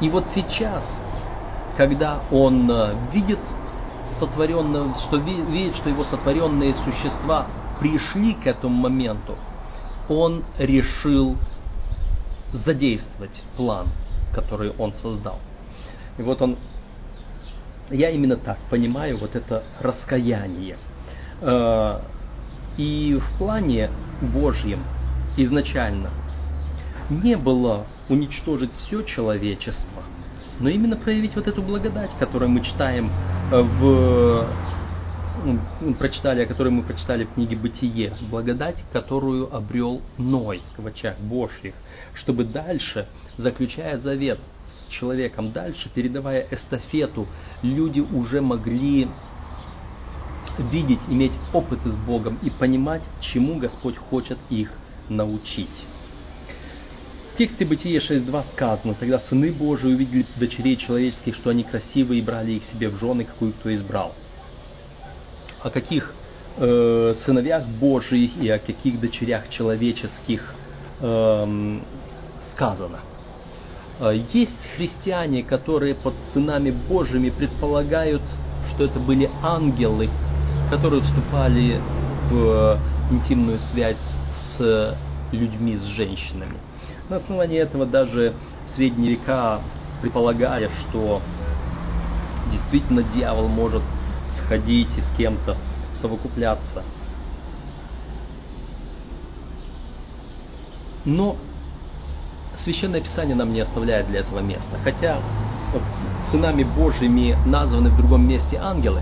И 0.00 0.08
вот 0.08 0.24
сейчас, 0.34 0.84
когда 1.76 2.20
Он 2.30 2.70
э, 2.70 2.94
видит 3.12 3.40
сотворенного, 4.18 4.94
что 5.06 5.16
видит, 5.16 5.76
что 5.76 5.90
его 5.90 6.04
сотворенные 6.04 6.74
существа 6.74 7.46
пришли 7.78 8.34
к 8.34 8.46
этому 8.46 8.74
моменту, 8.74 9.34
он 10.08 10.42
решил 10.58 11.36
задействовать 12.52 13.42
план, 13.56 13.86
который 14.32 14.70
он 14.78 14.92
создал. 14.94 15.38
И 16.18 16.22
вот 16.22 16.42
он, 16.42 16.56
я 17.90 18.10
именно 18.10 18.36
так 18.36 18.58
понимаю 18.70 19.18
вот 19.18 19.36
это 19.36 19.62
раскаяние. 19.80 20.76
Э, 21.40 22.00
и 22.76 23.18
в 23.20 23.38
плане 23.38 23.90
Божьем 24.20 24.82
изначально 25.36 26.10
не 27.10 27.36
было 27.36 27.86
уничтожить 28.08 28.72
все 28.72 29.02
человечество, 29.02 30.02
но 30.60 30.68
именно 30.68 30.96
проявить 30.96 31.36
вот 31.36 31.46
эту 31.46 31.62
благодать, 31.62 32.10
которую 32.18 32.50
мы 32.50 32.62
читаем 32.62 33.10
э, 33.50 33.60
в 33.60 34.46
прочитали, 35.98 36.42
о 36.42 36.46
которой 36.46 36.70
мы 36.70 36.82
прочитали 36.82 37.24
в 37.24 37.34
книге 37.34 37.56
«Бытие», 37.56 38.12
благодать, 38.30 38.82
которую 38.92 39.54
обрел 39.54 40.02
Ной 40.16 40.62
в 40.76 40.86
очах 40.86 41.18
Божьих, 41.18 41.74
чтобы 42.14 42.44
дальше, 42.44 43.06
заключая 43.36 43.98
завет 43.98 44.38
с 44.66 44.92
человеком, 44.92 45.52
дальше, 45.52 45.90
передавая 45.94 46.46
эстафету, 46.50 47.26
люди 47.62 48.00
уже 48.00 48.40
могли 48.40 49.08
видеть, 50.58 51.00
иметь 51.08 51.32
опыты 51.52 51.90
с 51.90 51.96
Богом 51.96 52.38
и 52.42 52.50
понимать, 52.50 53.02
чему 53.20 53.58
Господь 53.58 53.96
хочет 53.96 54.38
их 54.50 54.70
научить 55.08 55.86
тексте 57.38 57.64
Бытие 57.64 58.00
6.2 58.00 58.44
сказано, 58.52 58.94
тогда 58.94 59.20
сыны 59.20 59.52
Божии 59.52 59.86
увидели 59.86 60.26
дочерей 60.36 60.76
человеческих, 60.76 61.36
что 61.36 61.50
они 61.50 61.62
красивые, 61.62 62.20
и 62.20 62.24
брали 62.24 62.52
их 62.52 62.64
себе 62.72 62.88
в 62.88 62.98
жены, 62.98 63.24
какую 63.24 63.52
кто 63.52 63.72
избрал. 63.74 64.14
О 65.62 65.70
каких 65.70 66.12
э, 66.56 67.14
сыновьях 67.24 67.66
Божиих 67.66 68.36
и 68.40 68.48
о 68.48 68.58
каких 68.58 69.00
дочерях 69.00 69.48
человеческих 69.50 70.54
э, 71.00 71.78
сказано. 72.52 73.00
Э, 74.00 74.12
есть 74.32 74.58
христиане, 74.76 75.42
которые 75.42 75.94
под 75.94 76.14
сынами 76.32 76.70
Божьими 76.70 77.30
предполагают, 77.30 78.22
что 78.74 78.84
это 78.84 79.00
были 79.00 79.30
ангелы, 79.42 80.08
которые 80.70 81.02
вступали 81.02 81.80
в 82.30 82.78
интимную 83.10 83.58
связь 83.58 83.96
с 84.56 84.96
людьми, 85.32 85.76
с 85.76 85.82
женщинами. 85.82 86.58
На 87.08 87.16
основании 87.16 87.58
этого 87.58 87.86
даже 87.86 88.34
средние 88.76 89.12
века 89.12 89.60
предполагали, 90.02 90.70
что 90.88 91.20
действительно 92.52 93.02
дьявол 93.02 93.48
может 93.48 93.82
сходить 94.48 94.88
и 94.96 95.00
с 95.02 95.16
кем-то 95.16 95.56
совокупляться. 96.00 96.82
Но 101.04 101.36
Священное 102.64 103.00
Писание 103.00 103.36
нам 103.36 103.52
не 103.52 103.60
оставляет 103.60 104.08
для 104.08 104.20
этого 104.20 104.40
места. 104.40 104.78
Хотя 104.82 105.18
сынами 106.30 106.64
Божьими 106.64 107.36
названы 107.46 107.90
в 107.90 107.96
другом 107.96 108.26
месте 108.26 108.58
ангелы, 108.60 109.00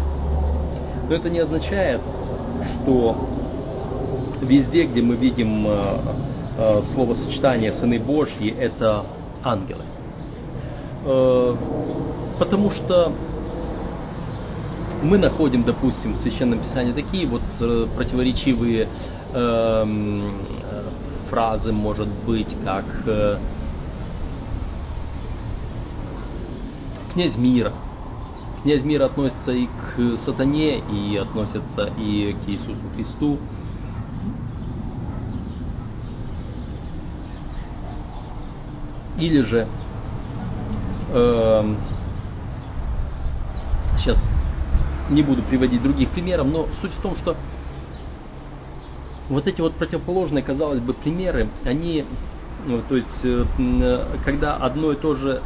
но 1.09 1.15
это 1.15 1.31
не 1.31 1.39
означает, 1.39 2.01
что 2.83 3.17
везде, 4.43 4.85
где 4.85 5.01
мы 5.01 5.17
видим 5.17 5.67
э, 5.67 5.99
э, 6.59 6.83
словосочетание 6.93 7.73
«сыны 7.75 7.99
Божьи»– 7.99 8.55
это 8.59 9.05
ангелы. 9.43 9.83
Э, 11.05 11.55
потому 12.39 12.71
что 12.71 13.13
мы 15.07 15.19
находим, 15.19 15.63
допустим, 15.63 16.15
в 16.15 16.17
Священном 16.19 16.59
Писании 16.59 16.93
такие 16.93 17.27
вот 17.27 17.43
э, 17.61 17.87
противоречивые 17.97 18.89
эм, 19.33 20.23
э, 20.63 20.83
фразы, 21.31 21.73
может 21.73 22.09
быть, 22.27 22.49
как 22.65 22.85
э, 23.07 23.39
«князь 27.15 27.37
мира». 27.37 27.73
Князь 28.63 28.83
мира 28.83 29.05
относится 29.05 29.53
и 29.53 29.67
к 29.67 30.17
сатане, 30.25 30.81
и 30.81 31.17
относится 31.17 31.93
и 31.97 32.33
к 32.33 32.49
Иисусу 32.49 32.81
Христу. 32.97 33.39
Или 39.19 39.41
же 39.43 39.69
э, 41.11 41.75
сейчас 43.99 44.19
не 45.11 45.23
буду 45.23 45.43
приводить 45.43 45.83
других 45.83 46.11
примеров, 46.11 46.47
но 46.47 46.67
суть 46.81 46.93
в 46.93 47.01
том, 47.01 47.17
что 47.17 47.37
вот 49.29 49.47
эти 49.47 49.61
вот 49.61 49.75
противоположные, 49.75 50.43
казалось 50.43 50.81
бы, 50.81 50.93
примеры, 50.95 51.49
они, 51.65 52.05
ну, 52.67 52.83
то 52.89 52.97
есть, 52.97 53.25
э, 53.25 53.45
когда 54.25 54.57
одно 54.57 54.93
и 54.93 54.97
то 54.97 55.15
же 55.15 55.43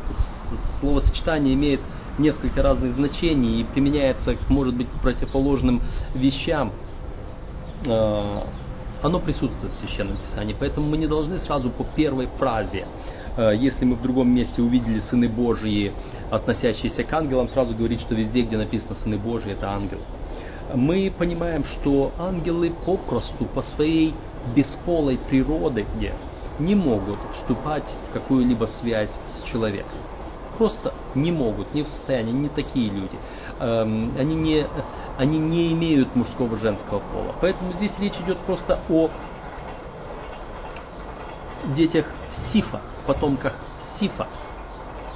словосочетание 0.80 1.54
имеет 1.54 1.80
несколько 2.18 2.62
разных 2.62 2.94
значений 2.94 3.60
и 3.60 3.64
применяется, 3.64 4.36
может 4.48 4.74
быть, 4.74 4.88
к 4.88 5.00
противоположным 5.00 5.82
вещам, 6.14 6.72
э, 7.86 8.40
оно 9.02 9.18
присутствует 9.18 9.72
в 9.72 9.78
Священном 9.78 10.18
Писании. 10.18 10.54
Поэтому 10.58 10.86
мы 10.86 10.98
не 10.98 11.06
должны 11.06 11.38
сразу 11.38 11.70
по 11.70 11.84
первой 11.96 12.28
фразе 12.38 12.84
Э, 12.84 13.19
если 13.54 13.84
мы 13.84 13.96
в 13.96 14.02
другом 14.02 14.28
месте 14.30 14.60
увидели 14.62 15.00
сыны 15.00 15.28
Божьи, 15.28 15.92
относящиеся 16.30 17.04
к 17.04 17.12
ангелам, 17.12 17.48
сразу 17.48 17.74
говорить, 17.74 18.00
что 18.02 18.14
везде, 18.14 18.42
где 18.42 18.56
написано 18.56 18.96
сыны 18.96 19.18
Божьи, 19.18 19.52
это 19.52 19.70
ангел. 19.70 19.98
Мы 20.74 21.12
понимаем, 21.16 21.64
что 21.64 22.12
ангелы 22.18 22.72
попросту 22.84 23.44
по 23.46 23.62
своей 23.62 24.14
бесполой 24.54 25.18
природе 25.18 25.86
не 26.58 26.74
могут 26.74 27.18
вступать 27.40 27.84
в 28.08 28.12
какую-либо 28.12 28.66
связь 28.80 29.10
с 29.32 29.50
человеком. 29.50 29.98
Просто 30.58 30.92
не 31.14 31.32
могут, 31.32 31.72
не 31.74 31.82
в 31.82 31.88
состоянии, 31.88 32.32
не 32.32 32.48
такие 32.50 32.90
люди. 32.90 33.18
Эм, 33.60 34.12
они 34.18 34.34
не, 34.34 34.66
они 35.16 35.38
не 35.38 35.72
имеют 35.72 36.14
мужского 36.14 36.58
женского 36.58 37.00
пола. 37.12 37.34
Поэтому 37.40 37.72
здесь 37.72 37.92
речь 37.98 38.18
идет 38.20 38.38
просто 38.40 38.78
о 38.90 39.08
детях 41.74 42.06
Сифа, 42.52 42.80
потомках 43.06 43.54
Сифа 43.98 44.26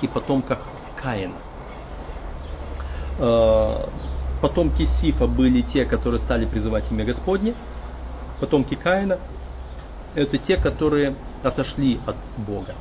и 0.01 0.09
потомках 0.09 0.61
Каина. 1.01 1.35
Э, 3.19 3.87
потомки 4.41 4.89
Сифа 5.01 5.27
были 5.27 5.63
те, 5.63 5.85
которые 5.85 6.21
стали 6.21 6.47
призывать 6.47 6.85
имя 6.91 7.05
Господне. 7.05 7.55
Потомки 8.41 8.75
Каина– 8.75 9.19
это 10.15 10.39
те, 10.39 10.57
которые 10.57 11.15
отошли 11.43 12.01
от 12.07 12.17
Бога. 12.39 12.75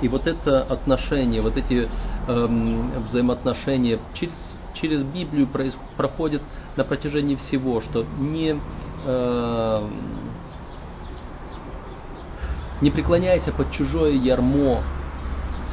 И 0.00 0.08
вот 0.08 0.26
это 0.26 0.62
отношение, 0.62 1.42
вот 1.42 1.56
эти 1.56 1.88
эм, 2.28 3.02
взаимоотношения 3.08 3.98
через, 4.14 4.34
через 4.74 5.02
Библию 5.02 5.48
проис, 5.48 5.76
на 6.76 6.84
протяжении 6.84 7.34
всего, 7.34 7.80
что 7.80 8.04
не, 8.18 8.60
э, 9.04 9.88
не 12.80 12.90
преклоняйся 12.90 13.52
под 13.52 13.70
чужое 13.72 14.12
ярмо 14.12 14.82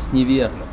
с 0.01 0.13
неверным. 0.13 0.67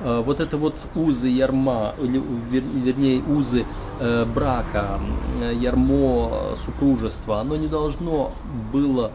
Э, 0.00 0.22
вот 0.24 0.40
это 0.40 0.56
вот 0.56 0.74
узы 0.94 1.28
ярма, 1.28 1.94
вернее 1.98 3.22
узы 3.22 3.64
э, 3.98 4.24
брака, 4.24 5.00
э, 5.40 5.54
ярмо 5.54 6.56
супружества, 6.64 7.40
оно 7.40 7.56
не 7.56 7.68
должно 7.68 8.32
было 8.72 9.12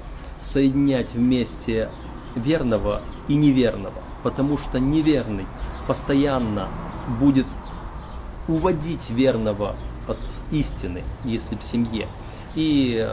соединять 0.53 1.13
вместе 1.13 1.89
верного 2.35 3.01
и 3.27 3.35
неверного, 3.35 4.01
потому 4.23 4.57
что 4.57 4.79
неверный 4.79 5.45
постоянно 5.87 6.69
будет 7.19 7.47
уводить 8.47 9.07
верного 9.09 9.75
от 10.07 10.17
истины, 10.51 11.03
если 11.23 11.55
в 11.55 11.63
семье. 11.63 12.07
И 12.55 13.07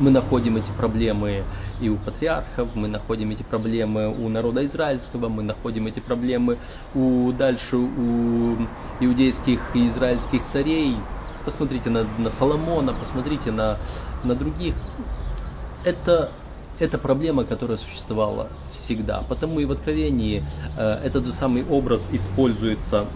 мы 0.00 0.10
находим 0.10 0.56
эти 0.56 0.70
проблемы 0.76 1.44
и 1.80 1.88
у 1.88 1.96
патриархов, 1.98 2.74
мы 2.74 2.88
находим 2.88 3.30
эти 3.30 3.42
проблемы 3.42 4.08
у 4.08 4.28
народа 4.28 4.64
израильского, 4.66 5.28
мы 5.28 5.42
находим 5.42 5.86
эти 5.86 6.00
проблемы 6.00 6.56
у, 6.94 7.32
дальше 7.32 7.76
у 7.76 8.56
иудейских 9.00 9.60
и 9.74 9.88
израильских 9.88 10.42
царей. 10.52 10.96
Посмотрите 11.44 11.90
на, 11.90 12.04
на 12.18 12.30
Соломона, 12.32 12.94
посмотрите 12.94 13.50
на, 13.50 13.78
на 14.24 14.34
других. 14.34 14.74
Это 15.84 16.32
это 16.78 16.96
проблема, 16.96 17.44
которая 17.44 17.76
существовала 17.76 18.48
всегда. 18.72 19.22
Потому 19.28 19.60
и 19.60 19.66
в 19.66 19.72
Откровении 19.72 20.42
э, 20.78 21.00
этот 21.04 21.26
же 21.26 21.32
самый 21.34 21.62
образ 21.62 22.00
используется 22.10 23.06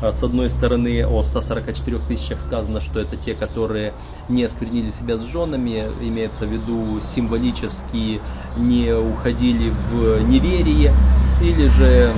с 0.00 0.22
одной 0.22 0.50
стороны, 0.50 1.06
о 1.06 1.22
144 1.22 1.98
тысячах 2.08 2.40
сказано, 2.40 2.80
что 2.80 3.00
это 3.00 3.16
те, 3.16 3.34
которые 3.34 3.92
не 4.28 4.44
осквернили 4.44 4.90
себя 4.92 5.18
с 5.18 5.22
женами, 5.32 5.90
имеется 6.00 6.46
в 6.46 6.50
виду 6.50 7.00
символически 7.14 8.20
не 8.56 8.92
уходили 8.94 9.70
в 9.70 10.22
неверие, 10.28 10.94
или 11.42 11.68
же 11.68 12.14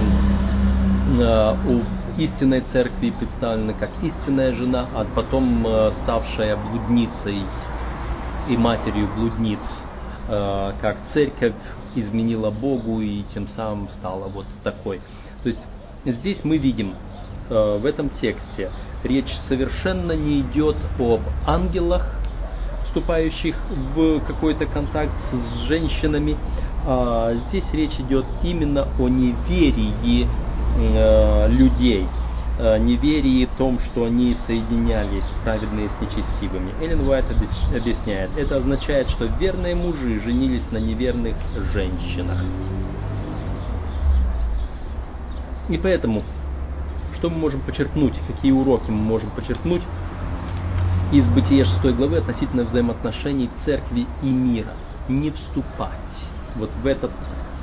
э, 1.19 1.57
у 1.69 2.21
истинной 2.21 2.63
церкви 2.73 3.13
представлена 3.19 3.73
как 3.73 3.91
истинная 4.03 4.53
жена, 4.55 4.87
а 4.95 5.05
потом 5.15 5.67
ставшая 6.03 6.57
блудницей 6.57 7.43
и 8.49 8.57
матерью 8.57 9.09
блудниц. 9.17 9.61
Э, 10.29 10.73
как 10.81 10.97
церковь 11.13 11.55
изменила 11.95 12.51
Богу 12.51 13.01
и 13.01 13.25
тем 13.35 13.49
самым 13.49 13.89
стала 13.91 14.29
вот 14.29 14.47
такой. 14.63 15.01
То 15.43 15.49
есть 15.49 15.61
здесь 16.05 16.39
мы 16.45 16.59
видим 16.59 16.95
э, 17.51 17.79
в 17.79 17.87
этом 17.87 18.11
тексте 18.21 18.71
речь 19.05 19.33
совершенно 19.49 20.13
не 20.13 20.41
идет 20.41 20.77
об 20.99 21.21
ангелах, 21.47 22.07
вступающих 22.87 23.57
в 23.95 24.21
какой-то 24.21 24.67
контакт 24.67 25.13
с 25.33 25.69
женщинами. 25.69 26.37
А 26.87 27.33
здесь 27.49 27.65
речь 27.73 27.99
идет 28.01 28.27
именно 28.43 28.87
о 28.99 29.09
неверии 29.09 30.27
э, 30.77 31.49
людей, 31.49 32.07
Э, 32.59 32.77
неверии 32.79 33.47
в 33.47 33.57
том, 33.57 33.81
что 33.81 34.05
они 34.05 34.37
соединялись 34.47 35.25
праведные 35.43 35.89
с 35.89 36.01
нечестивыми. 36.03 36.73
Эллен 36.83 37.09
Уайт 37.09 37.25
объясняет, 37.75 38.31
это 38.37 38.57
означает, 38.59 39.09
что 39.09 39.25
верные 39.25 39.75
мужи 39.75 40.21
женились 40.21 40.71
на 40.71 40.77
неверных 40.77 41.35
женщинах. 41.73 42.39
И 45.71 45.79
поэтому, 45.79 46.23
что 47.23 47.31
мы 47.31 47.39
можем 47.39 47.61
почерпнуть, 47.61 48.15
какие 48.27 48.51
уроки 48.51 48.91
мы 48.91 48.97
можем 48.97 49.31
почерпнуть 49.31 49.83
из 51.13 51.25
Бытия 51.29 51.65
6 51.65 51.95
главы 51.95 52.17
относительно 52.17 52.65
взаимоотношений 52.65 53.49
церкви 53.65 54.09
и 54.25 54.27
мира. 54.27 54.73
Не 55.09 55.31
вступать 55.31 56.27
вот 56.57 56.71
в 56.83 56.85
этот 56.85 57.13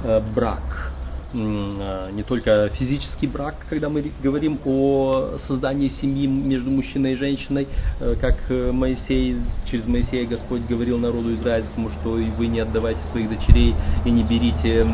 э, 0.06 0.22
брак, 0.34 0.94
не 1.34 2.24
только 2.24 2.70
физический 2.70 3.28
брак, 3.28 3.56
когда 3.70 3.90
мы 3.90 4.12
говорим 4.24 4.60
о 4.66 5.38
создании 5.48 5.90
семьи 6.02 6.26
между 6.26 6.72
мужчиной 6.72 7.14
и 7.14 7.16
женщиной, 7.16 7.68
э, 8.00 8.16
как 8.20 8.36
э, 8.50 8.72
Моисей, 8.72 9.38
через 9.70 9.86
Моисея 9.86 10.26
Господь 10.28 10.62
говорил 10.68 10.98
народу 10.98 11.34
израильскому, 11.36 11.90
что 11.92 12.18
и 12.18 12.30
вы 12.32 12.48
не 12.48 12.60
отдавайте 12.60 13.00
своих 13.12 13.30
дочерей 13.30 13.76
и 14.06 14.10
не 14.10 14.24
берите 14.24 14.88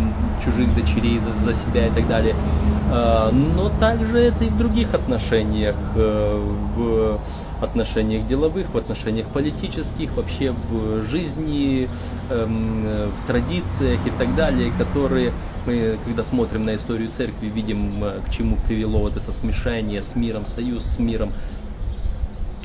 чужих 0.43 0.75
дочерей 0.75 1.19
за, 1.19 1.45
за 1.45 1.59
себя 1.61 1.87
и 1.87 1.91
так 1.91 2.07
далее. 2.07 2.35
Но 2.87 3.71
также 3.79 4.19
это 4.19 4.43
и 4.43 4.49
в 4.49 4.57
других 4.57 4.93
отношениях, 4.93 5.75
э, 5.95 6.55
в 6.75 7.19
отношениях 7.61 8.27
деловых, 8.27 8.73
в 8.73 8.77
отношениях 8.77 9.27
политических, 9.29 10.11
вообще 10.15 10.51
в 10.51 11.05
жизни, 11.07 11.89
эм, 12.29 12.83
в 12.83 13.27
традициях 13.27 14.05
и 14.05 14.11
так 14.11 14.35
далее, 14.35 14.71
которые 14.77 15.31
мы, 15.65 15.97
когда 16.05 16.23
смотрим 16.29 16.65
на 16.65 16.75
историю 16.75 17.11
церкви, 17.17 17.47
видим, 17.47 18.03
э, 18.03 18.21
к 18.21 18.31
чему 18.31 18.57
привело 18.67 18.99
вот 18.99 19.17
это 19.17 19.31
смешение 19.33 20.03
с 20.03 20.15
миром, 20.15 20.45
союз 20.45 20.83
с 20.95 20.99
миром. 20.99 21.31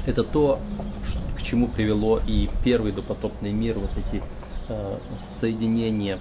Это 0.06 0.24
то, 0.24 0.60
к 1.36 1.42
чему 1.42 1.68
привело 1.68 2.20
и 2.26 2.48
первый 2.64 2.92
допотопный 2.92 3.52
мир, 3.52 3.78
вот 3.78 3.90
эти 3.96 4.22
э, 4.68 4.98
соединения 5.40 6.18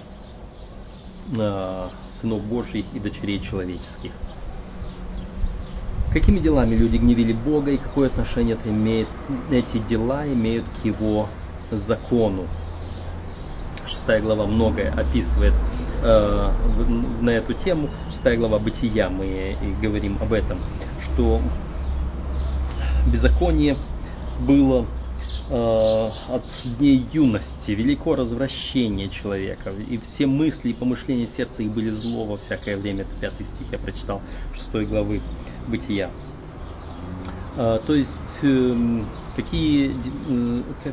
э, 1.36 1.88
сынов 2.20 2.44
Божьих 2.44 2.84
и 2.94 2.98
дочерей 2.98 3.40
человеческих. 3.40 4.12
Какими 6.12 6.40
делами 6.40 6.74
люди 6.74 6.96
гневили 6.96 7.32
Бога 7.32 7.70
и 7.70 7.76
какое 7.76 8.08
отношение 8.08 8.56
это 8.56 8.68
имеет, 8.68 9.08
эти 9.50 9.78
дела 9.78 10.26
имеют 10.26 10.66
к 10.68 10.84
его 10.84 11.28
закону? 11.70 12.48
Шестая 13.90 14.20
глава 14.20 14.46
многое 14.46 14.92
описывает 14.92 15.54
э, 16.02 16.50
на 17.20 17.30
эту 17.30 17.54
тему. 17.54 17.88
Шестая 18.12 18.36
глава 18.36 18.58
Бытия, 18.58 19.08
мы 19.08 19.56
и 19.60 19.82
говорим 19.82 20.16
об 20.20 20.32
этом, 20.32 20.60
что 21.04 21.40
беззаконие 23.12 23.76
было 24.46 24.86
э, 25.48 25.54
от 26.28 26.44
дней 26.78 27.04
юности, 27.12 27.72
велико 27.72 28.14
развращение 28.14 29.08
человека, 29.08 29.70
и 29.70 29.98
все 29.98 30.26
мысли 30.26 30.70
и 30.70 30.72
помышления 30.72 31.28
сердца 31.36 31.62
их 31.62 31.72
были 31.72 31.90
зло 31.90 32.26
во 32.26 32.36
всякое 32.36 32.76
время. 32.76 33.02
Это 33.02 33.10
пятый 33.20 33.46
стих 33.56 33.72
я 33.72 33.78
прочитал 33.78 34.22
шестой 34.54 34.86
главы 34.86 35.20
Бытия. 35.66 36.10
Э, 37.56 37.80
то 37.84 37.94
есть, 37.94 38.08
э, 38.42 39.02
какие, 39.34 39.92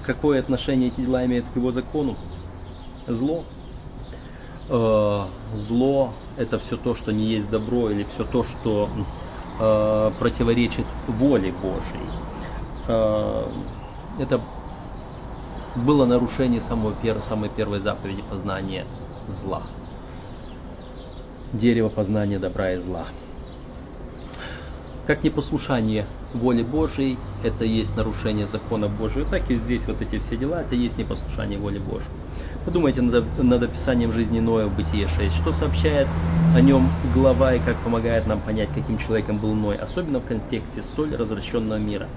какое 0.05 0.39
отношение 0.39 0.89
эти 0.89 1.01
дела 1.01 1.23
имеют 1.25 1.45
к 1.53 1.55
его 1.55 1.71
закону? 1.71 2.17
Зло. 3.07 3.43
Э, 4.69 5.25
зло 5.67 6.13
это 6.35 6.59
все 6.59 6.75
то, 6.75 6.95
что 6.95 7.13
не 7.13 7.25
есть 7.25 7.49
добро, 7.49 7.89
или 7.89 8.05
все 8.13 8.25
то, 8.25 8.43
что 8.43 8.89
э, 9.59 10.11
противоречит 10.19 10.85
воле 11.07 11.53
Божьей. 11.53 12.09
Э, 12.87 13.45
это 14.19 14.41
было 15.77 16.05
нарушение 16.05 16.61
самого 16.61 16.93
первого, 16.93 17.23
самой 17.23 17.49
первой 17.49 17.79
заповеди 17.79 18.23
познания 18.29 18.85
зла. 19.41 19.63
Дерево 21.53 21.87
познания 21.87 22.39
добра 22.39 22.73
и 22.73 22.77
зла. 22.79 23.05
Как 25.05 25.23
непослушание 25.23 26.05
воле 26.33 26.65
Божией, 26.65 27.17
это 27.41 27.63
есть 27.63 27.95
нарушение 27.95 28.47
закона 28.47 28.89
Божьего. 28.89 29.23
Так 29.29 29.49
и 29.49 29.55
здесь 29.55 29.87
вот 29.87 30.01
эти 30.01 30.19
все 30.19 30.35
дела, 30.35 30.61
это 30.61 30.75
есть 30.75 30.97
непослушание 30.97 31.57
воле 31.57 31.79
Божьей. 31.79 32.09
Подумайте 32.67 33.01
над, 33.01 33.41
над 33.41 33.63
описанием 33.63 34.11
жизни 34.11 34.41
Ноя 34.41 34.67
в 34.67 34.75
Бытие 34.75 35.07
6. 35.07 35.35
Что 35.35 35.53
сообщает 35.53 36.05
о 36.53 36.59
нем 36.59 36.89
глава 37.13 37.53
и 37.53 37.59
как 37.59 37.77
помогает 37.77 38.27
нам 38.27 38.41
понять, 38.41 38.67
каким 38.75 38.97
человеком 38.97 39.37
был 39.37 39.53
Ной, 39.53 39.77
особенно 39.77 40.19
в 40.19 40.25
контексте 40.25 40.83
столь 40.91 41.15
развращенного 41.15 41.77
мира. 41.77 42.07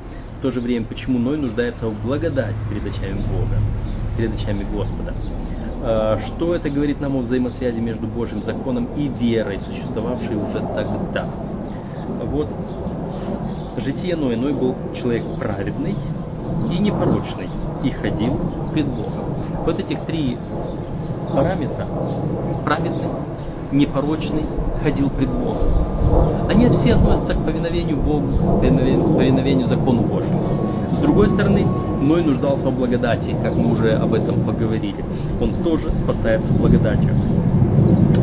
В 0.41 0.43
то 0.43 0.51
же 0.51 0.61
время, 0.61 0.87
почему 0.87 1.21
Ной 1.21 1.39
нуждается 1.39 1.87
в 1.87 2.03
благодать 2.03 2.57
перед 2.69 2.85
очами 2.85 3.21
Бога, 3.29 3.59
перед 4.17 4.35
очами 4.35 4.67
Господа. 4.73 5.15
А, 5.85 6.19
что 6.27 6.53
это 6.57 6.69
говорит 6.69 7.01
нам 7.01 7.15
о 7.15 7.21
взаимосвязи 7.21 7.79
между 7.79 8.09
Божьим 8.09 8.43
законом 8.43 8.89
и 8.97 9.07
верой, 9.07 9.61
существовавшей 9.61 10.35
уже 10.35 10.59
тогда? 10.75 11.29
Вот 12.25 12.49
житие 13.77 14.17
Ноя. 14.17 14.37
Ной 14.37 14.53
был 14.53 14.75
человек 15.01 15.23
праведный 15.39 15.95
и 16.73 16.79
непорочный, 16.81 17.49
и 17.85 17.91
ходил 17.91 18.37
пред 18.73 18.89
Богом. 18.89 19.30
Вот 19.65 19.79
этих 19.79 20.01
три 20.07 20.39
параметра, 21.33 21.87
праведный, 22.65 23.09
непорочный, 23.73 24.45
ходил 24.83 25.11
пред 25.11 25.31
Богом. 25.31 26.49
Они 26.49 26.69
все 26.69 26.95
относятся 26.95 27.35
к 27.35 27.45
повиновению 27.45 27.99
Богу, 27.99 28.61
повиновению 28.61 29.69
закону 29.69 30.03
Божьему. 30.03 30.43
С 30.93 31.03
другой 31.03 31.29
стороны, 31.31 31.67
Ной 32.01 32.25
нуждался 32.25 32.71
в 32.71 32.77
благодати, 32.77 33.37
как 33.43 33.55
мы 33.55 33.73
уже 33.73 33.93
об 33.93 34.15
этом 34.15 34.41
поговорили. 34.45 35.05
Он 35.41 35.63
тоже 35.63 35.91
спасается 36.03 36.51
благодатью. 36.55 37.15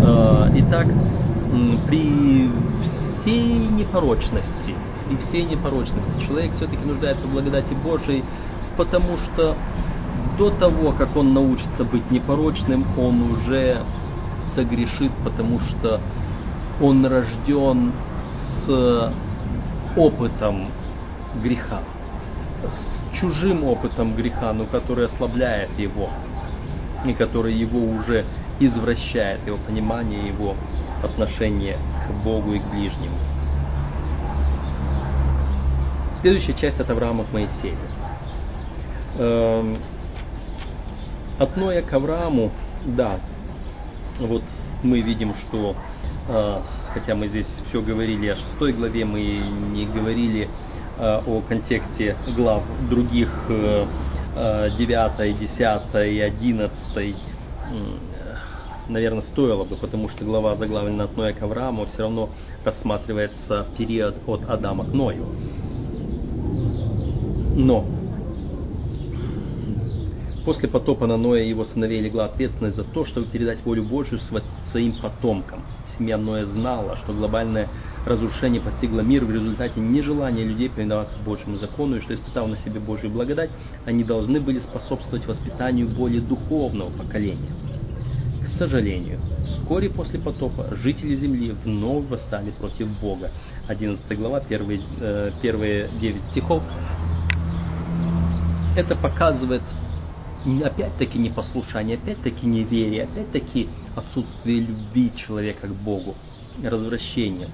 А, 0.03 0.49
итак, 0.55 0.87
так, 0.87 0.95
при 1.87 2.49
всей 3.21 3.67
непорочности, 3.69 4.73
при 5.07 5.17
всей 5.17 5.43
непорочности 5.43 6.27
человек 6.27 6.53
все-таки 6.53 6.83
нуждается 6.85 7.27
в 7.27 7.31
благодати 7.31 7.73
Божией, 7.83 8.23
потому 8.77 9.15
что 9.17 9.55
до 10.37 10.51
того, 10.51 10.91
как 10.91 11.15
он 11.15 11.33
научится 11.33 11.83
быть 11.83 12.09
непорочным, 12.11 12.85
он 12.97 13.31
уже 13.31 13.81
согрешит, 14.55 15.11
потому 15.23 15.59
что 15.59 15.99
он 16.81 17.05
рожден 17.05 17.91
с 18.65 19.13
опытом 19.95 20.67
греха, 21.41 21.79
с 22.63 23.19
чужим 23.19 23.63
опытом 23.63 24.15
греха, 24.15 24.53
но 24.53 24.65
который 24.65 25.05
ослабляет 25.05 25.77
его, 25.77 26.09
и 27.05 27.13
который 27.13 27.53
его 27.53 27.79
уже 27.79 28.25
извращает, 28.59 29.45
его 29.45 29.57
понимание, 29.65 30.27
его 30.27 30.55
отношение 31.03 31.77
к 32.07 32.23
Богу 32.23 32.53
и 32.53 32.59
к 32.59 32.65
ближнему. 32.71 33.17
Следующая 36.21 36.53
часть 36.53 36.79
от 36.79 36.89
Авраама 36.89 37.23
к 37.23 37.31
Моисею. 37.31 37.77
От 41.39 41.55
Ноя 41.55 41.83
к 41.83 41.93
Аврааму, 41.93 42.51
да, 42.85 43.19
вот 44.19 44.41
мы 44.81 45.01
видим, 45.01 45.35
что 45.35 45.75
э, 46.27 46.61
хотя 46.93 47.13
мы 47.13 47.27
здесь 47.27 47.45
все 47.69 47.81
говорили 47.81 48.27
о 48.27 48.35
шестой 48.35 48.73
главе, 48.73 49.05
мы 49.05 49.21
не 49.21 49.85
говорили 49.85 50.49
э, 50.97 51.21
о 51.27 51.41
контексте 51.41 52.15
глав 52.35 52.63
других 52.89 53.29
э, 53.49 53.85
9, 54.77 55.39
10 55.39 56.15
и 56.15 56.19
11, 56.19 57.15
наверное, 58.87 59.21
стоило 59.23 59.63
бы, 59.63 59.75
потому 59.75 60.09
что 60.09 60.25
глава 60.25 60.55
заглавлена 60.55 61.03
от 61.03 61.17
Ноя 61.17 61.33
к 61.33 61.41
Аврааму, 61.43 61.85
все 61.85 62.03
равно 62.03 62.29
рассматривается 62.63 63.67
период 63.77 64.15
от 64.25 64.49
Адама 64.49 64.85
к 64.85 64.93
Ною. 64.93 65.25
Но 67.55 67.85
После 70.47 70.69
потопа 70.69 71.07
на 71.07 71.17
Ноя 71.17 71.43
и 71.43 71.49
его 71.49 71.65
сыновей 71.65 71.99
легла 71.99 72.23
ответственность 72.23 72.77
за 72.77 72.85
то, 72.85 73.03
чтобы 73.03 73.27
передать 73.27 73.65
волю 73.65 73.83
Божью 73.83 74.17
своим 74.71 74.93
потомкам. 74.93 75.61
Семья 75.97 76.17
Ноя 76.17 76.45
знала, 76.45 76.95
что 77.03 77.11
глобальное 77.11 77.67
разрушение 78.05 78.61
постигло 78.61 79.01
мир 79.01 79.25
в 79.25 79.31
результате 79.31 79.81
нежелания 79.81 80.45
людей 80.45 80.69
повиноваться 80.69 81.17
Божьему 81.25 81.55
закону, 81.55 81.97
и 81.97 81.99
что, 81.99 82.13
испытав 82.13 82.47
на 82.47 82.55
себе 82.59 82.79
Божью 82.79 83.09
благодать, 83.09 83.49
они 83.83 84.05
должны 84.05 84.39
были 84.39 84.59
способствовать 84.59 85.27
воспитанию 85.27 85.89
более 85.89 86.21
духовного 86.21 86.91
поколения. 86.91 87.51
К 88.45 88.57
сожалению, 88.57 89.19
вскоре 89.47 89.89
после 89.89 90.17
потопа 90.17 90.67
жители 90.77 91.15
земли 91.15 91.53
вновь 91.65 92.05
восстали 92.05 92.51
против 92.51 92.87
Бога. 93.01 93.31
11 93.67 94.17
глава, 94.17 94.39
первые, 94.39 94.79
э, 95.01 95.31
первые 95.41 95.89
9 95.99 96.21
стихов. 96.31 96.63
Это 98.77 98.95
показывает 98.95 99.63
опять-таки 100.63 101.17
непослушание, 101.17 101.97
опять-таки 101.97 102.45
неверие, 102.45 103.03
опять-таки 103.03 103.67
отсутствие 103.95 104.61
любви 104.61 105.11
человека 105.15 105.67
к 105.67 105.73
Богу, 105.73 106.15
развращение. 106.63 107.49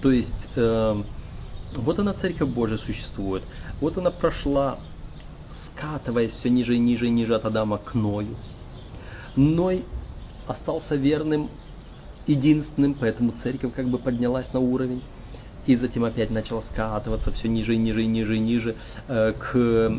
То 0.00 0.12
есть 0.12 0.48
э, 0.56 1.02
вот 1.76 1.98
она 1.98 2.14
Церковь 2.14 2.48
Божия 2.48 2.78
существует, 2.78 3.42
вот 3.80 3.98
она 3.98 4.10
прошла, 4.10 4.78
скатываясь 5.66 6.32
все 6.32 6.48
ниже 6.48 6.76
и 6.76 6.78
ниже 6.78 7.06
и 7.06 7.10
ниже 7.10 7.34
от 7.34 7.44
Адама 7.44 7.78
к 7.78 7.94
Ною. 7.94 8.36
Ной 9.36 9.84
остался 10.46 10.94
верным, 10.94 11.48
единственным, 12.26 12.94
поэтому 12.94 13.34
Церковь 13.42 13.74
как 13.74 13.88
бы 13.88 13.98
поднялась 13.98 14.52
на 14.52 14.60
уровень 14.60 15.02
и 15.66 15.76
затем 15.76 16.04
опять 16.04 16.30
начала 16.30 16.62
скатываться 16.72 17.32
все 17.32 17.48
ниже 17.48 17.74
и 17.74 17.78
ниже 17.78 18.04
и 18.04 18.06
ниже 18.06 18.36
и 18.36 18.40
ниже 18.40 18.76
э, 19.08 19.32
к 19.32 19.92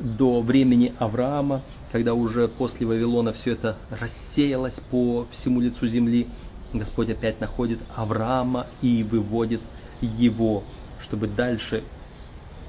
до 0.00 0.40
времени 0.40 0.92
Авраама, 0.98 1.62
когда 1.92 2.14
уже 2.14 2.48
после 2.48 2.86
Вавилона 2.86 3.32
все 3.32 3.52
это 3.52 3.76
рассеялось 3.90 4.78
по 4.90 5.26
всему 5.32 5.60
лицу 5.60 5.86
земли, 5.86 6.26
Господь 6.72 7.10
опять 7.10 7.40
находит 7.40 7.80
Авраама 7.94 8.66
и 8.80 9.02
выводит 9.02 9.60
его, 10.00 10.62
чтобы 11.02 11.26
дальше, 11.26 11.82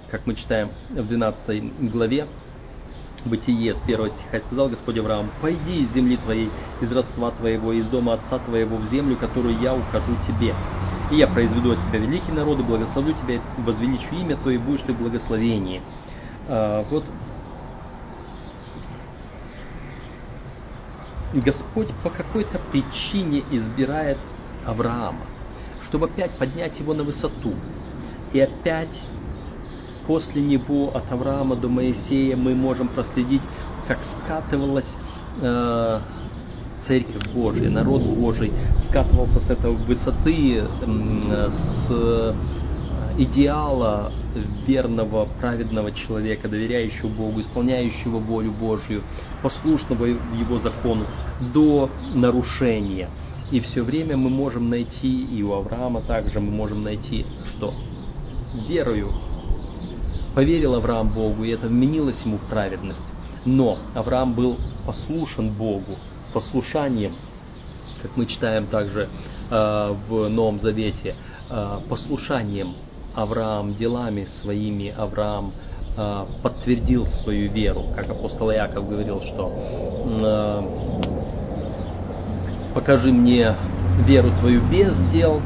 как 0.10 0.26
мы 0.26 0.36
читаем 0.36 0.70
в 0.90 1.08
12 1.08 1.92
главе, 1.92 2.28
Бытие 3.24 3.76
с 3.76 3.78
первого 3.82 4.10
стиха, 4.10 4.40
сказал 4.48 4.70
Господь 4.70 4.98
Авраам, 4.98 5.30
«Пойди 5.42 5.84
из 5.84 5.94
земли 5.94 6.18
твоей, 6.18 6.50
из 6.82 6.92
родства 6.92 7.30
твоего, 7.30 7.72
из 7.72 7.86
дома 7.86 8.14
отца 8.14 8.40
твоего 8.40 8.78
в 8.78 8.90
землю, 8.90 9.16
которую 9.16 9.60
я 9.60 9.76
укажу 9.76 10.16
тебе. 10.26 10.56
И 11.12 11.18
я 11.18 11.28
произведу 11.28 11.74
от 11.74 11.78
тебя 11.88 12.00
великий 12.00 12.32
народ, 12.32 12.60
и 12.60 12.64
благословлю 12.64 13.14
тебя, 13.14 13.40
возвеличу 13.60 14.16
имя 14.16 14.38
твое, 14.38 14.58
и 14.58 14.62
будешь 14.62 14.82
ты 14.88 14.94
в 14.94 14.98
благословении». 14.98 15.84
А, 16.54 16.86
вот 16.90 17.06
Господь 21.34 21.88
по 22.04 22.10
какой-то 22.10 22.60
причине 22.74 23.46
избирает 23.50 24.18
Авраама, 24.66 25.22
чтобы 25.88 26.08
опять 26.08 26.32
поднять 26.32 26.78
его 26.78 26.94
на 26.94 27.04
высоту. 27.04 27.54
И 28.34 28.40
опять 28.42 28.90
после 30.06 30.42
него 30.42 30.92
от 30.94 31.10
Авраама 31.10 31.56
до 31.56 31.70
Моисея 31.70 32.36
мы 32.36 32.54
можем 32.54 32.90
проследить, 32.90 33.44
как 33.88 34.00
скатывалась 34.26 34.94
э, 35.42 36.00
Церковь 36.86 37.30
Божия, 37.34 37.70
народ 37.70 38.02
Божий 38.02 38.52
скатывался 38.90 39.40
с 39.40 39.50
этой 39.50 39.72
высоты, 39.72 40.66
э, 40.66 41.50
с 41.88 42.36
идеала 43.18 44.12
верного, 44.66 45.28
праведного 45.40 45.92
человека, 45.92 46.48
доверяющего 46.48 47.10
Богу, 47.10 47.42
исполняющего 47.42 48.20
волю 48.20 48.52
Божью, 48.52 49.04
послушного 49.42 50.06
Его 50.06 50.60
закону, 50.60 51.06
до 51.54 51.90
нарушения. 52.14 53.10
И 53.52 53.60
все 53.60 53.82
время 53.82 54.16
мы 54.16 54.30
можем 54.30 54.70
найти, 54.70 55.26
и 55.26 55.44
у 55.44 55.54
Авраама 55.54 56.02
также 56.02 56.40
мы 56.40 56.52
можем 56.52 56.84
найти, 56.84 57.26
что 57.56 57.74
верою 58.68 59.10
поверил 60.34 60.76
Авраам 60.76 61.10
Богу, 61.10 61.44
и 61.44 61.50
это 61.50 61.68
вменилось 61.68 62.22
ему 62.24 62.38
в 62.38 62.50
праведность. 62.50 63.00
Но 63.46 63.78
Авраам 63.94 64.34
был 64.34 64.58
послушен 64.86 65.50
Богу, 65.52 65.98
послушанием, 66.34 67.14
как 68.02 68.16
мы 68.16 68.26
читаем 68.26 68.68
также 68.68 69.10
э, 69.50 69.96
в 70.08 70.30
Новом 70.30 70.62
Завете, 70.62 71.16
э, 71.50 71.80
послушанием 71.90 72.74
Авраам 73.16 73.76
делами 73.76 74.28
своими, 74.42 74.94
Авраам 74.98 75.52
э, 75.98 76.26
подтвердил 76.42 77.08
свою 77.24 77.52
веру, 77.52 77.84
как 77.96 78.10
апостол 78.10 78.52
Иаков 78.52 78.88
говорил, 78.90 79.22
что 79.22 79.52
э, 80.06 80.62
покажи 82.74 83.12
мне 83.12 83.54
веру 84.06 84.32
твою 84.40 84.62
без 84.70 84.94
дел, 85.12 85.42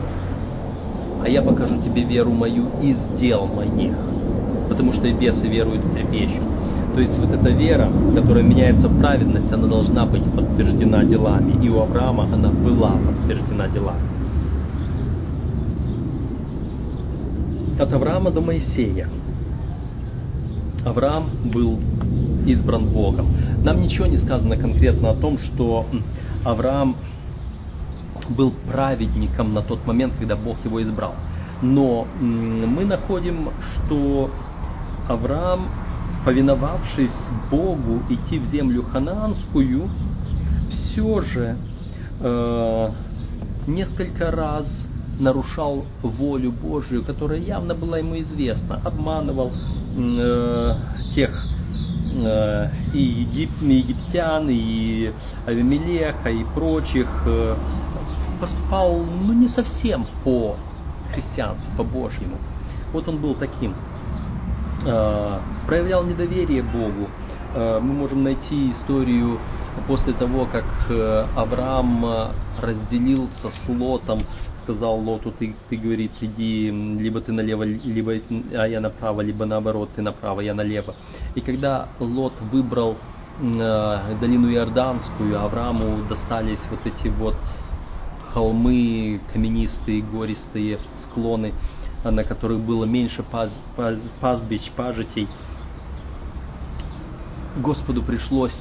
а 1.24 1.30
я 1.30 1.42
покажу 1.42 1.82
тебе 1.82 2.04
веру 2.04 2.32
мою 2.32 2.66
из 2.82 2.98
дел 3.20 3.48
моих, 3.48 3.98
потому 4.70 4.94
что 4.94 5.08
и 5.08 5.14
бесы 5.14 5.48
веруют 5.48 5.84
и 5.86 5.90
трепещут. 5.90 6.44
То 6.94 7.02
есть 7.02 7.18
вот 7.20 7.30
эта 7.34 7.50
вера, 7.50 7.90
которая 8.16 8.44
меняется 8.44 8.88
в 8.88 9.00
праведность, 9.00 9.52
она 9.52 9.68
должна 9.68 10.06
быть 10.06 10.24
подтверждена 10.34 11.04
делами. 11.04 11.66
И 11.66 11.70
у 11.70 11.82
Авраама 11.82 12.24
она 12.24 12.50
была 12.50 12.92
подтверждена 12.92 13.68
делами. 13.68 14.15
От 17.80 17.94
Авраама 17.94 18.32
до 18.32 18.42
Моисея. 18.42 19.10
Авраам 20.86 21.30
был 21.46 21.80
избран 22.46 22.86
Богом. 22.86 23.28
Нам 23.64 23.82
ничего 23.82 24.06
не 24.06 24.18
сказано 24.18 24.56
конкретно 24.56 25.10
о 25.10 25.16
том, 25.16 25.38
что 25.38 25.86
Авраам 26.44 26.96
был 28.30 28.54
праведником 28.68 29.54
на 29.54 29.62
тот 29.62 29.86
момент, 29.86 30.14
когда 30.20 30.36
Бог 30.36 30.58
его 30.64 30.82
избрал. 30.82 31.16
Но 31.62 32.08
мы 32.20 32.86
находим, 32.86 33.50
что 33.62 34.30
Авраам, 35.08 35.68
повиновавшись 36.24 37.12
Богу 37.50 38.02
идти 38.10 38.40
в 38.40 38.46
землю 38.46 38.84
ханаанскую, 38.84 39.90
все 40.70 41.22
же 41.22 41.58
э, 42.20 42.90
несколько 43.68 44.32
раз 44.32 44.66
нарушал 45.20 45.86
волю 46.02 46.52
Божию, 46.52 47.04
которая 47.04 47.40
явно 47.40 47.74
была 47.74 47.98
ему 47.98 48.20
известна, 48.20 48.80
обманывал 48.84 49.52
э, 49.98 50.76
тех 51.14 51.46
э, 52.14 52.70
и 52.94 53.00
егип, 53.00 53.50
египтян, 53.62 54.48
и 54.50 55.12
Авимелеха, 55.46 56.30
и 56.30 56.44
прочих, 56.56 57.08
э, 57.26 57.56
поступал 58.40 58.98
ну, 59.04 59.34
не 59.34 59.48
совсем 59.48 60.06
по 60.24 60.56
христианству, 61.14 61.66
по 61.78 61.84
Божьему. 61.84 62.38
Вот 62.92 63.08
он 63.08 63.18
был 63.18 63.36
таким. 63.36 63.74
Э, 64.86 65.40
проявлял 65.66 66.04
недоверие 66.04 66.64
Богу. 66.64 67.10
Э, 67.54 67.80
мы 67.82 67.94
можем 67.94 68.24
найти 68.24 68.72
историю 68.72 69.40
после 69.88 70.14
того, 70.14 70.46
как 70.46 70.66
э, 70.90 71.26
Авраам 71.36 72.06
э, 72.06 72.28
разделился 72.62 73.52
с 73.52 73.70
Лотом, 73.70 74.22
сказал 74.66 75.00
Лоту, 75.00 75.32
ты, 75.32 75.56
ты 75.70 75.78
говорит, 75.78 76.12
иди, 76.22 76.72
либо 76.72 77.22
ты 77.22 77.32
налево, 77.32 77.64
либо 77.64 78.14
а 78.54 78.68
я 78.68 78.82
направо, 78.82 79.22
либо 79.22 79.46
наоборот, 79.46 79.90
ты 79.96 80.02
направо, 80.02 80.42
я 80.42 80.56
налево. 80.56 80.96
И 81.36 81.42
когда 81.42 81.90
Лот 82.00 82.34
выбрал 82.42 82.98
э, 83.40 84.16
долину 84.20 84.52
Иорданскую, 84.52 85.40
Аврааму 85.40 86.04
достались 86.10 86.60
вот 86.72 86.80
эти 86.86 87.10
вот 87.10 87.36
холмы 88.34 89.22
каменистые, 89.32 90.02
гористые 90.02 90.80
склоны, 91.04 91.54
на 92.04 92.24
которых 92.24 92.60
было 92.60 92.86
меньше 92.86 93.24
паз, 93.32 93.52
паз, 93.78 94.00
пастбищ, 94.20 94.72
пажитей. 94.76 95.28
Господу 97.58 98.02
пришлось 98.02 98.58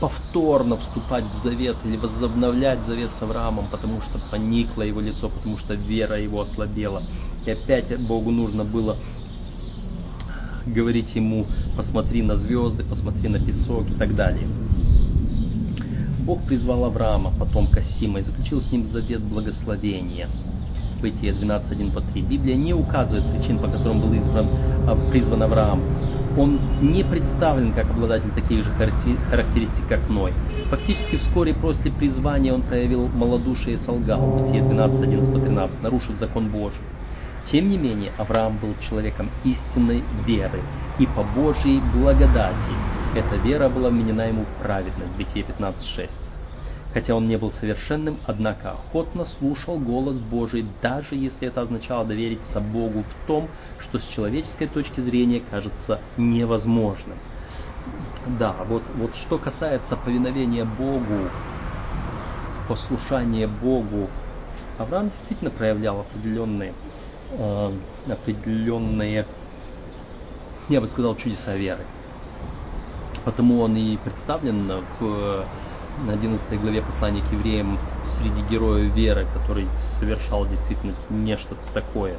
повторно 0.00 0.76
вступать 0.76 1.24
в 1.24 1.42
завет 1.42 1.76
или 1.84 1.96
возобновлять 1.96 2.80
завет 2.86 3.10
с 3.18 3.22
Авраамом, 3.22 3.66
потому 3.70 4.00
что 4.00 4.18
поникло 4.30 4.82
его 4.82 5.00
лицо, 5.00 5.28
потому 5.28 5.58
что 5.58 5.74
вера 5.74 6.20
его 6.20 6.42
ослабела. 6.42 7.02
И 7.44 7.50
опять 7.50 7.98
Богу 8.06 8.30
нужно 8.30 8.64
было 8.64 8.96
говорить 10.66 11.14
ему, 11.14 11.46
посмотри 11.76 12.22
на 12.22 12.36
звезды, 12.36 12.84
посмотри 12.84 13.28
на 13.28 13.38
песок 13.38 13.88
и 13.90 13.94
так 13.94 14.14
далее. 14.14 14.46
Бог 16.20 16.44
призвал 16.44 16.84
Авраама, 16.84 17.32
потомка 17.38 17.82
Сима, 17.82 18.20
и 18.20 18.22
заключил 18.22 18.60
с 18.60 18.70
ним 18.70 18.86
завет 18.90 19.22
благословения. 19.22 20.28
Бытие 21.00 21.32
12.1 21.32 21.92
по 21.92 22.00
3. 22.00 22.22
Библия 22.22 22.56
не 22.56 22.74
указывает 22.74 23.24
причин, 23.32 23.58
по 23.58 23.68
которым 23.68 24.00
был 24.00 24.12
избран, 24.12 24.46
а, 24.86 25.10
призван 25.10 25.42
Авраам 25.42 25.82
он 26.38 26.60
не 26.80 27.02
представлен 27.04 27.72
как 27.72 27.90
обладатель 27.90 28.30
таких 28.30 28.64
же 28.64 28.70
характеристик, 29.30 29.88
как 29.88 30.08
Ной. 30.08 30.32
Фактически 30.70 31.16
вскоре 31.16 31.54
после 31.54 31.90
призвания 31.90 32.52
он 32.54 32.62
проявил 32.62 33.08
малодушие 33.08 33.76
и 33.76 33.78
солгал, 33.80 34.20
Бытие 34.20 34.62
12, 34.62 35.02
11 35.02 35.32
по 35.32 35.40
13, 35.40 35.82
нарушив 35.82 36.16
закон 36.18 36.48
Божий. 36.48 36.80
Тем 37.50 37.68
не 37.68 37.78
менее, 37.78 38.12
Авраам 38.18 38.58
был 38.58 38.74
человеком 38.88 39.30
истинной 39.42 40.04
веры 40.26 40.60
и 40.98 41.06
по 41.06 41.22
Божьей 41.22 41.80
благодати. 41.94 42.72
Эта 43.14 43.36
вера 43.36 43.68
была 43.68 43.88
вменена 43.88 44.26
ему 44.26 44.44
в 44.44 44.62
праведность, 44.62 45.16
Бытие 45.16 45.44
15.6. 45.44 46.27
Хотя 46.92 47.14
он 47.14 47.28
не 47.28 47.36
был 47.36 47.52
совершенным, 47.52 48.18
однако 48.26 48.72
охотно 48.72 49.26
слушал 49.38 49.78
голос 49.78 50.18
Божий, 50.18 50.64
даже 50.80 51.16
если 51.16 51.48
это 51.48 51.60
означало 51.60 52.06
довериться 52.06 52.60
Богу 52.60 53.00
в 53.02 53.26
том, 53.26 53.48
что 53.78 53.98
с 53.98 54.04
человеческой 54.14 54.68
точки 54.68 55.00
зрения 55.00 55.40
кажется 55.40 56.00
невозможным. 56.16 57.18
Да, 58.38 58.54
вот, 58.64 58.82
вот 58.94 59.14
что 59.26 59.38
касается 59.38 59.96
повиновения 59.96 60.64
Богу, 60.64 61.28
послушания 62.68 63.46
Богу, 63.46 64.08
Авраам 64.78 65.10
действительно 65.10 65.50
проявлял 65.50 66.00
определенные, 66.00 66.72
э, 67.32 67.72
определенные, 68.08 69.26
я 70.68 70.80
бы 70.80 70.86
сказал, 70.88 71.16
чудеса 71.16 71.54
веры. 71.56 71.84
Потому 73.24 73.60
он 73.60 73.76
и 73.76 73.96
представлен 73.96 74.70
в 75.00 75.46
на 76.06 76.12
11 76.12 76.60
главе 76.60 76.82
послания 76.82 77.22
к 77.22 77.32
евреям 77.32 77.78
среди 78.18 78.42
героев 78.42 78.94
веры, 78.94 79.26
который 79.34 79.66
совершал 79.98 80.46
действительно 80.46 80.94
нечто 81.10 81.56
такое. 81.74 82.16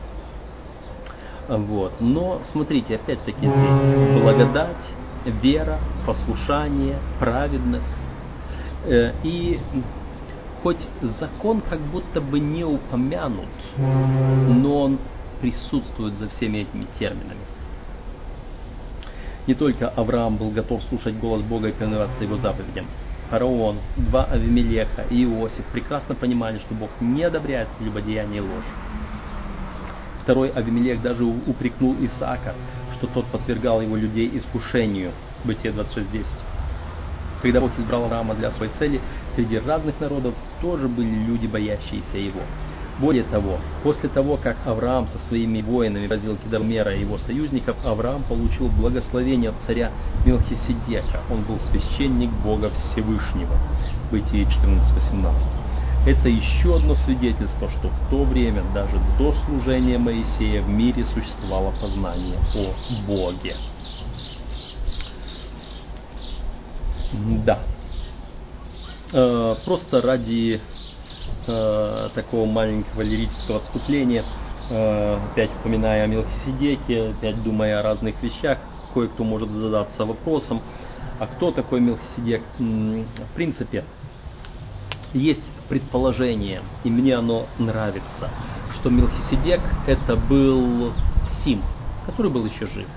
Вот. 1.47 1.93
Но 1.99 2.41
смотрите, 2.51 2.95
опять-таки 2.95 3.39
здесь 3.39 4.21
благодать, 4.21 4.77
вера, 5.25 5.79
послушание, 6.05 6.97
праведность. 7.19 7.85
Э, 8.85 9.13
и 9.23 9.59
хоть 10.61 10.87
закон 11.19 11.61
как 11.61 11.79
будто 11.79 12.21
бы 12.21 12.39
не 12.39 12.63
упомянут, 12.63 13.49
но 13.77 14.81
он 14.81 14.99
присутствует 15.41 16.15
за 16.15 16.29
всеми 16.29 16.59
этими 16.59 16.85
терминами. 16.99 17.39
Не 19.47 19.55
только 19.55 19.89
Авраам 19.89 20.35
был 20.35 20.51
готов 20.51 20.83
слушать 20.83 21.17
голос 21.17 21.41
Бога 21.41 21.69
и 21.69 21.71
повиноваться 21.71 22.23
его 22.23 22.37
заповедям, 22.37 22.85
фараон, 23.29 23.77
два 23.97 24.25
Авимелеха 24.25 25.03
и 25.09 25.23
Иосиф 25.23 25.65
прекрасно 25.71 26.15
понимали, 26.15 26.59
что 26.59 26.73
Бог 26.73 26.89
не 26.99 27.23
одобряет 27.23 27.67
прелюбодеяние 27.77 28.37
и 28.37 28.41
ложь. 28.41 28.65
Второй 30.23 30.49
Авимелех 30.49 31.01
даже 31.01 31.23
упрекнул 31.23 31.95
Исаака, 31.99 32.53
что 32.93 33.07
тот 33.07 33.25
подвергал 33.27 33.81
его 33.81 33.95
людей 33.95 34.29
искушению. 34.33 35.11
Бытие 35.43 35.73
26.10. 35.73 36.25
Когда 37.41 37.61
Бог 37.61 37.71
избрал 37.79 38.05
Авраама 38.05 38.35
для 38.35 38.51
своей 38.51 38.71
цели, 38.77 39.01
среди 39.35 39.57
разных 39.57 39.99
народов 39.99 40.33
тоже 40.61 40.87
были 40.87 41.15
люди, 41.25 41.47
боящиеся 41.47 42.17
его. 42.17 42.41
Более 42.99 43.23
того, 43.23 43.59
после 43.81 44.09
того, 44.09 44.37
как 44.37 44.57
Авраам 44.65 45.07
со 45.07 45.17
своими 45.27 45.61
воинами 45.61 46.05
разил 46.05 46.35
Кедомера 46.35 46.93
и 46.93 47.01
его 47.01 47.17
союзников, 47.19 47.77
Авраам 47.85 48.23
получил 48.23 48.67
благословение 48.67 49.51
от 49.51 49.55
царя 49.65 49.91
Мелхиседека. 50.25 51.21
Он 51.31 51.43
был 51.43 51.59
священник 51.71 52.29
Бога 52.43 52.71
Всевышнего. 52.91 53.55
Бытие 54.11 54.43
14.18. 54.43 55.33
Это 56.07 56.27
еще 56.27 56.75
одно 56.75 56.95
свидетельство, 56.95 57.69
что 57.69 57.89
в 57.89 58.09
то 58.09 58.23
время, 58.23 58.63
даже 58.73 58.99
до 59.17 59.33
служения 59.45 59.97
Моисея, 59.97 60.61
в 60.61 60.69
мире 60.69 61.05
существовало 61.05 61.71
познание 61.79 62.37
о 62.55 62.73
Боге. 63.07 63.55
Да. 67.45 67.59
Э, 69.11 69.55
просто 69.65 70.01
ради 70.01 70.61
э, 71.49 72.09
такого 72.13 72.45
маленького 72.45 73.01
лирического 73.01 73.59
отступления, 73.59 74.23
э, 74.69 75.19
опять 75.31 75.49
упоминая 75.59 76.03
о 76.03 76.07
Мелхиседеке, 76.07 77.09
опять 77.09 77.43
думая 77.43 77.79
о 77.79 77.83
разных 77.83 78.21
вещах, 78.21 78.59
кое-кто 78.93 79.23
может 79.23 79.49
задаться 79.49 80.05
вопросом, 80.05 80.61
а 81.19 81.27
кто 81.27 81.51
такой 81.51 81.81
Мелхиседек? 81.81 82.41
В 82.57 83.35
принципе, 83.35 83.83
есть 85.13 85.43
предположение, 85.67 86.61
и 86.83 86.89
мне 86.89 87.15
оно 87.15 87.45
нравится, 87.57 88.29
что 88.75 88.89
Мелхиседек 88.89 89.61
это 89.87 90.15
был 90.15 90.93
Сим, 91.43 91.61
который 92.05 92.31
был 92.31 92.45
еще 92.45 92.67
жив. 92.67 92.87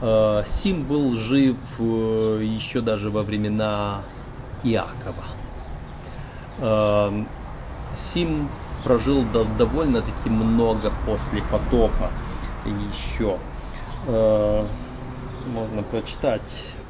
Э, 0.00 0.44
Сим 0.62 0.84
был 0.84 1.16
жив 1.16 1.56
э, 1.78 2.40
еще 2.42 2.80
даже 2.80 3.10
во 3.10 3.22
времена 3.22 4.02
Иакова. 4.62 5.24
Сим 8.12 8.48
прожил 8.84 9.24
довольно-таки 9.24 10.30
много 10.30 10.92
после 11.04 11.42
потопа 11.42 12.10
еще. 12.64 13.38
Э, 14.06 14.66
можно 15.46 15.82
прочитать 15.82 16.42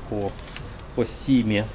по, 0.09 0.31
по 0.95 1.05
Симе. 1.05 1.67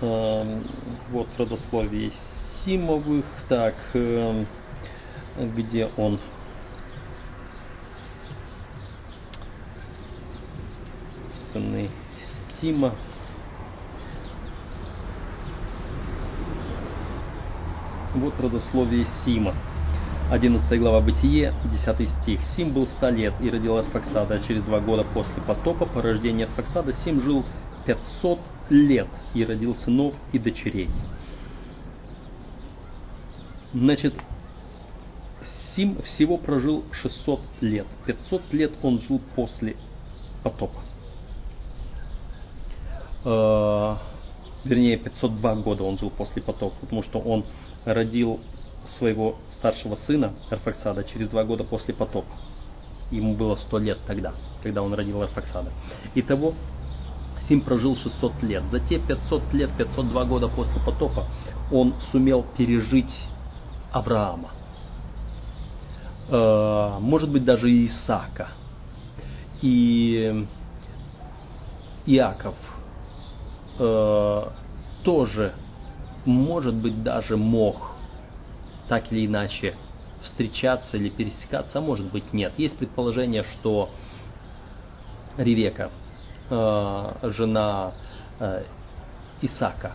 Эм, 0.00 0.64
вот 1.10 1.28
родословие 1.38 2.12
Симовых. 2.64 3.24
Так, 3.48 3.74
эм, 3.94 4.46
где 5.54 5.88
он? 5.96 6.18
Сыны 11.52 11.88
Сима. 12.60 12.94
Вот 18.14 18.38
родословие 18.38 19.06
Сима. 19.24 19.54
11 20.30 20.78
глава 20.78 21.00
Бытие, 21.00 21.54
10 21.86 22.10
стих. 22.22 22.40
Сим 22.54 22.72
был 22.72 22.86
100 22.86 23.08
лет 23.10 23.34
и 23.40 23.48
родил 23.48 23.78
Арфаксада, 23.78 24.34
а 24.34 24.38
через 24.40 24.62
два 24.64 24.80
года 24.80 25.04
после 25.04 25.42
потопа 25.46 25.86
по 25.86 26.02
рождению 26.02 26.48
Арфаксада 26.48 26.92
Сим 27.04 27.22
жил 27.22 27.42
500 27.86 28.38
лет 28.68 29.08
и 29.32 29.44
родил 29.44 29.74
сынов 29.76 30.14
и 30.32 30.38
дочерей. 30.38 30.90
Значит, 33.72 34.14
Сим 35.74 36.02
всего 36.02 36.36
прожил 36.36 36.84
600 36.92 37.40
лет. 37.62 37.86
500 38.04 38.52
лет 38.52 38.72
он 38.82 39.00
жил 39.00 39.22
после 39.34 39.76
потопа. 40.42 40.80
Э, 43.24 43.96
вернее, 44.64 44.98
502 44.98 45.54
года 45.56 45.84
он 45.84 45.98
жил 45.98 46.10
после 46.10 46.42
потопа, 46.42 46.76
потому 46.82 47.02
что 47.02 47.18
он 47.18 47.44
родил 47.84 48.40
своего 48.98 49.36
старшего 49.58 49.96
сына 50.06 50.34
Арфаксада 50.50 51.04
через 51.04 51.28
два 51.28 51.44
года 51.44 51.64
после 51.64 51.94
потопа. 51.94 52.34
Ему 53.10 53.34
было 53.34 53.56
сто 53.56 53.78
лет 53.78 53.98
тогда, 54.06 54.32
когда 54.62 54.82
он 54.82 54.94
родил 54.94 55.22
Арфаксада. 55.22 55.70
Итого 56.14 56.54
Сим 57.48 57.60
прожил 57.60 57.96
600 57.96 58.42
лет. 58.42 58.62
За 58.70 58.80
те 58.80 58.98
500 58.98 59.52
лет, 59.52 59.70
502 59.76 60.24
года 60.24 60.48
после 60.48 60.80
потопа, 60.84 61.26
он 61.70 61.94
сумел 62.10 62.44
пережить 62.56 63.12
Авраама. 63.90 64.50
Э, 66.28 66.98
может 67.00 67.30
быть, 67.30 67.44
даже 67.44 67.68
Исаака. 67.68 68.48
И 69.60 70.46
Иаков 72.06 72.54
э, 73.78 74.42
тоже, 75.04 75.54
может 76.24 76.74
быть, 76.74 77.02
даже 77.02 77.36
мог 77.36 77.92
так 78.88 79.10
или 79.12 79.26
иначе 79.26 79.74
встречаться 80.22 80.96
или 80.96 81.08
пересекаться, 81.08 81.78
а 81.78 81.80
может 81.80 82.10
быть 82.12 82.32
нет. 82.32 82.52
Есть 82.56 82.76
предположение, 82.76 83.44
что 83.44 83.90
Ревека, 85.36 85.90
э, 86.50 87.30
жена 87.36 87.92
э, 88.38 88.64
Исака, 89.40 89.92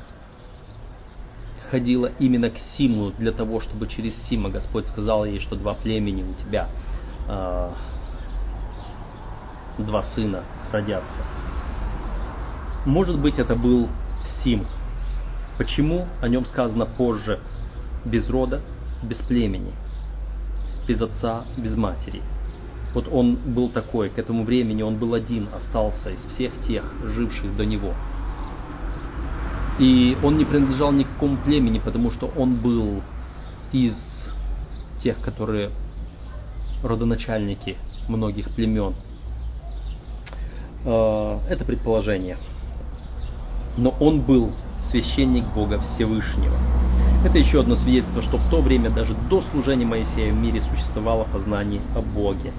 ходила 1.70 2.12
именно 2.20 2.50
к 2.50 2.58
Симу 2.78 3.12
для 3.12 3.32
того, 3.32 3.62
чтобы 3.62 3.88
через 3.88 4.16
Сима 4.28 4.50
Господь 4.50 4.88
сказал 4.88 5.26
ей, 5.26 5.40
что 5.40 5.56
два 5.56 5.74
племени 5.74 6.24
у 6.24 6.34
тебя, 6.44 6.70
э, 7.28 7.72
два 9.80 10.04
сына 10.16 10.44
родятся. 10.72 11.22
Может 12.86 13.20
быть, 13.20 13.38
это 13.38 13.56
был 13.56 13.90
Сим. 14.44 14.66
Почему 15.58 16.06
о 16.22 16.28
нем 16.28 16.46
сказано 16.46 16.86
позже? 16.86 17.40
Без 18.06 18.30
рода, 18.30 18.62
без 19.04 19.18
племени, 19.18 19.74
без 20.88 21.02
отца, 21.02 21.44
без 21.58 21.76
матери. 21.76 22.22
Вот 22.94 23.08
он 23.12 23.36
был 23.36 23.70
такой, 23.70 24.10
к 24.10 24.18
этому 24.18 24.44
времени 24.44 24.82
он 24.82 24.98
был 24.98 25.14
один, 25.14 25.48
остался 25.54 26.12
из 26.12 26.24
всех 26.34 26.54
тех, 26.68 26.84
живших 27.04 27.56
до 27.58 27.66
него. 27.66 27.94
И 29.80 30.18
он 30.24 30.38
не 30.38 30.46
принадлежал 30.46 30.92
ни 30.92 31.04
к 31.04 31.10
какому 31.14 31.38
племени, 31.38 31.80
потому 31.80 32.12
что 32.12 32.32
он 32.36 32.56
был 32.56 33.02
из 33.72 33.96
тех, 35.04 35.20
которые 35.22 35.72
родоначальники 36.84 37.78
многих 38.08 38.50
племен. 38.52 38.94
Э, 40.86 41.40
это 41.50 41.66
предположение. 41.66 42.38
Но 43.78 43.96
он 44.00 44.22
был 44.22 44.54
священник 44.92 45.46
Бога 45.54 45.80
Всевышнего. 45.80 46.58
Это 47.26 47.38
еще 47.38 47.62
одно 47.62 47.76
свидетельство, 47.76 48.22
что 48.22 48.38
в 48.38 48.50
то 48.50 48.62
время 48.62 48.90
даже 48.90 49.16
до 49.30 49.42
служения 49.52 49.86
Моисея 49.86 50.32
в 50.32 50.38
мире 50.38 50.62
существовало 50.62 51.26
познание 51.26 51.82
о 51.96 52.02
Боге. 52.02 52.54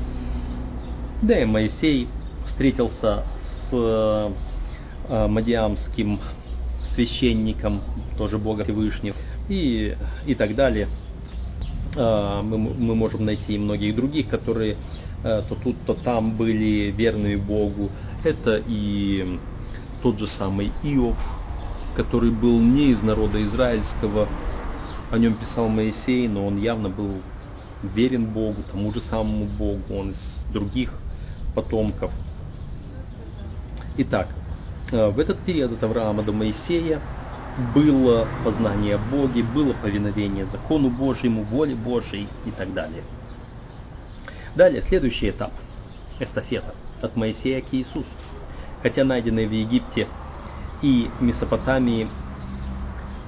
Да 1.23 1.41
и 1.41 1.45
Моисей 1.45 2.09
встретился 2.47 3.25
с 3.71 3.73
э, 3.73 5.27
Мадиамским 5.29 6.21
священником, 6.95 7.81
тоже 8.17 8.39
Бога 8.39 8.65
Всевышнего, 8.65 9.17
и, 9.49 9.97
и 10.27 10.35
так 10.35 10.55
далее. 10.55 10.89
Э, 11.97 12.41
мы, 12.43 12.59
мы 12.59 12.95
можем 12.95 13.25
найти 13.25 13.55
и 13.55 13.59
многих 13.59 13.95
других, 13.97 14.29
которые 14.29 14.77
э, 15.25 15.43
то 15.49 15.55
тут, 15.55 15.77
то 15.87 15.95
там 15.95 16.37
были 16.37 16.91
верны 16.91 17.39
Богу. 17.39 17.91
Это 18.25 18.63
и 18.67 19.39
тот 20.03 20.19
же 20.19 20.27
самый 20.27 20.73
Иов, 20.83 21.17
который 21.99 22.31
был 22.31 22.61
не 22.61 22.93
из 22.93 23.03
народа 23.03 23.43
израильского, 23.43 24.29
о 25.11 25.19
нем 25.19 25.35
писал 25.35 25.69
Моисей, 25.69 26.29
но 26.29 26.47
он 26.47 26.57
явно 26.57 26.89
был 26.89 27.17
верен 27.83 28.27
Богу, 28.27 28.63
тому 28.71 28.93
же 28.93 29.01
самому 29.01 29.47
Богу, 29.47 29.83
он 29.91 30.11
из 30.11 30.19
других 30.53 30.93
потомков. 31.57 32.13
Итак, 33.97 34.29
э, 34.93 35.11
в 35.11 35.19
этот 35.19 35.41
период 35.41 35.73
от 35.73 35.83
Авраама 35.83 36.23
до 36.23 36.31
Моисея 36.31 37.01
было 37.75 38.29
познание 38.45 38.97
Боге, 39.11 39.43
было 39.43 39.73
повиновение 39.73 40.47
закону 40.47 40.91
Божьему, 40.91 41.43
воле 41.43 41.75
Божьей 41.75 42.29
и 42.47 42.53
так 42.53 42.73
далее. 42.75 43.03
Далее, 44.55 44.83
следующий 44.83 45.31
этап– 45.31 45.51
эстафета 46.21 46.77
от 47.03 47.17
Моисея 47.17 47.61
к 47.61 47.73
Иисусу. 47.73 48.07
Хотя 48.85 49.03
найденные 49.03 49.49
в 49.49 49.53
Египте 49.53 50.07
и 50.83 51.11
Месопотамии 51.21 52.09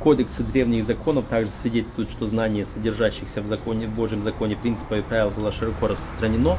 кодексы 0.00 0.42
древних 0.42 0.86
законов 0.86 1.26
также 1.26 1.50
свидетельствуют, 1.60 2.10
что 2.10 2.26
знание 2.26 2.66
содержащихся 2.74 3.42
в 3.42 3.46
законе, 3.46 3.86
в 3.86 3.94
Божьем 3.94 4.22
законе 4.22 4.56
принципов 4.56 4.98
и 4.98 5.02
правил 5.02 5.30
было 5.30 5.52
широко 5.52 5.88
распространено, 5.88 6.56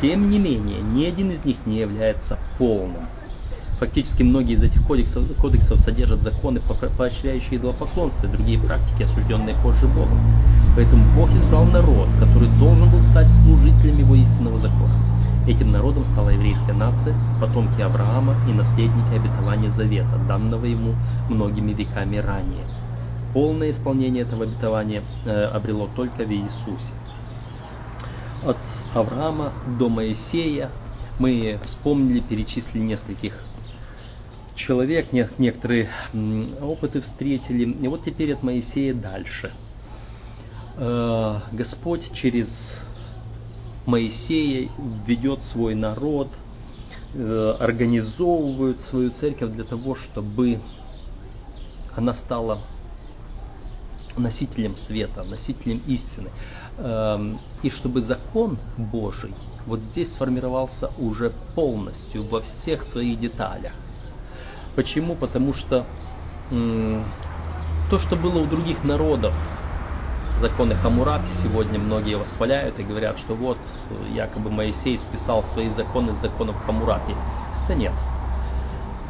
тем 0.00 0.30
не 0.30 0.38
менее, 0.38 0.80
ни 0.80 1.04
один 1.04 1.30
из 1.32 1.44
них 1.44 1.58
не 1.66 1.80
является 1.80 2.38
полным. 2.58 3.06
Фактически 3.78 4.22
многие 4.22 4.54
из 4.54 4.62
этих 4.62 4.82
кодексов, 4.86 5.24
кодексов 5.40 5.80
содержат 5.80 6.22
законы, 6.22 6.60
поощряющие 6.96 7.56
идолопоклонство 7.56 8.26
и 8.26 8.30
другие 8.30 8.58
практики, 8.60 9.02
осужденные 9.02 9.56
позже 9.62 9.86
Богом. 9.88 10.20
Поэтому 10.76 11.04
Бог 11.14 11.30
избрал 11.30 11.64
народ, 11.66 12.08
который 12.20 12.48
должен 12.58 12.90
был 12.90 13.02
стать 13.10 13.28
служителем 13.44 13.98
его 13.98 14.14
истинного 14.14 14.58
закона. 14.58 15.11
Этим 15.44 15.72
народом 15.72 16.04
стала 16.12 16.28
еврейская 16.28 16.72
нация, 16.72 17.16
потомки 17.40 17.80
Авраама 17.80 18.36
и 18.48 18.52
наследники 18.52 19.12
обетования 19.12 19.70
Завета, 19.72 20.16
данного 20.28 20.66
ему 20.66 20.94
многими 21.28 21.72
веками 21.72 22.18
ранее. 22.18 22.64
Полное 23.34 23.72
исполнение 23.72 24.22
этого 24.22 24.44
обетования 24.44 25.02
э, 25.24 25.44
обрело 25.46 25.88
только 25.96 26.24
в 26.24 26.30
Иисусе. 26.30 26.92
От 28.44 28.56
Авраама 28.94 29.52
до 29.80 29.88
Моисея 29.88 30.70
мы 31.18 31.58
вспомнили, 31.64 32.20
перечислили 32.20 32.84
нескольких 32.84 33.34
человек, 34.54 35.12
некоторые 35.12 35.88
опыты 36.60 37.00
встретили. 37.00 37.64
И 37.64 37.88
вот 37.88 38.04
теперь 38.04 38.32
от 38.32 38.44
Моисея 38.44 38.94
дальше. 38.94 39.50
Э, 40.76 41.40
Господь 41.50 42.12
через 42.14 42.48
Моисея 43.86 44.68
ведет 45.06 45.40
свой 45.42 45.74
народ, 45.74 46.28
э, 47.14 47.56
организовывают 47.58 48.78
свою 48.90 49.10
церковь 49.10 49.52
для 49.52 49.64
того, 49.64 49.96
чтобы 49.96 50.60
она 51.94 52.14
стала 52.14 52.58
носителем 54.16 54.76
света, 54.76 55.24
носителем 55.24 55.82
истины. 55.86 56.30
Эм, 56.78 57.38
и 57.62 57.70
чтобы 57.70 58.02
закон 58.02 58.58
Божий 58.76 59.34
вот 59.66 59.80
здесь 59.80 60.12
сформировался 60.14 60.90
уже 60.98 61.32
полностью, 61.54 62.24
во 62.24 62.40
всех 62.40 62.82
своих 62.84 63.20
деталях. 63.20 63.72
Почему? 64.74 65.14
Потому 65.16 65.54
что 65.54 65.86
то, 66.48 67.98
что 67.98 68.16
было 68.16 68.40
у 68.40 68.46
других 68.46 68.84
народов, 68.84 69.32
законы 70.42 70.74
Хамурапи 70.74 71.28
сегодня 71.40 71.78
многие 71.78 72.16
восхваляют 72.16 72.78
и 72.80 72.82
говорят, 72.82 73.16
что 73.20 73.36
вот 73.36 73.58
якобы 74.12 74.50
Моисей 74.50 74.98
списал 74.98 75.44
свои 75.52 75.68
законы 75.70 76.14
с 76.14 76.20
законов 76.20 76.56
Хамурапи. 76.66 77.14
Да 77.68 77.74
нет. 77.74 77.92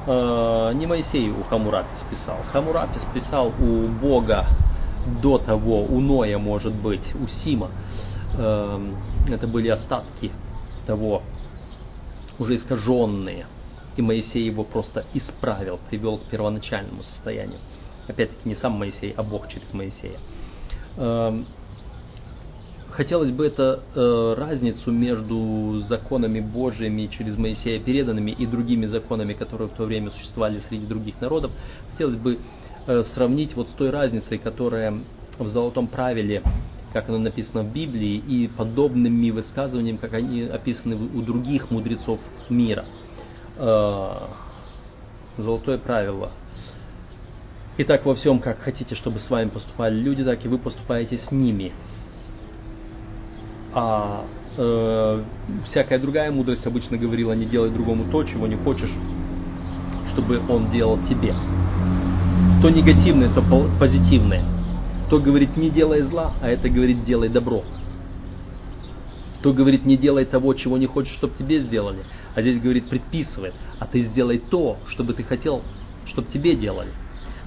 Э, 0.06 0.72
не 0.74 0.86
Моисей 0.86 1.30
у 1.30 1.42
Хамурапи 1.44 1.96
списал. 2.06 2.36
Хамурапи 2.52 3.00
списал 3.10 3.48
у 3.58 3.88
Бога 3.88 4.44
до 5.22 5.38
того, 5.38 5.84
у 5.84 6.00
Ноя, 6.00 6.36
может 6.36 6.74
быть, 6.74 7.14
у 7.14 7.26
Сима. 7.26 7.70
Э, 8.36 8.78
это 9.28 9.46
были 9.46 9.68
остатки 9.68 10.30
того, 10.86 11.22
уже 12.38 12.56
искаженные. 12.56 13.46
И 13.96 14.02
Моисей 14.02 14.44
его 14.44 14.64
просто 14.64 15.06
исправил, 15.14 15.80
привел 15.88 16.18
к 16.18 16.24
первоначальному 16.24 17.02
состоянию. 17.02 17.58
Опять-таки 18.06 18.46
не 18.46 18.56
сам 18.56 18.72
Моисей, 18.72 19.14
а 19.16 19.22
Бог 19.22 19.48
через 19.48 19.72
Моисея. 19.72 20.18
Эм, 20.96 21.46
хотелось 22.90 23.30
бы 23.30 23.46
это 23.46 23.80
э, 23.94 24.34
разницу 24.36 24.92
между 24.92 25.80
законами 25.88 26.40
Божьими 26.40 27.06
через 27.06 27.38
Моисея 27.38 27.80
переданными 27.80 28.30
и 28.30 28.46
другими 28.46 28.86
законами, 28.86 29.32
которые 29.32 29.68
в 29.68 29.72
то 29.72 29.84
время 29.84 30.10
существовали 30.10 30.60
среди 30.68 30.86
других 30.86 31.20
народов, 31.20 31.50
хотелось 31.92 32.16
бы 32.16 32.38
э, 32.86 33.04
сравнить 33.14 33.56
вот 33.56 33.68
с 33.70 33.72
той 33.72 33.90
разницей, 33.90 34.38
которая 34.38 34.98
в 35.38 35.48
золотом 35.48 35.86
правиле, 35.86 36.42
как 36.92 37.08
оно 37.08 37.18
написано 37.18 37.62
в 37.62 37.72
Библии, 37.72 38.16
и 38.16 38.48
подобными 38.48 39.30
высказываниями, 39.30 39.96
как 39.96 40.12
они 40.12 40.42
описаны 40.42 40.96
у 40.96 41.22
других 41.22 41.70
мудрецов 41.70 42.20
мира. 42.50 42.84
Э, 43.56 44.12
золотое 45.38 45.78
правило– 45.78 46.32
и 47.78 47.84
так 47.84 48.04
во 48.04 48.14
всем, 48.14 48.38
как 48.38 48.58
хотите, 48.60 48.94
чтобы 48.94 49.18
с 49.18 49.30
вами 49.30 49.48
поступали 49.48 49.94
люди, 49.94 50.24
так 50.24 50.44
и 50.44 50.48
вы 50.48 50.58
поступаете 50.58 51.18
с 51.18 51.30
ними. 51.30 51.72
А 53.72 54.26
э, 54.58 55.22
всякая 55.64 55.98
другая 55.98 56.30
мудрость 56.30 56.66
обычно 56.66 56.98
говорила, 56.98 57.32
не 57.32 57.46
делай 57.46 57.70
другому 57.70 58.04
то, 58.10 58.24
чего 58.24 58.46
не 58.46 58.56
хочешь, 58.56 58.90
чтобы 60.12 60.42
он 60.50 60.70
делал 60.70 60.98
тебе. 61.08 61.34
То 62.60 62.68
негативное, 62.68 63.32
то 63.32 63.42
позитивное. 63.80 64.44
То 65.08 65.18
говорит, 65.18 65.56
не 65.56 65.70
делай 65.70 66.02
зла, 66.02 66.34
а 66.42 66.48
это 66.48 66.68
говорит, 66.68 67.04
делай 67.04 67.30
добро. 67.30 67.62
То 69.42 69.52
говорит, 69.54 69.86
не 69.86 69.96
делай 69.96 70.26
того, 70.26 70.52
чего 70.54 70.76
не 70.76 70.86
хочешь, 70.86 71.14
чтобы 71.14 71.34
тебе 71.38 71.58
сделали. 71.60 72.04
А 72.34 72.42
здесь 72.42 72.60
говорит, 72.60 72.88
предписывает, 72.88 73.54
а 73.78 73.86
ты 73.86 74.02
сделай 74.02 74.38
то, 74.38 74.76
чтобы 74.88 75.14
ты 75.14 75.22
хотел, 75.22 75.62
чтобы 76.06 76.28
тебе 76.30 76.54
делали 76.54 76.90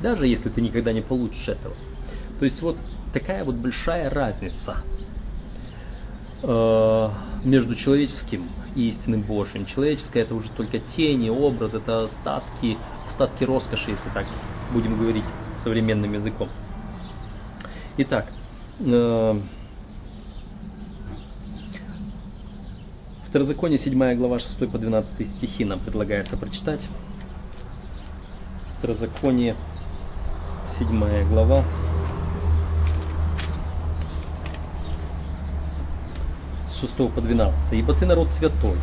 даже 0.02 0.28
если 0.28 0.50
ты 0.50 0.62
никогда 0.62 0.94
не 0.94 1.02
получишь 1.02 1.48
этого. 1.48 1.76
То 2.40 2.46
есть 2.46 2.62
вот 2.62 2.78
такая 3.14 3.44
вот 3.46 3.56
большая 3.56 4.10
разница 4.10 4.78
э, 6.44 7.10
между 7.44 7.76
человеческим 7.76 8.50
истинным 8.76 9.22
Божьим. 9.22 9.66
Человеческое 9.66 10.24
это 10.24 10.36
уже 10.36 10.50
только 10.50 10.80
тени, 10.96 11.30
образ, 11.30 11.74
это 11.74 12.06
остатки, 12.06 12.78
остатки 13.10 13.44
роскоши, 13.44 13.92
если 13.92 14.10
так 14.14 14.26
будем 14.74 14.98
говорить 14.98 15.26
современным 15.64 16.14
языком. 16.14 16.50
Итак, 17.98 18.28
э, 18.80 19.42
Второзаконие 23.36 23.80
7 23.80 24.16
глава 24.16 24.40
6 24.40 24.72
по 24.72 24.78
12 24.78 25.30
стихи 25.36 25.66
нам 25.66 25.82
предлагается 25.82 26.38
прочитать. 26.38 26.80
Второзаконие 28.78 29.58
7 30.78 31.30
глава 31.30 31.64
с 36.68 36.82
6 36.82 37.14
по 37.14 37.22
12. 37.22 37.56
«Ибо 37.72 37.94
ты 37.94 38.06
народ 38.06 38.28
святой, 38.38 38.76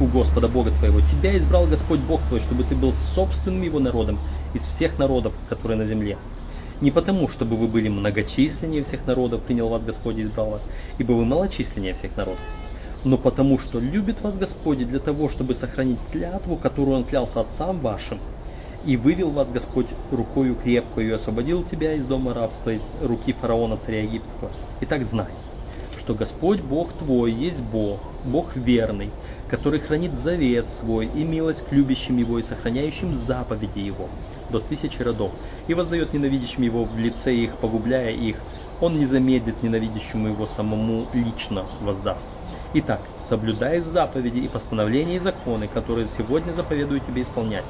у 0.00 0.06
Господа 0.06 0.48
Бога 0.48 0.72
твоего. 0.72 1.00
Тебя 1.02 1.38
избрал 1.38 1.66
Господь 1.66 2.00
Бог 2.00 2.20
твой, 2.28 2.40
чтобы 2.40 2.64
ты 2.64 2.74
был 2.74 2.92
собственным 3.14 3.62
его 3.62 3.78
народом 3.78 4.18
из 4.54 4.62
всех 4.74 4.98
народов, 4.98 5.32
которые 5.48 5.78
на 5.78 5.86
земле. 5.86 6.18
Не 6.80 6.90
потому, 6.90 7.28
чтобы 7.28 7.56
вы 7.56 7.68
были 7.68 7.88
многочисленнее 7.88 8.82
всех 8.82 9.06
народов, 9.06 9.42
принял 9.42 9.68
вас 9.68 9.84
Господь 9.84 10.18
и 10.18 10.22
избрал 10.22 10.50
вас, 10.50 10.62
ибо 10.98 11.12
вы 11.12 11.24
малочисленнее 11.24 11.94
всех 11.94 12.16
народов 12.16 12.40
но 13.02 13.16
потому 13.16 13.58
что 13.58 13.78
любит 13.78 14.20
вас 14.20 14.36
Господь 14.36 14.86
для 14.86 14.98
того, 14.98 15.30
чтобы 15.30 15.54
сохранить 15.54 15.98
клятву, 16.12 16.56
которую 16.56 16.98
Он 16.98 17.04
клялся 17.04 17.40
отцам 17.40 17.80
вашим, 17.80 18.18
и 18.84 18.96
вывел 18.96 19.30
вас 19.30 19.50
Господь 19.50 19.86
рукою 20.10 20.56
крепкою 20.56 21.10
и 21.10 21.12
освободил 21.12 21.64
тебя 21.64 21.94
из 21.94 22.06
дома 22.06 22.34
рабства, 22.34 22.70
из 22.70 22.82
руки 23.02 23.32
фараона 23.32 23.78
царя 23.84 24.02
египетского. 24.02 24.50
Итак, 24.80 25.04
знай, 25.04 25.32
что 25.98 26.14
Господь 26.14 26.60
Бог 26.60 26.92
твой 26.94 27.32
есть 27.32 27.60
Бог, 27.60 28.00
Бог 28.24 28.56
верный, 28.56 29.10
который 29.48 29.80
хранит 29.80 30.12
завет 30.22 30.66
свой 30.80 31.06
и 31.06 31.24
милость 31.24 31.64
к 31.66 31.72
любящим 31.72 32.16
его 32.16 32.38
и 32.38 32.42
сохраняющим 32.42 33.26
заповеди 33.26 33.80
его 33.80 34.08
до 34.50 34.60
тысячи 34.60 35.00
родов, 35.00 35.32
и 35.68 35.74
воздает 35.74 36.12
ненавидящим 36.12 36.62
его 36.62 36.84
в 36.84 36.98
лице 36.98 37.34
их, 37.34 37.56
погубляя 37.58 38.10
их, 38.10 38.36
он 38.80 38.98
не 38.98 39.06
замедлит 39.06 39.62
ненавидящему 39.62 40.28
его 40.28 40.46
самому 40.46 41.06
лично 41.12 41.66
воздаст. 41.80 42.26
Итак, 42.72 43.00
соблюдай 43.28 43.80
заповеди 43.80 44.38
и 44.38 44.48
постановления 44.48 45.16
и 45.16 45.18
законы, 45.18 45.66
которые 45.66 46.06
сегодня 46.16 46.52
заповедую 46.52 47.00
тебе 47.00 47.22
исполнять. 47.22 47.64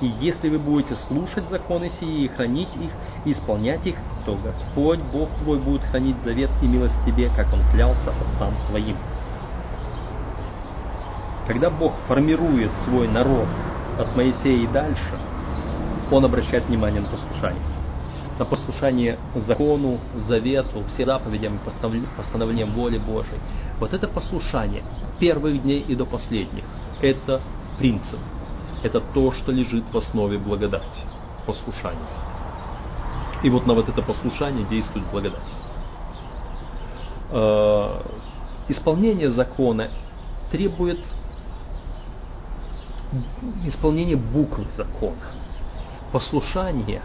И 0.00 0.06
если 0.06 0.48
вы 0.48 0.58
будете 0.58 0.94
слушать 1.08 1.46
законы 1.50 1.90
сии 2.00 2.24
и 2.24 2.28
хранить 2.28 2.74
их, 2.74 2.90
и 3.26 3.32
исполнять 3.32 3.86
их, 3.86 3.96
то 4.24 4.34
Господь, 4.42 5.00
Бог 5.12 5.28
твой, 5.42 5.58
будет 5.58 5.82
хранить 5.84 6.16
завет 6.24 6.50
и 6.62 6.66
милость 6.66 6.96
тебе, 7.04 7.28
как 7.36 7.52
Он 7.52 7.60
клялся 7.70 8.10
отцам 8.10 8.54
твоим. 8.70 8.96
Когда 11.46 11.68
Бог 11.68 11.92
формирует 12.08 12.70
свой 12.86 13.08
народ 13.08 13.48
от 13.98 14.16
Моисея 14.16 14.64
и 14.64 14.66
дальше, 14.68 15.18
Он 16.10 16.24
обращает 16.24 16.64
внимание 16.64 17.02
на 17.02 17.08
послушание 17.08 17.62
на 18.38 18.44
послушание 18.44 19.18
закону, 19.46 19.98
завету, 20.28 20.84
всем 20.88 21.06
заповедям 21.06 21.56
и 21.56 21.58
постановлениям 22.16 22.70
воли 22.72 22.98
Божией. 22.98 23.40
Вот 23.78 23.92
это 23.92 24.08
послушание 24.08 24.82
первых 25.18 25.62
дней 25.62 25.80
и 25.80 25.94
до 25.94 26.06
последних. 26.06 26.64
Это 27.02 27.40
принцип. 27.78 28.18
Это 28.82 29.00
то, 29.00 29.32
что 29.32 29.52
лежит 29.52 29.84
в 29.92 29.96
основе 29.96 30.38
благодати. 30.38 31.02
Послушание. 31.46 32.00
И 33.42 33.50
вот 33.50 33.66
на 33.66 33.74
вот 33.74 33.88
это 33.88 34.02
послушание 34.02 34.66
действует 34.66 35.06
благодать. 35.10 35.40
Э, 37.30 38.02
исполнение 38.68 39.30
закона 39.30 39.90
требует 40.50 41.00
исполнения 43.66 44.16
буквы 44.16 44.66
закона. 44.76 45.16
Послушание 46.12 47.02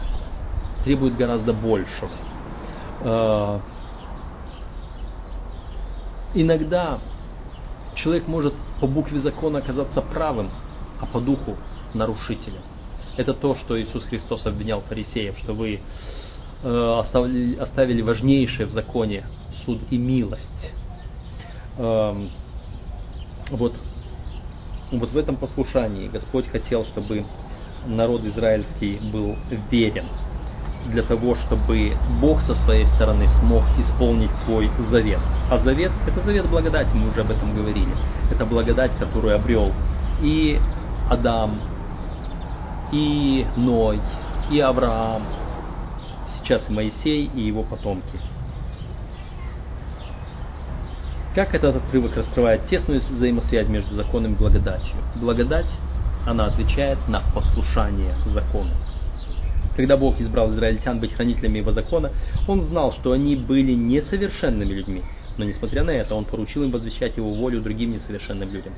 требует 0.84 1.16
гораздо 1.16 1.54
большего. 1.54 2.10
Э, 3.02 3.60
иногда 6.34 7.00
человек 7.96 8.28
может 8.28 8.54
по 8.80 8.88
букве 8.88 9.20
закона 9.20 9.60
оказаться 9.60 10.02
правым, 10.02 10.50
а 11.00 11.06
по 11.06 11.20
духу 11.20 11.58
нарушителем. 11.94 12.62
Это 13.18 13.34
то, 13.34 13.56
что 13.56 13.80
Иисус 13.82 14.04
Христос 14.06 14.46
обвинял 14.46 14.82
фарисеев, 14.82 15.38
что 15.40 15.54
вы 15.54 15.80
э, 16.64 17.00
оставили, 17.60 18.02
важнейшее 18.02 18.68
в 18.68 18.72
законе 18.72 19.26
суд 19.66 19.80
и 19.90 19.98
милость. 19.98 20.72
Эм, 21.78 22.30
вот, 23.50 23.76
вот 24.92 25.12
в 25.12 25.18
этом 25.18 25.36
послушании 25.36 26.08
Господь 26.08 26.48
хотел, 26.48 26.86
чтобы 26.86 27.26
народ 27.86 28.24
израильский 28.24 29.00
был 29.12 29.36
верен 29.70 30.06
для 30.88 31.04
того, 31.04 31.36
чтобы 31.36 31.94
Бог 32.20 32.42
со 32.42 32.56
своей 32.56 32.86
стороны 32.88 33.28
смог 33.40 33.64
исполнить 33.78 34.32
свой 34.46 34.70
завет. 34.90 35.20
А 35.50 35.58
завет– 35.60 35.92
это 36.08 36.20
завет 36.22 36.50
благодати, 36.50 36.90
мы 36.94 37.10
уже 37.10 37.22
об 37.22 37.32
этом 37.32 37.56
говорили. 37.56 37.94
Это 38.32 38.46
благодать, 38.46 38.92
которую 39.00 39.36
обрел 39.36 39.72
и 40.22 40.60
Адам, 41.10 41.60
и 42.92 43.46
Ной, 43.58 44.00
и 44.50 44.60
Авраам, 44.60 45.24
сейчас 46.40 46.68
Моисей, 46.70 47.30
и 47.34 47.42
его 47.42 47.64
потомки. 47.64 48.20
Как 51.34 51.56
этот 51.56 51.78
отрывок 51.78 52.16
раскрывает 52.18 52.68
тесную 52.68 53.00
взаимосвязь 53.00 53.68
между 53.70 53.96
законом 53.96 54.34
и 54.34 54.38
благодатью? 54.38 54.96
Благодать, 55.16 55.68
она 56.28 56.46
отвечает 56.46 56.98
на 57.08 57.22
послушание 57.34 58.14
закону. 58.26 58.72
Когда 59.76 59.96
Бог 59.96 60.20
избрал 60.20 60.52
израильтян 60.54 61.00
быть 61.00 61.14
хранителями 61.14 61.60
его 61.60 61.72
закона, 61.72 62.12
он 62.48 62.64
знал, 62.64 62.92
что 62.94 63.14
они 63.14 63.36
были 63.36 63.74
несовершенными 63.74 64.74
людьми, 64.74 65.02
но 65.38 65.46
несмотря 65.46 65.84
на 65.84 65.92
это, 65.92 66.14
он 66.14 66.26
поручил 66.26 66.64
им 66.64 66.72
возвещать 66.72 67.16
его 67.16 67.34
волю 67.34 67.62
другим 67.62 67.94
несовершенным 67.94 68.52
людям. 68.52 68.74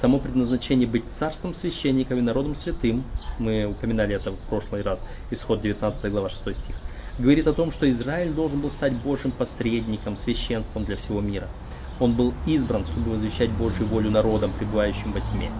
Само 0.00 0.18
предназначение 0.18 0.86
быть 0.86 1.04
царством 1.18 1.54
священником 1.54 2.18
и 2.18 2.22
народом 2.22 2.56
святым, 2.56 3.04
мы 3.38 3.64
упоминали 3.64 4.14
это 4.14 4.32
в 4.32 4.38
прошлый 4.48 4.82
раз, 4.82 5.00
исход 5.30 5.62
19 5.62 6.10
глава 6.10 6.28
6 6.28 6.40
стих, 6.42 6.76
говорит 7.18 7.46
о 7.46 7.54
том, 7.54 7.72
что 7.72 7.88
Израиль 7.90 8.32
должен 8.32 8.60
был 8.60 8.70
стать 8.72 8.92
Божьим 9.02 9.32
посредником, 9.32 10.18
священством 10.18 10.84
для 10.84 10.96
всего 10.96 11.20
мира. 11.20 11.48
Он 12.00 12.14
был 12.14 12.34
избран, 12.46 12.84
чтобы 12.86 13.12
возвещать 13.12 13.50
Божью 13.52 13.86
волю 13.86 14.10
народам, 14.10 14.52
пребывающим 14.58 15.12
во 15.12 15.20
тьме. 15.20 15.50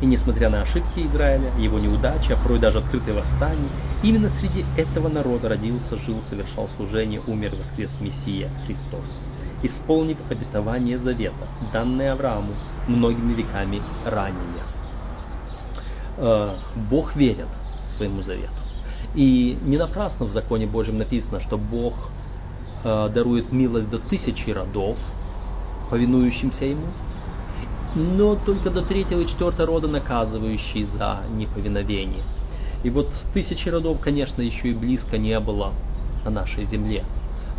И 0.00 0.06
несмотря 0.06 0.50
на 0.50 0.62
ошибки 0.62 1.06
Израиля, 1.06 1.50
его 1.58 1.78
неудачи, 1.78 2.30
а 2.32 2.36
порой 2.36 2.58
даже 2.58 2.78
открытые 2.78 3.14
восстания, 3.14 3.70
именно 4.02 4.30
среди 4.40 4.64
этого 4.76 5.08
народа 5.08 5.48
родился, 5.48 5.96
жил, 6.04 6.22
совершал 6.28 6.68
служение, 6.76 7.20
умер 7.26 7.54
воскрес 7.58 7.90
Мессия 8.00 8.50
Христос, 8.66 9.06
исполнив 9.62 10.18
обетование 10.30 10.98
завета, 10.98 11.48
данное 11.72 12.12
Аврааму 12.12 12.52
многими 12.88 13.32
веками 13.32 13.80
ранее. 14.04 14.64
Э, 16.18 16.56
Бог 16.90 17.16
верен 17.16 17.48
своему 17.96 18.20
завету. 18.20 18.52
И 19.14 19.56
не 19.62 19.78
напрасно 19.78 20.26
в 20.26 20.32
законе 20.32 20.66
Божьем 20.66 20.98
написано, 20.98 21.40
что 21.40 21.56
Бог 21.56 21.94
э, 22.84 23.08
дарует 23.14 23.50
милость 23.50 23.88
до 23.88 23.98
тысячи 23.98 24.50
родов, 24.50 24.98
повинующимся 25.88 26.66
Ему, 26.66 26.88
но 27.96 28.36
только 28.36 28.68
до 28.70 28.82
третьего 28.82 29.22
и 29.22 29.26
четвертого 29.26 29.66
рода 29.66 29.88
наказывающий 29.88 30.84
за 30.84 31.20
неповиновение. 31.30 32.22
И 32.84 32.90
вот 32.90 33.08
тысячи 33.32 33.68
родов, 33.70 34.00
конечно, 34.00 34.42
еще 34.42 34.68
и 34.68 34.74
близко 34.74 35.16
не 35.16 35.40
было 35.40 35.72
на 36.24 36.30
нашей 36.30 36.66
земле. 36.66 37.04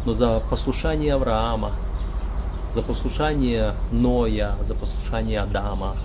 Но 0.05 0.13
за 0.13 0.39
послушание 0.47 1.15
Авраама, 1.15 1.71
за 2.75 2.83
послушание 2.83 3.73
Ноя, 3.91 4.55
за 4.67 4.75
послушание 4.75 5.39
Адама, 5.39 5.95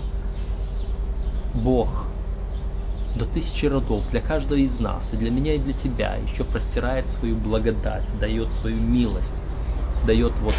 Бог 1.53 2.05
до 3.15 3.25
тысячи 3.25 3.67
родов 3.67 4.03
для 4.09 4.21
каждого 4.21 4.57
из 4.57 4.79
нас, 4.79 5.03
и 5.13 5.15
для 5.15 5.29
меня, 5.29 5.53
и 5.53 5.59
для 5.59 5.73
тебя, 5.73 6.15
еще 6.15 6.43
простирает 6.43 7.05
свою 7.19 7.35
благодать, 7.35 8.03
дает 8.19 8.51
свою 8.53 8.81
милость, 8.81 9.31
дает 10.07 10.33
вот, 10.39 10.55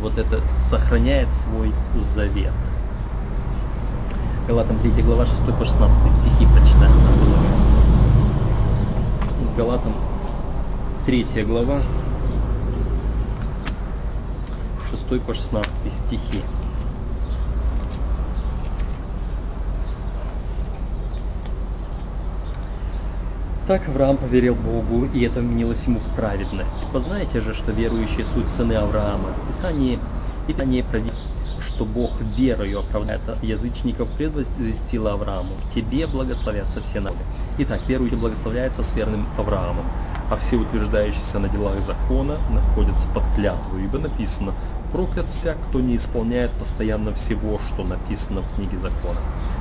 вот 0.00 0.16
это, 0.16 0.40
сохраняет 0.70 1.28
свой 1.44 1.74
завет. 2.14 2.54
Галатам 4.48 4.78
3 4.78 5.02
глава 5.02 5.26
6 5.26 5.44
по 5.58 5.62
16 5.62 5.94
стихи 6.22 6.46
прочитаем. 6.46 6.92
Галатам 9.58 9.92
3 11.04 11.44
глава 11.44 11.82
6 14.90 15.22
по 15.26 15.34
16 15.34 15.70
стихи. 16.06 16.42
Так 23.66 23.86
Авраам 23.86 24.16
поверил 24.16 24.54
Богу, 24.54 25.04
и 25.12 25.24
это 25.24 25.40
вменилось 25.40 25.84
ему 25.84 26.00
в 26.00 26.16
праведность. 26.16 26.86
Познаете 26.90 27.42
же, 27.42 27.52
что 27.52 27.72
верующие 27.72 28.24
суть 28.32 28.48
сыны 28.56 28.72
Авраама. 28.72 29.28
Писание, 29.46 29.98
Писание 30.46 30.82
что 31.62 31.84
Бог 31.84 32.12
верою 32.36 32.80
оправдает 32.80 33.20
язычников, 33.42 34.08
предвозвестил 34.16 35.08
Аврааму. 35.08 35.54
Тебе 35.74 36.06
благословятся 36.06 36.80
все 36.82 37.00
народы. 37.00 37.22
Итак, 37.58 37.80
верующий 37.88 38.16
благословляется 38.16 38.82
с 38.82 38.96
верным 38.96 39.26
Авраамом, 39.36 39.84
а 40.30 40.36
все 40.36 40.56
утверждающиеся 40.56 41.38
на 41.38 41.48
делах 41.48 41.78
закона 41.86 42.38
находятся 42.50 43.06
под 43.14 43.24
клятвой, 43.34 43.84
ибо 43.84 43.98
написано 43.98 44.52
«Проклят 44.92 45.26
всяк, 45.26 45.56
кто 45.68 45.80
не 45.80 45.96
исполняет 45.96 46.50
постоянно 46.52 47.12
всего, 47.14 47.58
что 47.72 47.84
написано 47.84 48.42
в 48.42 48.56
книге 48.56 48.78
закона». 48.78 49.20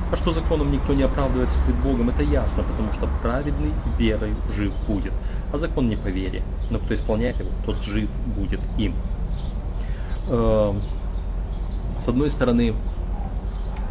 А 0.09 0.15
что 0.15 0.31
законом 0.31 0.71
никто 0.71 0.93
не 0.93 1.03
оправдывается 1.03 1.55
пред 1.65 1.75
Богом, 1.83 2.09
это 2.09 2.23
ясно, 2.23 2.63
потому 2.63 2.93
что 2.93 3.09
праведный 3.21 3.73
верой 3.97 4.35
жив 4.55 4.73
будет, 4.87 5.11
а 5.51 5.57
закон 5.57 5.89
не 5.89 5.97
по 5.97 6.07
вере, 6.07 6.43
но 6.69 6.79
кто 6.79 6.95
исполняет 6.95 7.37
его, 7.39 7.49
тот 7.65 7.77
жив 7.83 8.09
будет 8.37 8.61
им. 8.77 8.93
С 12.03 12.07
одной 12.07 12.31
стороны, 12.31 12.73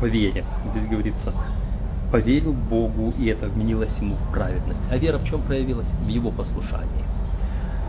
вере. 0.02 0.44
Здесь 0.72 0.88
говорится, 0.88 1.32
поверил 2.12 2.52
Богу, 2.52 3.12
и 3.18 3.26
это 3.26 3.46
вменилось 3.48 3.96
ему 3.98 4.16
в 4.16 4.32
праведность. 4.32 4.80
А 4.90 4.96
вера 4.96 5.18
в 5.18 5.24
чем 5.24 5.42
проявилась? 5.42 5.88
В 6.04 6.08
его 6.08 6.30
послушании. 6.30 7.04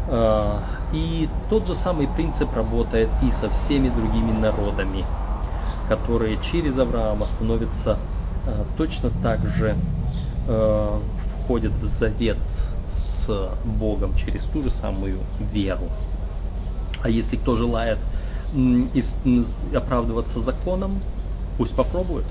Э, 0.10 0.60
и 0.94 1.28
тот 1.50 1.68
же 1.68 1.76
самый 1.76 2.08
принцип 2.08 2.54
работает 2.56 3.10
и 3.22 3.32
со 3.42 3.50
всеми 3.50 3.90
другими 3.90 4.32
народами, 4.32 5.06
которые 5.90 6.40
через 6.52 6.78
Авраама 6.78 7.28
становятся 7.36 7.98
э, 8.46 8.64
точно 8.78 9.12
так 9.22 9.46
же 9.46 9.76
э, 10.48 11.00
входят 11.44 11.74
в 11.74 11.88
завет 12.00 12.38
с 13.26 13.52
Богом 13.66 14.16
через 14.16 14.44
ту 14.46 14.64
же 14.64 14.72
самую 14.72 15.20
веру. 15.52 15.90
А 17.04 17.10
если 17.10 17.36
кто 17.36 17.56
желает 17.56 18.00
оправдываться 19.74 20.42
законом, 20.42 21.00
пусть 21.58 21.76
попробует. 21.76 22.26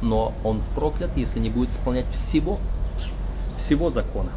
Но 0.00 0.32
он 0.44 0.60
проклят, 0.74 1.16
если 1.16 1.38
не 1.38 1.50
будет 1.50 1.70
исполнять 1.70 2.06
всего, 2.10 2.58
всего 3.64 3.90
закона. 3.90 4.30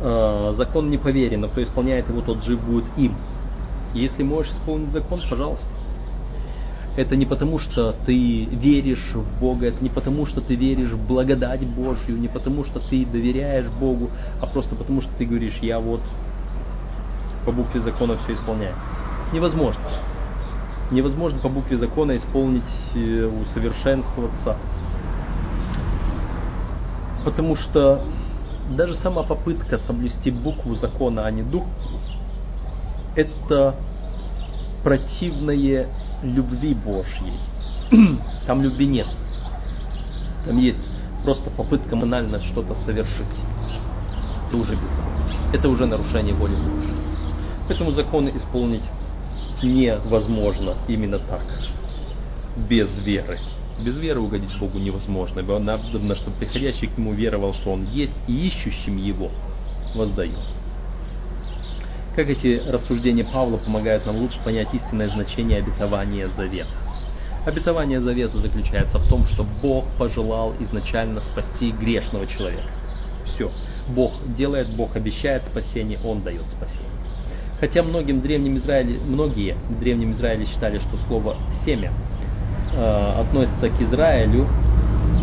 Э, 0.00 0.52
закон 0.56 0.90
не 0.90 0.98
поверен, 0.98 1.40
но 1.40 1.48
кто 1.48 1.62
исполняет 1.62 2.08
его, 2.08 2.20
тот 2.20 2.42
жив 2.44 2.60
будет 2.64 2.84
им. 2.96 3.14
Если 3.94 4.22
можешь 4.22 4.52
исполнить 4.52 4.90
закон, 4.90 5.20
пожалуйста. 5.28 5.66
Это 6.96 7.16
не 7.16 7.24
потому, 7.24 7.58
что 7.58 7.94
ты 8.04 8.44
веришь 8.44 9.14
в 9.14 9.40
Бога, 9.40 9.66
это 9.66 9.82
не 9.82 9.88
потому, 9.88 10.26
что 10.26 10.42
ты 10.42 10.56
веришь 10.56 10.90
в 10.90 11.06
благодать 11.06 11.66
Божью, 11.66 12.18
не 12.18 12.28
потому, 12.28 12.64
что 12.64 12.80
ты 12.80 13.06
доверяешь 13.06 13.66
Богу, 13.80 14.10
а 14.42 14.46
просто 14.46 14.74
потому, 14.74 15.00
что 15.00 15.10
ты 15.16 15.24
говоришь, 15.24 15.56
я 15.62 15.80
вот 15.80 16.02
по 17.46 17.52
букве 17.52 17.80
закона 17.80 18.18
все 18.18 18.34
исполняю. 18.34 18.74
Невозможно 19.32 19.80
невозможно 20.92 21.38
по 21.38 21.48
букве 21.48 21.78
закона 21.78 22.16
исполнить, 22.16 22.62
э, 22.94 23.26
усовершенствоваться. 23.26 24.56
Потому 27.24 27.56
что 27.56 28.02
даже 28.76 28.94
сама 28.94 29.22
попытка 29.22 29.78
соблюсти 29.78 30.30
букву 30.30 30.74
закона, 30.74 31.24
а 31.24 31.30
не 31.30 31.42
дух, 31.42 31.64
это 33.16 33.74
противное 34.82 35.88
любви 36.22 36.74
Божьей. 36.74 37.38
Там 38.46 38.62
любви 38.62 38.86
нет. 38.86 39.06
Там 40.44 40.58
есть 40.58 40.78
просто 41.24 41.50
попытка 41.50 41.96
банально 41.96 42.40
что-то 42.40 42.74
совершить. 42.84 43.26
Это 44.48 44.56
уже 44.56 44.72
беззаконие. 44.72 45.38
Это 45.52 45.68
уже 45.68 45.86
нарушение 45.86 46.34
воли 46.34 46.54
Божьей. 46.54 46.94
Поэтому 47.68 47.92
законы 47.92 48.32
исполнить 48.34 48.82
невозможно 49.62 50.76
именно 50.88 51.18
так, 51.18 51.42
без 52.68 52.88
веры. 53.04 53.38
Без 53.84 53.96
веры 53.96 54.20
угодить 54.20 54.56
Богу 54.58 54.78
невозможно, 54.78 55.40
ибо 55.40 55.58
надо, 55.58 55.84
чтобы 55.86 56.36
приходящий 56.38 56.88
к 56.88 56.98
Нему 56.98 57.14
веровал, 57.14 57.54
что 57.54 57.72
Он 57.72 57.84
есть, 57.84 58.12
и 58.28 58.48
ищущим 58.48 58.96
Его 58.96 59.30
воздает. 59.94 60.38
Как 62.14 62.28
эти 62.28 62.60
рассуждения 62.68 63.24
Павла 63.24 63.56
помогают 63.56 64.04
нам 64.04 64.16
лучше 64.16 64.38
понять 64.44 64.68
истинное 64.74 65.08
значение 65.08 65.58
обетования 65.58 66.28
завета? 66.36 66.68
Обетование 67.46 68.00
завета 68.00 68.38
заключается 68.38 68.98
в 68.98 69.08
том, 69.08 69.26
что 69.26 69.44
Бог 69.62 69.86
пожелал 69.98 70.54
изначально 70.60 71.20
спасти 71.20 71.72
грешного 71.72 72.26
человека. 72.26 72.68
Все. 73.34 73.50
Бог 73.88 74.12
делает, 74.36 74.68
Бог 74.76 74.94
обещает 74.94 75.44
спасение, 75.50 75.98
Он 76.04 76.22
дает 76.22 76.44
спасение. 76.50 76.92
Хотя 77.62 77.84
многим 77.84 78.20
древним 78.20 78.58
Израиле, 78.58 78.98
многие 79.06 79.54
в 79.68 79.78
древнем 79.78 80.10
Израиле 80.14 80.46
считали, 80.46 80.80
что 80.80 80.96
слово 81.06 81.36
«семя» 81.64 81.92
э, 82.74 83.12
относится 83.20 83.68
к 83.68 83.80
Израилю 83.80 84.48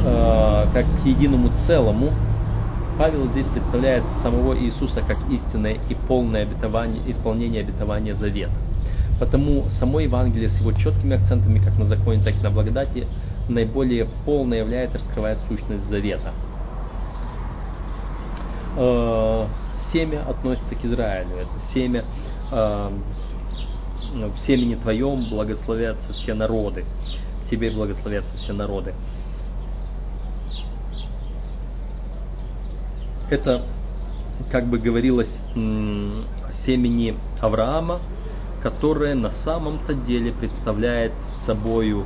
э, 0.05 0.65
как 0.73 0.85
к 0.85 1.05
единому 1.05 1.51
целому, 1.67 2.11
Павел 2.97 3.27
здесь 3.31 3.45
представляет 3.47 4.05
самого 4.23 4.57
Иисуса 4.57 5.01
как 5.01 5.17
истинное 5.29 5.79
и 5.89 5.95
полное 6.07 6.43
обетование, 6.43 7.01
исполнение 7.07 7.59
обетования 7.59 8.15
завета. 8.15 8.53
Потому 9.19 9.65
само 9.77 9.99
Евангелие 9.99 10.47
с 10.47 10.61
его 10.61 10.71
четкими 10.71 11.17
акцентами 11.17 11.59
как 11.59 11.77
на 11.77 11.87
законе, 11.87 12.23
так 12.23 12.35
и 12.35 12.41
на 12.41 12.51
благодати 12.51 13.05
наиболее 13.49 14.07
полно 14.25 14.55
являет 14.55 14.95
и 14.95 14.99
раскрывает 14.99 15.39
сущность 15.49 15.89
завета. 15.89 16.31
Семя 19.91 20.23
относится 20.27 20.75
к 20.75 20.85
Израилю. 20.85 21.35
Это 21.35 21.73
семя 21.73 22.05
э, 22.51 22.91
в 24.13 24.37
семени 24.45 24.75
твоем 24.75 25.29
благословятся 25.29 26.13
все 26.13 26.33
народы. 26.33 26.85
Тебе 27.49 27.71
благословятся 27.71 28.35
все 28.37 28.53
народы. 28.53 28.93
Это, 33.29 33.63
как 34.51 34.65
бы 34.67 34.79
говорилось, 34.79 35.29
семени 36.65 37.15
Авраама, 37.41 37.99
которое 38.63 39.15
на 39.15 39.31
самом-то 39.31 39.93
деле 39.93 40.31
представляет 40.31 41.13
собою 41.45 42.05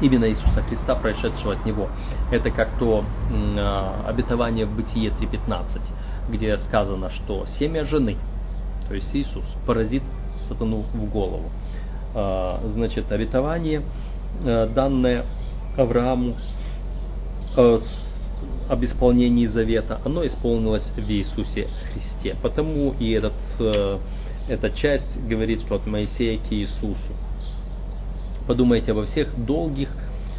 именно 0.00 0.28
Иисуса 0.28 0.62
Христа, 0.62 0.94
прошедшего 0.94 1.54
от 1.54 1.64
Него. 1.66 1.88
Это 2.30 2.50
как 2.50 2.68
то 2.78 3.04
э, 3.30 4.06
обетование 4.06 4.66
в 4.66 4.76
Бытие 4.76 5.10
3.15 5.10 5.80
где 6.28 6.56
сказано, 6.58 7.10
что 7.10 7.46
семя 7.58 7.84
жены, 7.84 8.16
то 8.88 8.94
есть 8.94 9.14
Иисус, 9.14 9.44
поразит 9.66 10.02
сатану 10.48 10.84
в 10.92 11.10
голову. 11.10 11.50
А, 12.14 12.60
значит, 12.72 13.10
обетование, 13.10 13.82
а, 14.44 14.66
данное 14.68 15.24
Аврааму 15.76 16.36
а, 17.56 17.80
об 18.68 18.84
исполнении 18.84 19.46
завета, 19.46 20.00
оно 20.04 20.26
исполнилось 20.26 20.86
в 20.96 21.10
Иисусе 21.10 21.68
Христе. 21.92 22.36
Потому 22.42 22.94
и 22.98 23.10
этот, 23.10 23.34
эта 24.48 24.70
часть 24.70 25.16
говорит, 25.28 25.62
что 25.62 25.76
от 25.76 25.86
Моисея 25.86 26.38
к 26.38 26.52
Иисусу. 26.52 27.12
Подумайте 28.46 28.92
обо 28.92 29.06
всех 29.06 29.34
долгих 29.44 29.88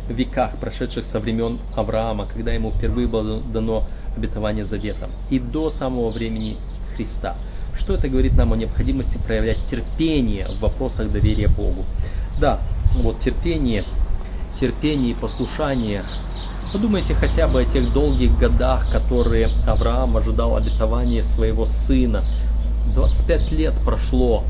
веках, 0.10 0.58
прошедших 0.60 1.06
со 1.06 1.20
времен 1.20 1.60
Авраама, 1.76 2.28
когда 2.28 2.52
ему 2.52 2.72
впервые 2.72 3.08
было 3.08 3.42
дано 3.42 3.86
обетование 4.16 4.66
завета, 4.66 5.09
и 5.30 5.39
до 5.39 5.70
самого 5.72 6.09
времени 6.09 6.57
Христа. 6.95 7.36
Что 7.80 7.95
это 7.95 8.07
говорит 8.07 8.38
нам 8.38 8.53
о 8.53 8.55
необходимости 8.55 9.18
проявлять 9.18 9.57
терпение 9.70 10.47
в 10.47 10.59
вопросах 10.61 11.11
доверия 11.11 11.47
Богу? 11.47 11.84
Да, 12.39 12.61
вот 13.01 13.20
терпение, 13.20 13.84
терпение 14.59 15.11
и 15.11 15.13
послушание. 15.13 16.03
Подумайте 16.72 17.13
хотя 17.13 17.47
бы 17.47 17.61
о 17.61 17.66
тех 17.66 17.93
долгих 17.93 18.38
годах, 18.38 18.89
которые 18.91 19.49
Авраам 19.68 20.18
ожидал 20.18 20.55
обетования 20.55 21.24
своего 21.36 21.68
сына. 21.88 22.24
25 22.93 23.51
лет 23.51 23.74
прошло 23.84 24.43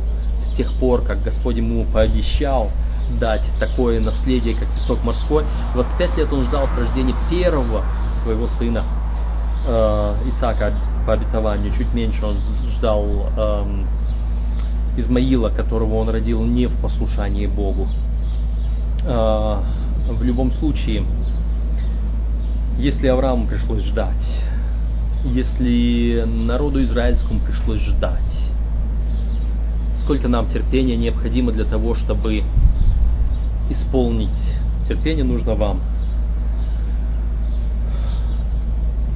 с 0.47 0.57
тех 0.57 0.71
пор, 0.73 1.01
как 1.03 1.23
Господь 1.23 1.57
ему 1.57 1.85
пообещал 1.85 2.71
дать 3.19 3.43
такое 3.59 3.99
наследие, 3.99 4.55
как 4.55 4.67
песок 4.69 5.03
морской. 5.03 5.45
25 5.73 6.17
лет 6.17 6.33
он 6.33 6.45
ждал 6.45 6.67
рождения 6.77 7.15
первого 7.29 7.83
своего 8.23 8.47
сына 8.59 8.83
э, 9.65 10.15
Исаака 10.29 10.73
по 11.05 11.13
обетованию, 11.13 11.73
чуть 11.77 11.93
меньше 11.93 12.25
он 12.25 12.37
ждал 12.77 13.05
э, 13.37 13.63
Измаила, 14.97 15.49
которого 15.49 15.95
он 15.95 16.09
родил 16.09 16.43
не 16.43 16.67
в 16.67 16.81
послушании 16.81 17.47
Богу. 17.47 17.87
Э, 19.03 19.57
в 20.09 20.23
любом 20.23 20.51
случае, 20.53 21.03
если 22.77 23.07
Аврааму 23.07 23.47
пришлось 23.47 23.83
ждать, 23.83 24.43
если 25.25 26.23
народу 26.25 26.83
израильскому 26.83 27.39
пришлось 27.39 27.81
ждать, 27.81 28.21
сколько 30.03 30.27
нам 30.27 30.47
терпения 30.49 30.95
необходимо 30.95 31.51
для 31.51 31.65
того, 31.65 31.95
чтобы 31.95 32.43
исполнить. 33.69 34.29
Терпение 34.87 35.23
нужно 35.23 35.55
вам. 35.55 35.81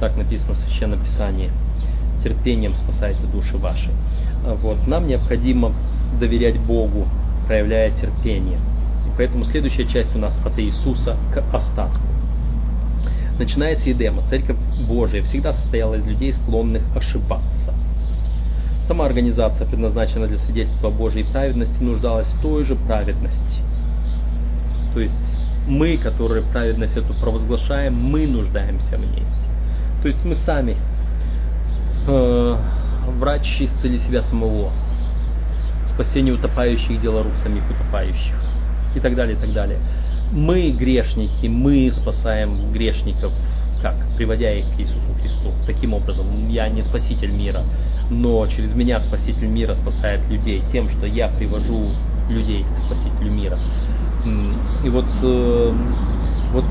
Так 0.00 0.16
написано 0.16 0.54
в 0.54 0.58
Священном 0.58 0.98
Писании. 1.04 1.50
Терпением 2.24 2.74
спасайте 2.74 3.22
души 3.26 3.56
ваши. 3.58 3.90
Вот. 4.62 4.86
Нам 4.86 5.06
необходимо 5.06 5.72
доверять 6.18 6.58
Богу, 6.58 7.06
проявляя 7.46 7.90
терпение. 7.90 8.58
Поэтому 9.16 9.44
следующая 9.44 9.86
часть 9.86 10.14
у 10.16 10.18
нас 10.18 10.34
от 10.44 10.58
Иисуса 10.58 11.16
к 11.34 11.54
остатку. 11.54 12.00
Начиная 13.38 13.76
с 13.76 13.82
Едема, 13.82 14.22
Церковь 14.28 14.56
Божия 14.86 15.22
всегда 15.22 15.52
состояла 15.52 15.94
из 15.94 16.06
людей, 16.06 16.32
склонных 16.32 16.82
ошибаться. 16.96 17.74
Сама 18.86 19.06
организация, 19.06 19.66
предназначенная 19.66 20.28
для 20.28 20.38
свидетельства 20.38 20.90
Божьей 20.90 21.24
праведности, 21.24 21.82
нуждалась 21.82 22.28
в 22.28 22.42
той 22.42 22.64
же 22.64 22.74
праведности. 22.74 23.62
То 24.94 25.00
есть 25.00 25.14
мы, 25.68 25.96
которые 25.96 26.42
праведность 26.42 26.96
эту 26.96 27.14
провозглашаем, 27.14 27.94
мы 27.94 28.26
нуждаемся 28.26 28.96
в 28.96 29.00
ней. 29.00 29.24
То 30.02 30.08
есть 30.08 30.24
мы 30.24 30.34
сами, 30.46 30.76
э, 32.06 32.56
врач 33.18 33.60
исцели 33.60 33.98
себя 33.98 34.22
самого, 34.22 34.70
спасение 35.92 36.34
утопающих, 36.34 37.00
дело 37.00 37.22
рук 37.22 37.36
самих 37.36 37.62
утопающих 37.70 38.34
и 38.94 39.00
так 39.00 39.14
далее, 39.14 39.36
и 39.36 39.40
так 39.40 39.52
далее. 39.52 39.78
Мы 40.32 40.70
грешники, 40.70 41.46
мы 41.46 41.90
спасаем 41.92 42.72
грешников, 42.72 43.32
как? 43.82 43.94
Приводя 44.16 44.52
их 44.52 44.64
к 44.76 44.80
Иисусу 44.80 45.00
Христу. 45.20 45.52
Таким 45.66 45.92
образом, 45.92 46.48
я 46.48 46.68
не 46.68 46.82
спаситель 46.82 47.32
мира, 47.32 47.62
но 48.10 48.46
через 48.46 48.74
меня 48.74 49.00
спаситель 49.00 49.48
мира 49.48 49.74
спасает 49.74 50.26
людей 50.28 50.62
тем, 50.72 50.88
что 50.88 51.06
я 51.06 51.28
привожу 51.28 51.90
людей 52.28 52.64
к 52.64 52.78
спасителю 52.86 53.32
мира. 53.32 53.58
И 54.84 54.88
вот, 54.88 55.06
э, 55.22 55.72
вот 56.52 56.64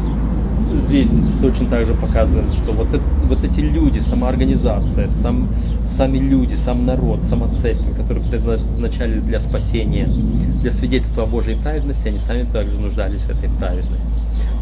здесь 0.87 1.09
точно 1.41 1.67
так 1.67 1.85
же 1.85 1.93
показываем, 1.93 2.51
что 2.63 2.73
вот, 2.73 2.87
это, 2.93 3.03
вот 3.25 3.43
эти 3.43 3.59
люди, 3.59 3.99
самоорганизация, 3.99 5.09
сам, 5.21 5.49
сами 5.97 6.17
люди, 6.17 6.55
сам 6.65 6.85
народ, 6.85 7.21
сама 7.29 7.47
церковь, 7.61 7.95
которые 7.95 8.23
предназначались 8.29 9.23
для 9.23 9.39
спасения, 9.41 10.07
для 10.61 10.71
свидетельства 10.73 11.23
о 11.23 11.27
Божьей 11.27 11.55
праведности, 11.55 12.07
они 12.07 12.19
сами 12.27 12.43
также 12.43 12.77
нуждались 12.79 13.21
в 13.21 13.29
этой 13.29 13.49
праведности. 13.57 14.05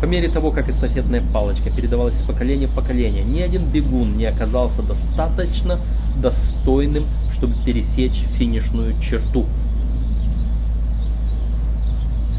По 0.01 0.05
мере 0.05 0.29
того, 0.29 0.51
как 0.51 0.69
эстафетная 0.69 1.23
палочка 1.33 1.69
передавалась 1.69 2.15
из 2.15 2.25
поколения 2.25 2.67
в 2.67 2.75
поколение, 2.75 3.23
ни 3.23 3.41
один 3.41 3.71
бегун 3.71 4.17
не 4.17 4.25
оказался 4.25 4.81
достаточно 4.83 5.79
достойным, 6.21 7.05
чтобы 7.37 7.53
пересечь 7.65 8.23
финишную 8.37 8.93
черту 9.01 9.45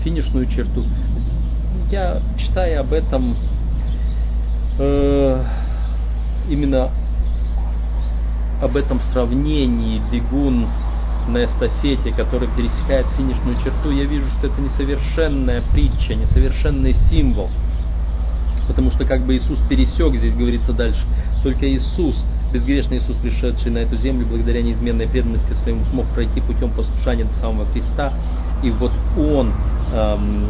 финишную 0.09 0.47
черту. 0.47 0.85
Я 1.91 2.21
читая 2.39 2.81
об 2.81 2.93
этом 2.93 3.37
э, 4.79 5.45
именно 6.49 6.91
об 8.61 8.77
этом 8.77 9.01
сравнении 9.13 10.01
бегун 10.11 10.67
на 11.29 11.45
эстафете, 11.45 12.13
который 12.13 12.49
пересекает 12.57 13.07
финишную 13.17 13.57
черту, 13.63 13.91
я 13.91 14.05
вижу, 14.05 14.27
что 14.39 14.47
это 14.49 14.61
несовершенная 14.61 15.63
притча, 15.73 16.15
несовершенный 16.15 16.95
символ. 17.11 17.51
Потому 18.67 18.91
что 18.91 19.05
как 19.05 19.23
бы 19.23 19.37
Иисус 19.37 19.59
пересек, 19.69 20.15
здесь 20.15 20.35
говорится 20.35 20.73
дальше, 20.73 21.01
только 21.43 21.69
Иисус, 21.71 22.17
безгрешный 22.53 22.99
Иисус, 22.99 23.17
пришедший 23.23 23.71
на 23.71 23.79
эту 23.79 23.97
землю, 23.99 24.27
благодаря 24.27 24.63
неизменной 24.63 25.07
преданности 25.07 25.53
своему, 25.63 25.85
смог 25.91 26.07
пройти 26.09 26.41
путем 26.41 26.71
послушания 26.71 27.25
до 27.25 27.41
самого 27.41 27.67
Христа. 27.67 28.13
И 28.63 28.71
вот 28.71 28.93
Он 29.17 29.53
эм, 29.93 30.47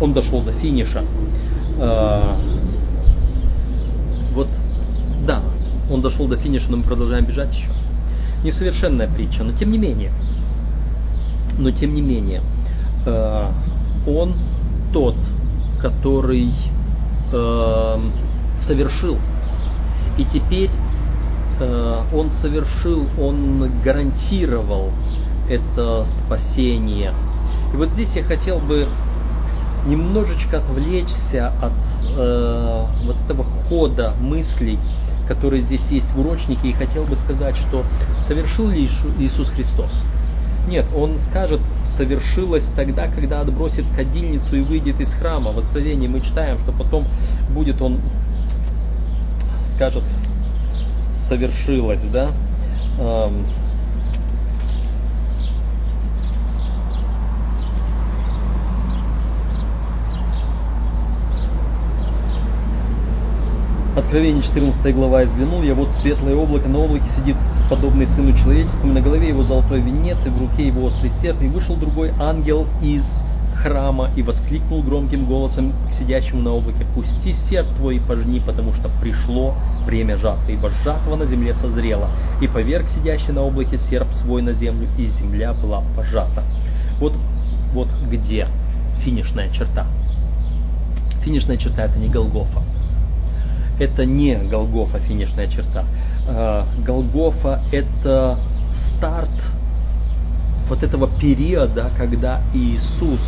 он 0.00 0.12
дошел 0.12 0.42
до 0.42 0.52
финиша. 0.52 1.04
Э, 1.78 2.34
вот, 4.32 4.48
да, 5.26 5.42
он 5.90 6.00
дошел 6.00 6.26
до 6.26 6.36
финиша, 6.36 6.66
но 6.70 6.78
мы 6.78 6.82
продолжаем 6.84 7.26
бежать 7.26 7.54
еще. 7.54 7.68
Несовершенная 8.44 9.08
притча, 9.08 9.42
но 9.44 9.52
тем 9.52 9.70
не 9.70 9.78
менее, 9.78 10.12
но 11.58 11.70
тем 11.70 11.94
не 11.94 12.00
менее, 12.00 12.42
э, 13.04 13.50
он 14.06 14.34
тот, 14.92 15.16
который 15.80 16.50
э, 17.32 17.98
совершил. 18.66 19.18
И 20.16 20.24
теперь 20.24 20.70
он 22.12 22.30
совершил, 22.42 23.06
он 23.18 23.70
гарантировал 23.82 24.90
это 25.48 26.06
спасение. 26.18 27.14
И 27.72 27.76
вот 27.76 27.90
здесь 27.90 28.10
я 28.14 28.22
хотел 28.24 28.58
бы 28.58 28.88
немножечко 29.86 30.58
отвлечься 30.58 31.52
от 31.60 31.72
э, 32.16 32.84
вот 33.04 33.16
этого 33.24 33.44
хода 33.68 34.14
мыслей, 34.20 34.78
которые 35.28 35.62
здесь 35.62 35.82
есть 35.90 36.10
в 36.12 36.20
урочнике, 36.20 36.68
и 36.68 36.72
хотел 36.72 37.04
бы 37.04 37.16
сказать, 37.16 37.56
что 37.56 37.84
совершил 38.26 38.68
ли 38.68 38.88
Иисус 39.18 39.48
Христос? 39.50 39.90
Нет, 40.68 40.86
он 40.94 41.18
скажет, 41.30 41.60
совершилось 41.96 42.64
тогда, 42.74 43.06
когда 43.06 43.40
отбросит 43.40 43.84
кадильницу 43.94 44.56
и 44.56 44.60
выйдет 44.60 45.00
из 45.00 45.12
храма. 45.14 45.52
В 45.52 45.58
Откровении 45.58 46.08
мы 46.08 46.20
читаем, 46.20 46.58
что 46.58 46.72
потом 46.72 47.04
будет 47.50 47.80
он, 47.80 47.98
скажет, 49.76 50.02
совершилось, 51.28 52.02
да? 52.12 52.30
Откровение 63.96 64.42
14 64.42 64.94
глава 64.94 65.22
и 65.22 65.26
взглянул 65.26 65.62
я, 65.62 65.74
вот 65.74 65.88
светлое 66.02 66.36
облако, 66.36 66.68
на 66.68 66.80
облаке 66.80 67.06
сидит 67.16 67.34
подобный 67.70 68.06
сыну 68.08 68.36
человеческому, 68.36 68.92
на 68.92 69.00
голове 69.00 69.28
его 69.28 69.42
золотой 69.42 69.80
венец, 69.80 70.18
и 70.26 70.28
в 70.28 70.38
руке 70.38 70.66
его 70.66 70.84
острый 70.84 71.10
серп, 71.22 71.40
и 71.40 71.48
вышел 71.48 71.76
другой 71.76 72.12
ангел 72.20 72.66
из 72.82 73.04
храма 73.62 74.10
и 74.14 74.20
воскликнул 74.20 74.82
громким 74.82 75.24
голосом 75.24 75.72
к 75.88 75.98
сидящему 75.98 76.42
на 76.42 76.52
облаке, 76.52 76.84
«Пусти 76.94 77.34
серп 77.48 77.68
твой 77.78 77.96
и 77.96 78.00
пожни, 78.00 78.38
потому 78.38 78.74
что 78.74 78.90
пришло 79.00 79.54
время 79.86 80.18
жатвы, 80.18 80.52
ибо 80.52 80.68
жатва 80.84 81.16
на 81.16 81.24
земле 81.24 81.54
созрела, 81.54 82.10
и 82.42 82.48
поверг 82.48 82.84
сидящий 82.94 83.32
на 83.32 83.40
облаке 83.40 83.78
серп 83.88 84.08
свой 84.20 84.42
на 84.42 84.52
землю, 84.52 84.88
и 84.98 85.06
земля 85.06 85.54
была 85.54 85.82
пожата». 85.96 86.44
Вот, 87.00 87.14
вот 87.72 87.88
где 88.10 88.46
финишная 89.02 89.48
черта. 89.48 89.86
Финишная 91.24 91.56
черта– 91.56 91.84
это 91.84 91.98
не 91.98 92.08
Голгофа 92.08 92.60
это 93.78 94.04
не 94.04 94.36
Голгофа, 94.36 94.98
финишная 95.00 95.48
черта. 95.48 95.84
А, 96.28 96.66
Голгофа 96.84 97.60
это 97.72 98.38
старт 98.96 99.30
вот 100.68 100.82
этого 100.82 101.08
периода, 101.08 101.90
когда 101.96 102.42
Иисус 102.54 103.20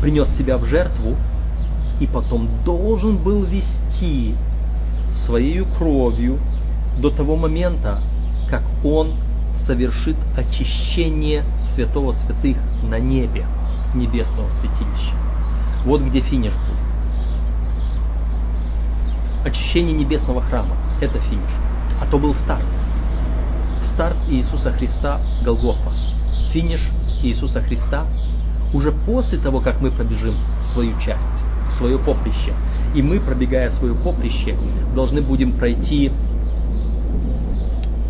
принес 0.00 0.28
себя 0.36 0.58
в 0.58 0.64
жертву 0.66 1.16
и 2.00 2.06
потом 2.06 2.48
должен 2.64 3.18
был 3.18 3.44
вести 3.44 4.34
своей 5.26 5.64
кровью 5.78 6.38
до 7.00 7.10
того 7.10 7.36
момента, 7.36 8.00
как 8.50 8.62
Он 8.84 9.12
совершит 9.66 10.16
очищение 10.36 11.44
святого 11.74 12.12
святых 12.12 12.56
на 12.82 12.98
небе, 12.98 13.46
небесного 13.94 14.50
святилища. 14.60 15.14
Вот 15.84 16.02
где 16.02 16.20
финиш 16.20 16.52
будет 16.52 16.87
очищение 19.48 19.94
небесного 19.94 20.40
храма. 20.42 20.76
Это 21.00 21.18
финиш. 21.18 21.50
А 22.00 22.06
то 22.06 22.18
был 22.18 22.34
старт. 22.34 22.64
Старт 23.94 24.16
Иисуса 24.28 24.72
Христа 24.72 25.20
Голгофа. 25.44 25.90
Финиш 26.52 26.80
Иисуса 27.22 27.60
Христа 27.62 28.06
уже 28.72 28.92
после 28.92 29.38
того, 29.38 29.60
как 29.60 29.80
мы 29.80 29.90
пробежим 29.90 30.34
свою 30.72 30.92
часть, 31.00 31.22
свое 31.78 31.98
поприще. 31.98 32.52
И 32.94 33.02
мы, 33.02 33.20
пробегая 33.20 33.70
свое 33.70 33.94
поприще, 33.94 34.56
должны 34.94 35.20
будем 35.20 35.52
пройти 35.52 36.10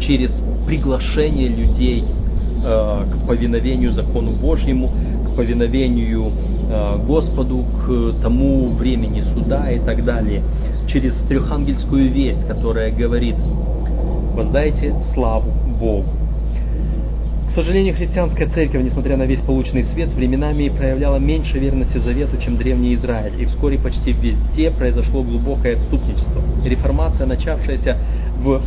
через 0.00 0.30
приглашение 0.66 1.48
людей 1.48 2.04
э, 2.64 3.04
к 3.12 3.26
повиновению 3.26 3.92
закону 3.92 4.32
Божьему, 4.32 4.92
к 5.26 5.36
повиновению 5.36 6.32
э, 6.70 6.98
Господу, 7.06 7.64
к 7.84 8.22
тому 8.22 8.70
времени 8.70 9.22
суда 9.34 9.70
и 9.70 9.78
так 9.80 10.04
далее 10.04 10.42
через 10.88 11.14
трехангельскую 11.28 12.10
весть, 12.10 12.46
которая 12.46 12.90
говорит 12.90 13.36
«Воздайте 14.34 14.94
славу 15.12 15.52
Богу». 15.78 16.08
К 17.50 17.54
сожалению, 17.54 17.94
христианская 17.94 18.46
церковь, 18.46 18.84
несмотря 18.84 19.16
на 19.16 19.24
весь 19.24 19.40
полученный 19.40 19.82
свет, 19.84 20.10
временами 20.10 20.68
проявляла 20.68 21.16
меньше 21.16 21.58
верности 21.58 21.98
завету, 21.98 22.36
чем 22.40 22.56
древний 22.56 22.94
Израиль, 22.94 23.40
и 23.40 23.46
вскоре 23.46 23.78
почти 23.78 24.12
везде 24.12 24.70
произошло 24.70 25.22
глубокое 25.22 25.76
отступничество. 25.76 26.42
Реформация, 26.64 27.26
начавшаяся 27.26 27.98
в 28.42 28.62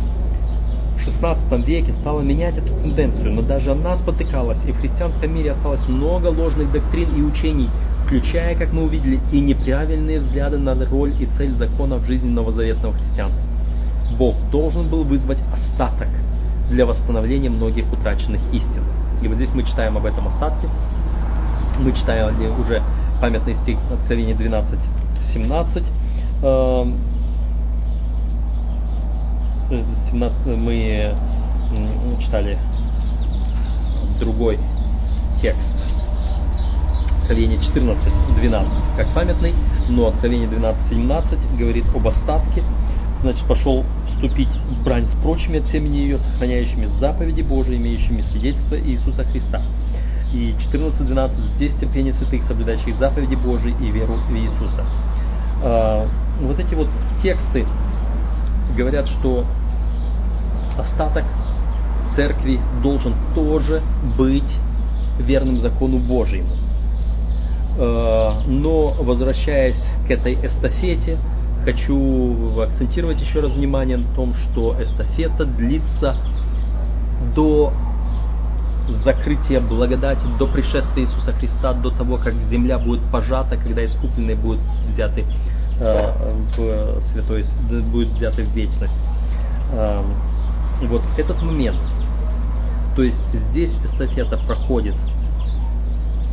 XVI 1.06 1.64
веке, 1.64 1.92
стала 2.00 2.20
менять 2.20 2.58
эту 2.58 2.74
тенденцию, 2.82 3.32
но 3.32 3.42
даже 3.42 3.72
она 3.72 3.96
спотыкалась, 3.96 4.58
и 4.66 4.72
в 4.72 4.78
христианском 4.78 5.34
мире 5.34 5.52
осталось 5.52 5.86
много 5.88 6.26
ложных 6.26 6.70
доктрин 6.72 7.08
и 7.16 7.22
учений, 7.22 7.70
включая, 8.12 8.54
как 8.56 8.72
мы 8.74 8.84
увидели, 8.84 9.20
и 9.32 9.40
неправильные 9.40 10.20
взгляды 10.20 10.58
на 10.58 10.74
роль 10.84 11.14
и 11.18 11.26
цель 11.38 11.54
закона 11.54 11.96
в 11.96 12.04
жизни 12.04 12.28
новозаветного 12.28 12.92
христианства. 12.92 13.40
Бог 14.18 14.34
должен 14.50 14.90
был 14.90 15.04
вызвать 15.04 15.38
остаток 15.50 16.08
для 16.68 16.84
восстановления 16.84 17.48
многих 17.48 17.90
утраченных 17.90 18.42
истин. 18.52 18.84
И 19.22 19.28
вот 19.28 19.36
здесь 19.36 19.48
мы 19.54 19.62
читаем 19.64 19.96
об 19.96 20.04
этом 20.04 20.28
остатке. 20.28 20.68
Мы 21.78 21.92
читали 21.92 22.48
уже 22.60 22.82
памятный 23.22 23.54
стих 23.62 23.78
Откровения 23.90 24.34
12, 24.34 24.78
17. 25.32 25.84
17 30.10 30.46
мы 30.58 31.14
читали 32.20 32.58
другой 34.20 34.58
текст. 35.40 35.81
Откровение 37.32 37.64
14, 37.64 38.12
12, 38.36 38.72
как 38.94 39.14
памятный, 39.14 39.54
но 39.88 40.08
Откровение 40.08 40.48
12, 40.48 40.90
17 40.90 41.38
говорит 41.58 41.86
об 41.94 42.06
остатке, 42.06 42.62
значит, 43.22 43.42
пошел 43.46 43.86
вступить 44.06 44.50
в 44.50 44.84
брань 44.84 45.06
с 45.06 45.14
прочими 45.22 45.60
от 45.60 45.66
семени 45.68 45.96
ее, 45.96 46.18
сохраняющими 46.18 46.90
заповеди 47.00 47.40
Божии, 47.40 47.78
имеющими 47.78 48.20
свидетельство 48.20 48.78
Иисуса 48.78 49.24
Христа. 49.24 49.62
И 50.34 50.54
14-12 50.74 51.56
здесь 51.56 51.72
терпение 51.80 52.12
святых, 52.12 52.44
соблюдающих 52.44 52.98
заповеди 52.98 53.36
Божии 53.36 53.74
и 53.80 53.90
веру 53.90 54.12
в 54.28 54.36
Иисуса. 54.36 54.84
А, 55.64 56.06
вот 56.38 56.58
эти 56.58 56.74
вот 56.74 56.88
тексты 57.22 57.64
говорят, 58.76 59.08
что 59.08 59.46
остаток 60.76 61.24
церкви 62.14 62.60
должен 62.82 63.14
тоже 63.34 63.80
быть 64.18 64.52
верным 65.18 65.60
закону 65.60 65.98
Божьему. 65.98 66.61
А, 67.78 68.42
но 68.46 68.94
возвращаясь 69.00 69.82
к 70.06 70.10
этой 70.10 70.34
эстафете, 70.34 71.18
хочу 71.64 72.60
акцентировать 72.60 73.20
еще 73.20 73.40
раз 73.40 73.52
внимание 73.52 73.96
на 73.96 74.14
том, 74.14 74.34
что 74.34 74.76
эстафета 74.80 75.44
длится 75.44 76.16
до 77.34 77.72
закрытия 79.04 79.60
благодати, 79.60 80.22
до 80.38 80.46
пришествия 80.46 81.04
Иисуса 81.04 81.32
Христа, 81.32 81.72
до 81.72 81.90
того, 81.90 82.16
как 82.16 82.34
земля 82.50 82.78
будет 82.78 83.02
пожата, 83.10 83.56
когда 83.56 83.84
искупленные 83.86 84.36
будут 84.36 84.60
взяты 84.88 85.24
э, 85.78 86.34
в 86.56 87.02
святой, 87.12 87.44
будут 87.92 88.08
взяты 88.14 88.44
в 88.44 88.52
вечность. 88.54 88.92
Э, 89.72 90.02
вот 90.82 91.02
этот 91.16 91.40
момент, 91.42 91.78
то 92.96 93.02
есть 93.02 93.18
здесь 93.50 93.72
эстафета 93.84 94.36
проходит 94.36 94.96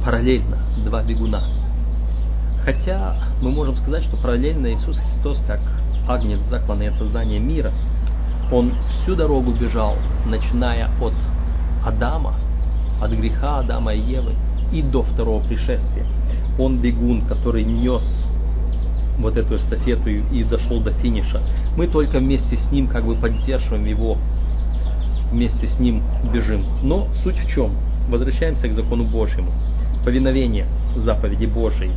параллельно 0.04 0.58
два 0.86 1.04
бегуна– 1.04 1.44
Хотя 2.64 3.16
мы 3.42 3.52
можем 3.52 3.76
сказать, 3.78 4.04
что 4.04 4.18
параллельно 4.18 4.74
Иисус 4.74 4.98
Христос, 4.98 5.42
как 5.48 5.60
агнец, 6.08 6.40
закланный 6.50 6.90
от 6.90 6.98
создания 6.98 7.40
мира, 7.40 7.74
он 8.52 8.74
всю 9.02 9.16
дорогу 9.16 9.52
бежал, 9.52 9.96
начиная 10.26 10.90
от 11.02 11.14
Адама, 11.86 12.36
от 13.02 13.12
греха 13.12 13.60
Адама 13.60 13.94
и 13.94 14.02
Евы, 14.02 14.34
и 14.72 14.82
до 14.82 15.04
второго 15.04 15.42
пришествия. 15.44 16.06
Он 16.58 16.80
бегун, 16.80 17.22
который 17.22 17.64
нес 17.64 18.28
вот 19.18 19.38
эту 19.38 19.58
эстафету 19.58 20.10
и 20.10 20.44
дошел 20.44 20.82
до 20.82 20.92
финиша. 20.92 21.42
Мы 21.78 21.88
только 21.88 22.20
вместе 22.20 22.58
с 22.58 22.72
ним 22.72 22.88
как 22.88 23.06
бы 23.06 23.16
поддерживаем 23.16 23.86
его, 23.86 24.18
вместе 25.32 25.68
с 25.68 25.80
ним 25.80 26.04
бежим. 26.32 26.66
Но 26.84 27.08
суть 27.24 27.38
в 27.38 27.50
чем? 27.50 27.72
Возвращаемся 28.10 28.68
к 28.68 28.74
закону 28.74 29.06
Божьему. 29.06 29.52
Повиновение 30.04 30.66
заповеди 30.96 31.46
Божьей 31.46 31.92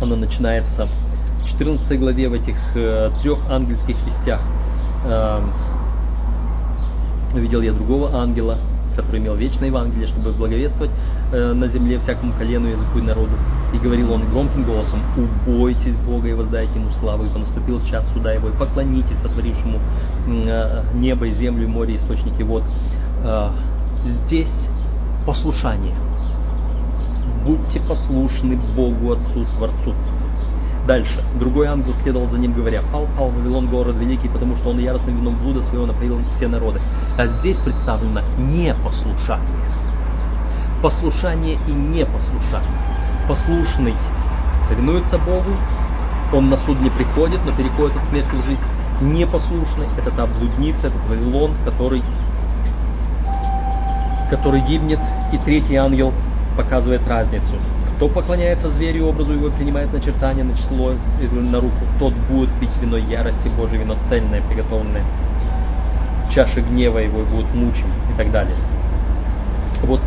она 0.00 0.16
начинается 0.16 0.86
в 0.86 1.48
14 1.50 1.98
главе 1.98 2.28
в 2.28 2.34
этих 2.34 2.56
э, 2.74 3.10
трех 3.22 3.38
ангельских 3.50 3.96
вестях. 4.06 4.40
Э, 5.04 5.42
видел 7.34 7.62
я 7.62 7.72
другого 7.72 8.14
ангела, 8.16 8.58
который 8.96 9.20
имел 9.20 9.34
вечное 9.34 9.68
Евангелие, 9.68 10.06
чтобы 10.08 10.32
благовествовать 10.32 10.90
э, 11.32 11.52
на 11.52 11.66
земле 11.68 11.98
всякому 11.98 12.32
колену, 12.34 12.68
языку 12.68 12.98
и 12.98 13.02
народу. 13.02 13.32
И 13.72 13.78
говорил 13.78 14.12
он 14.12 14.28
громким 14.28 14.64
голосом, 14.64 15.00
убойтесь 15.16 15.96
Бога 16.06 16.28
и 16.28 16.32
воздайте 16.32 16.74
Ему 16.74 16.90
славу, 17.00 17.24
ибо 17.24 17.38
наступил 17.38 17.80
час 17.86 18.08
суда 18.12 18.32
Его, 18.32 18.48
и 18.48 18.52
поклонитесь 18.52 19.18
сотворившему 19.22 19.78
э, 20.28 20.82
небо 20.94 21.26
и 21.26 21.32
землю, 21.32 21.64
и 21.64 21.68
море, 21.68 21.94
и 21.94 21.96
источники 21.96 22.42
вод. 22.42 22.62
Э, 23.24 23.50
здесь 24.26 24.52
послушание– 25.26 25.94
будьте 27.44 27.80
послушны 27.80 28.58
Богу 28.76 29.12
Отцу 29.12 29.44
Творцу. 29.56 29.94
Дальше. 30.86 31.22
Другой 31.38 31.68
ангел 31.68 31.94
следовал 32.02 32.28
за 32.28 32.38
ним, 32.38 32.52
говоря, 32.52 32.82
«Пал, 32.92 33.06
пал, 33.16 33.30
Вавилон, 33.30 33.68
город 33.68 33.96
великий, 33.96 34.28
потому 34.28 34.56
что 34.56 34.70
он 34.70 34.78
яростным 34.78 35.16
вином 35.16 35.36
блуда 35.40 35.62
своего 35.64 35.86
напоил 35.86 36.20
все 36.36 36.48
народы». 36.48 36.80
А 37.16 37.26
здесь 37.26 37.58
представлено 37.58 38.20
непослушание. 38.38 39.48
Послушание 40.82 41.58
и 41.68 41.70
непослушание. 41.70 42.70
Послушный 43.28 43.94
повинуется 44.68 45.18
Богу, 45.18 45.50
он 46.32 46.48
на 46.48 46.56
суд 46.56 46.80
не 46.80 46.90
приходит, 46.90 47.40
но 47.44 47.52
переходит 47.52 47.96
от 47.96 48.08
смерти 48.08 48.34
в 48.34 48.44
жизнь. 48.44 48.60
Непослушный– 49.02 49.86
это 49.98 50.10
та 50.10 50.26
блудница, 50.26 50.88
этот 50.88 51.06
Вавилон, 51.08 51.52
который, 51.64 52.02
который 54.30 54.62
гибнет. 54.62 54.98
И 55.32 55.38
третий 55.38 55.76
ангел 55.76 56.12
показывает 56.56 57.06
разницу. 57.06 57.54
Кто 57.96 58.08
поклоняется 58.08 58.70
зверю 58.70 59.06
образу 59.06 59.32
его 59.32 59.48
и 59.48 59.50
принимает 59.50 59.92
начертание 59.92 60.44
на 60.44 60.56
число 60.56 60.92
на 61.30 61.60
руку, 61.60 61.84
тот 61.98 62.14
будет 62.28 62.50
пить 62.58 62.70
вино 62.80 62.96
ярости 62.96 63.48
Божьей, 63.56 63.78
вино 63.78 63.96
цельное, 64.08 64.42
приготовленное. 64.42 65.04
Чаши 66.34 66.62
гнева 66.62 66.98
его 66.98 67.20
и 67.20 67.24
будут 67.24 67.54
мучим 67.54 67.86
и 68.12 68.16
так 68.16 68.32
далее. 68.32 68.56
Вот 69.82 70.00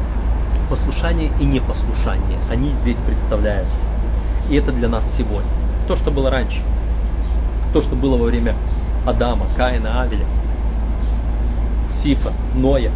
послушание 0.69 1.31
и 1.39 1.45
непослушание, 1.45 2.39
они 2.49 2.73
здесь 2.81 2.97
представляются. 2.97 3.79
И 4.49 4.55
это 4.55 4.71
для 4.71 4.89
нас 4.89 5.03
сегодня. 5.17 5.49
То, 5.87 5.95
что 5.95 6.11
было 6.11 6.29
раньше. 6.29 6.61
То, 7.73 7.81
что 7.81 7.95
было 7.95 8.17
во 8.17 8.25
время 8.25 8.55
Адама, 9.05 9.45
Каина, 9.55 10.01
Авеля, 10.01 10.25
Сифа, 12.01 12.33
Ноя, 12.55 12.91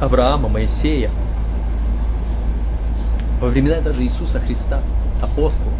Авраама, 0.00 0.48
Моисея– 0.48 1.10
во 3.44 3.50
времена 3.50 3.80
даже 3.82 4.02
Иисуса 4.02 4.40
Христа, 4.40 4.80
апостолов. 5.20 5.74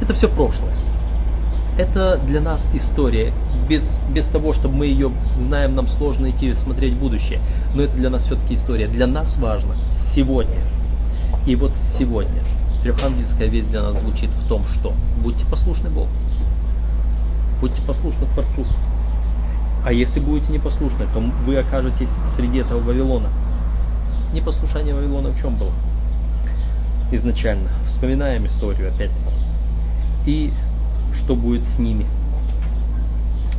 Это 0.00 0.14
все 0.14 0.26
прошлое. 0.26 0.72
Это 1.76 2.18
для 2.24 2.40
нас 2.40 2.64
история. 2.72 3.32
Без, 3.68 3.82
без 4.10 4.24
того, 4.28 4.54
чтобы 4.54 4.76
мы 4.76 4.86
ее 4.86 5.12
знаем, 5.36 5.74
нам 5.74 5.86
сложно 5.86 6.30
идти 6.30 6.54
смотреть 6.54 6.96
будущее. 6.96 7.40
Но 7.74 7.82
это 7.82 7.94
для 7.94 8.08
нас 8.08 8.24
все-таки 8.24 8.54
история. 8.54 8.88
Для 8.88 9.06
нас 9.06 9.36
важно 9.36 9.74
сегодня. 10.14 10.62
И 11.46 11.54
вот 11.56 11.72
сегодня 11.98 12.42
трехангельская 12.82 13.48
весть 13.48 13.70
для 13.70 13.82
нас 13.82 14.00
звучит 14.00 14.30
в 14.30 14.48
том, 14.48 14.64
что 14.78 14.94
будьте 15.22 15.44
послушны 15.44 15.90
Богу. 15.90 16.08
Будьте 17.60 17.82
послушны 17.82 18.26
Творцу. 18.32 18.64
А 19.84 19.92
если 19.92 20.20
будете 20.20 20.52
непослушны, 20.52 21.06
то 21.12 21.20
вы 21.44 21.58
окажетесь 21.58 22.08
среди 22.36 22.58
этого 22.58 22.80
Вавилона. 22.80 23.28
Непослушание 24.32 24.94
Вавилона 24.94 25.30
в 25.30 25.40
чем 25.40 25.56
было? 25.56 25.72
Изначально. 27.12 27.68
Вспоминаем 27.88 28.46
историю 28.46 28.88
опять. 28.88 29.10
И 30.26 30.52
что 31.14 31.34
будет 31.34 31.66
с 31.68 31.78
ними. 31.78 32.06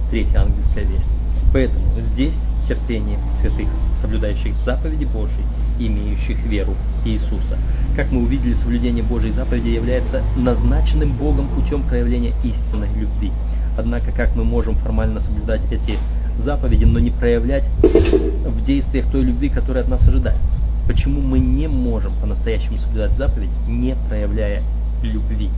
Третья 0.09 0.41
ангельская 0.41 0.85
весть. 0.85 1.05
Поэтому 1.53 1.85
здесь 2.13 2.35
терпение 2.67 3.17
святых, 3.41 3.67
соблюдающих 4.01 4.53
заповеди 4.63 5.05
Божьи, 5.05 5.43
имеющих 5.79 6.37
веру 6.45 6.75
Иисуса. 7.05 7.57
Как 7.95 8.11
мы 8.11 8.21
увидели, 8.21 8.53
соблюдение 8.53 9.03
Божьей 9.03 9.31
заповеди 9.31 9.69
является 9.69 10.21
назначенным 10.37 11.13
Богом 11.13 11.47
путем 11.49 11.83
проявления 11.83 12.33
истинной 12.43 12.89
любви. 12.95 13.31
Однако, 13.77 14.11
как 14.11 14.35
мы 14.35 14.43
можем 14.43 14.75
формально 14.75 15.21
соблюдать 15.21 15.61
эти 15.71 15.97
заповеди, 16.43 16.83
но 16.83 16.99
не 16.99 17.11
проявлять 17.11 17.65
в 17.81 18.65
действиях 18.65 19.11
той 19.11 19.23
любви, 19.23 19.49
которая 19.49 19.83
от 19.83 19.89
нас 19.89 20.07
ожидается? 20.07 20.58
Почему 20.89 21.21
мы 21.21 21.37
не 21.37 21.67
можем 21.67 22.13
по-настоящему 22.19 22.79
соблюдать 22.79 23.11
заповедь, 23.11 23.51
не 23.67 23.95
проявляя 24.09 24.63
любви? 25.03 25.51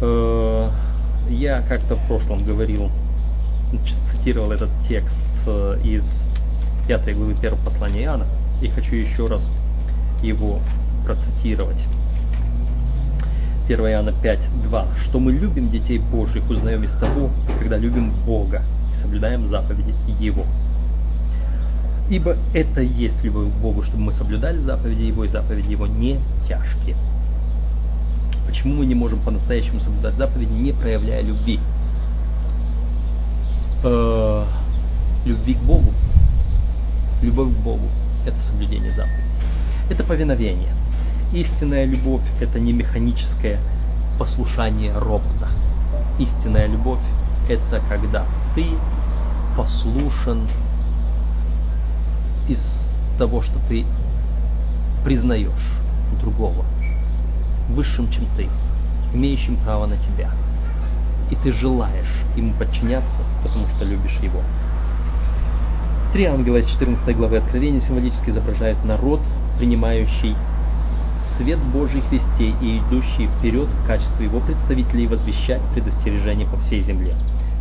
Э, 0.00 0.68
я 1.28 1.62
как-то 1.62 1.94
в 1.94 2.04
прошлом 2.08 2.44
говорил, 2.44 2.90
цитировал 4.10 4.50
этот 4.50 4.70
текст 4.88 5.14
э, 5.46 5.78
из 5.84 6.02
5 6.88 7.16
главы 7.16 7.34
1 7.34 7.56
послания 7.64 8.02
Иоанна, 8.02 8.26
и 8.60 8.66
хочу 8.66 8.96
еще 8.96 9.28
раз 9.28 9.48
его 10.24 10.58
процитировать. 11.04 11.78
1 13.68 13.78
Иоанна 13.78 14.12
5, 14.20 14.40
2. 14.70 14.86
Что 15.04 15.20
мы 15.20 15.30
любим 15.30 15.70
детей 15.70 15.98
Божьих, 15.98 16.50
узнаем 16.50 16.82
из 16.82 16.90
того, 16.98 17.30
когда 17.60 17.76
любим 17.76 18.12
Бога 18.26 18.62
и 18.92 19.00
соблюдаем 19.00 19.48
заповеди 19.48 19.94
Его. 20.18 20.46
Ибо 22.10 22.36
это 22.52 22.82
есть 22.82 23.22
любовь 23.24 23.48
к 23.48 23.56
Богу, 23.56 23.82
чтобы 23.82 24.04
мы 24.04 24.12
соблюдали 24.12 24.58
заповеди 24.58 25.02
Его, 25.02 25.24
и 25.24 25.28
заповеди 25.28 25.72
Его 25.72 25.86
не 25.86 26.18
тяжкие. 26.46 26.96
Почему 28.46 28.74
мы 28.74 28.86
не 28.86 28.94
можем 28.94 29.20
по-настоящему 29.20 29.80
соблюдать 29.80 30.14
заповеди, 30.16 30.52
не 30.52 30.72
проявляя 30.72 31.22
любви? 31.22 31.58
Э, 33.82 34.44
любви 35.24 35.54
к 35.54 35.60
Богу. 35.60 35.92
Любовь 37.22 37.54
к 37.54 37.58
Богу– 37.58 37.88
это 38.26 38.38
соблюдение 38.50 38.92
заповедей. 38.92 39.24
Это 39.88 40.04
повиновение. 40.04 40.74
Истинная 41.32 41.86
любовь– 41.86 42.22
это 42.40 42.60
не 42.60 42.72
механическое 42.74 43.58
послушание 44.18 44.92
робота. 44.96 45.48
Истинная 46.18 46.66
любовь– 46.66 47.00
это 47.48 47.82
когда 47.88 48.26
ты 48.54 48.66
послушен 49.56 50.48
из 52.48 52.58
того, 53.18 53.42
что 53.42 53.58
ты 53.68 53.84
признаешь 55.04 55.72
другого 56.20 56.64
высшим, 57.68 58.10
чем 58.10 58.26
ты, 58.36 58.48
имеющим 59.12 59.56
право 59.56 59.86
на 59.86 59.96
тебя. 59.96 60.30
И 61.30 61.36
ты 61.36 61.52
желаешь 61.52 62.22
ему 62.36 62.52
подчиняться, 62.54 63.22
потому 63.42 63.66
что 63.68 63.84
любишь 63.84 64.18
его. 64.22 64.40
Три 66.12 66.26
ангела 66.26 66.58
из 66.58 66.66
14 66.66 67.16
главы 67.16 67.38
Откровения 67.38 67.80
символически 67.80 68.30
изображают 68.30 68.84
народ, 68.84 69.20
принимающий 69.58 70.36
свет 71.36 71.58
Божий 71.58 72.02
Христе 72.02 72.54
и 72.60 72.78
идущий 72.78 73.26
вперед 73.26 73.68
в 73.68 73.86
качестве 73.86 74.26
его 74.26 74.40
представителей 74.40 75.06
возвещать 75.06 75.62
предостережение 75.72 76.46
по 76.46 76.56
всей 76.58 76.82
земле. 76.82 77.16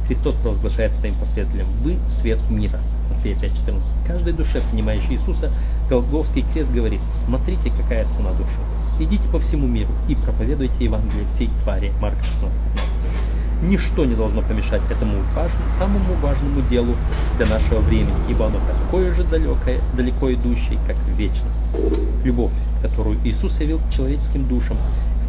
Христос 0.08 0.36
провозглашает 0.36 0.92
своим 1.00 1.16
последователям 1.16 1.68
«Вы– 1.82 1.98
свет 2.22 2.40
мира». 2.50 2.80
Матфея 3.10 3.36
5.14. 3.36 3.82
Каждой 4.08 4.34
душе, 4.34 4.62
принимающей 4.70 5.16
Иисуса, 5.16 5.52
Голговский 5.90 6.46
крест 6.54 6.72
говорит 6.72 7.00
«Смотрите, 7.26 7.72
какая 7.72 8.06
цена 8.16 8.32
души. 8.32 8.58
Идите 9.00 9.28
по 9.30 9.40
всему 9.40 9.68
миру 9.68 9.92
и 10.08 10.16
проповедуйте 10.16 10.86
Евангелие 10.86 11.26
всей 11.36 11.50
твари». 11.64 11.92
Марк 12.02 12.18
16.15. 12.18 13.44
Ничто 13.64 14.04
не 14.04 14.14
должно 14.14 14.42
помешать 14.42 14.82
этому 14.90 15.20
важному, 15.34 15.72
самому 15.80 16.14
важному 16.16 16.62
делу 16.70 16.96
для 17.38 17.46
нашего 17.46 17.80
времени, 17.80 18.16
ибо 18.28 18.48
оно 18.48 18.60
такое 18.68 19.14
же 19.14 19.24
далекое, 19.24 19.80
далеко 19.96 20.34
идущее, 20.34 20.78
как 20.86 20.98
вечность. 21.18 21.46
Любовь, 22.26 22.52
которую 22.82 23.18
Иисус 23.24 23.58
явил 23.62 23.80
к 23.80 23.94
человеческим 23.94 24.50
душам, 24.50 24.78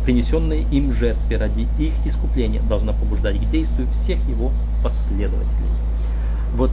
принесенные 0.05 0.62
им 0.62 0.93
жертвы 0.93 1.36
ради 1.36 1.66
их 1.78 1.94
искупления, 2.05 2.60
должна 2.62 2.93
побуждать 2.93 3.39
к 3.39 3.51
действию 3.51 3.89
всех 3.89 4.18
его 4.28 4.52
последователей. 4.82 5.70
Вот 6.55 6.70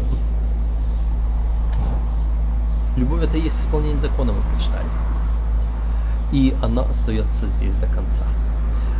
любовь 2.97 3.23
это 3.23 3.37
и 3.37 3.43
есть 3.43 3.55
исполнение 3.65 3.99
закона, 3.99 4.33
мы 4.33 4.41
прочитали. 4.53 4.87
И 6.31 6.55
она 6.61 6.83
остается 6.83 7.47
здесь 7.57 7.75
до 7.75 7.87
конца. 7.87 8.25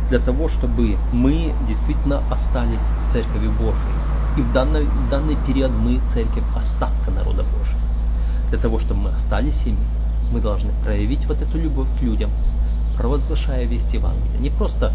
Для 0.08 0.18
того, 0.18 0.48
чтобы 0.48 0.96
мы 1.12 1.52
действительно 1.66 2.22
остались 2.30 2.80
Церковью 3.12 3.52
Божией. 3.52 3.94
И 4.36 4.40
в 4.40 4.52
данный, 4.52 4.84
в 4.84 5.08
данный 5.10 5.36
период 5.46 5.72
мы 5.72 6.00
церковь 6.12 6.44
остатка 6.56 7.10
народа 7.10 7.42
Божьего. 7.44 7.80
Для 8.48 8.58
того, 8.58 8.80
чтобы 8.80 9.00
мы 9.00 9.10
остались 9.10 9.60
ими, 9.64 9.78
мы 10.32 10.40
должны 10.40 10.72
проявить 10.84 11.26
вот 11.26 11.40
эту 11.40 11.58
любовь 11.58 11.88
к 11.98 12.02
людям, 12.02 12.30
провозглашая 13.02 13.64
весть 13.64 13.92
Евангелия. 13.92 14.38
Не 14.38 14.50
просто 14.50 14.92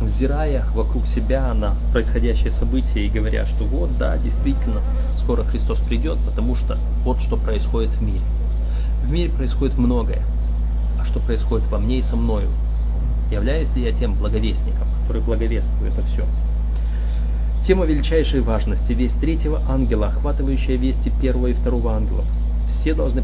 взирая 0.00 0.64
вокруг 0.74 1.06
себя 1.08 1.52
на 1.52 1.74
происходящее 1.92 2.52
события 2.52 3.04
и 3.04 3.10
говоря, 3.10 3.46
что 3.46 3.64
вот, 3.64 3.98
да, 3.98 4.16
действительно, 4.16 4.80
скоро 5.16 5.42
Христос 5.42 5.78
придет, 5.80 6.18
потому 6.24 6.54
что 6.54 6.78
вот 7.04 7.20
что 7.20 7.36
происходит 7.36 7.90
в 7.90 8.00
мире. 8.00 8.22
В 9.02 9.10
мире 9.10 9.30
происходит 9.30 9.76
многое. 9.76 10.22
А 11.00 11.04
что 11.06 11.18
происходит 11.18 11.66
во 11.68 11.78
мне 11.80 11.98
и 11.98 12.02
со 12.02 12.14
мною? 12.14 12.48
Являюсь 13.32 13.74
ли 13.74 13.82
я 13.82 13.92
тем 13.92 14.14
благовестником, 14.14 14.86
который 15.02 15.22
благовествует 15.22 15.92
это 15.92 16.06
все? 16.06 16.24
Тема 17.66 17.86
величайшей 17.86 18.40
важности, 18.40 18.92
весть 18.92 19.18
третьего 19.20 19.60
ангела, 19.68 20.08
охватывающая 20.08 20.76
вести 20.76 21.10
первого 21.20 21.48
и 21.48 21.54
второго 21.54 21.92
ангелов. 21.92 22.24
Все 22.80 22.94
должны 22.94 23.22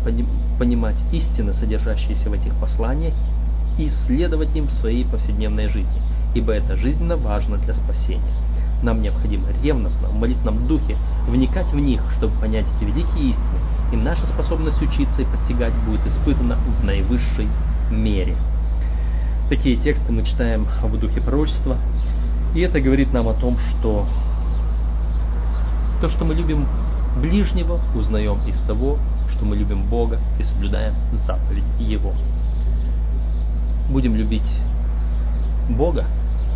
понимать 0.58 0.96
истины, 1.12 1.54
содержащиеся 1.54 2.28
в 2.28 2.32
этих 2.32 2.52
посланиях, 2.56 3.14
и 3.78 3.90
следовать 4.06 4.54
им 4.56 4.68
в 4.68 4.72
своей 4.72 5.04
повседневной 5.04 5.68
жизни, 5.68 6.00
ибо 6.34 6.52
это 6.52 6.76
жизненно 6.76 7.16
важно 7.16 7.58
для 7.58 7.74
спасения. 7.74 8.22
Нам 8.82 9.00
необходимо 9.00 9.48
ревностно, 9.62 10.08
в 10.08 10.14
молитвенном 10.14 10.66
духе, 10.66 10.96
вникать 11.28 11.72
в 11.72 11.76
них, 11.76 12.02
чтобы 12.16 12.38
понять 12.38 12.66
эти 12.76 12.84
великие 12.84 13.30
истины, 13.30 13.58
и 13.92 13.96
наша 13.96 14.26
способность 14.26 14.80
учиться 14.82 15.22
и 15.22 15.24
постигать 15.24 15.74
будет 15.86 16.06
испытана 16.06 16.56
в 16.80 16.84
наивысшей 16.84 17.48
мере. 17.90 18.36
Такие 19.48 19.76
тексты 19.76 20.12
мы 20.12 20.24
читаем 20.24 20.66
в 20.82 20.98
духе 20.98 21.20
пророчества, 21.20 21.76
и 22.54 22.60
это 22.60 22.80
говорит 22.80 23.12
нам 23.12 23.28
о 23.28 23.34
том, 23.34 23.56
что 23.58 24.06
то, 26.00 26.10
что 26.10 26.24
мы 26.24 26.34
любим 26.34 26.66
ближнего, 27.20 27.80
узнаем 27.94 28.38
из 28.46 28.58
того, 28.66 28.98
что 29.30 29.44
мы 29.44 29.56
любим 29.56 29.88
Бога 29.88 30.18
и 30.38 30.42
соблюдаем 30.42 30.94
заповедь 31.26 31.64
Его 31.78 32.12
будем 33.90 34.16
любить 34.16 34.60
Бога, 35.68 36.04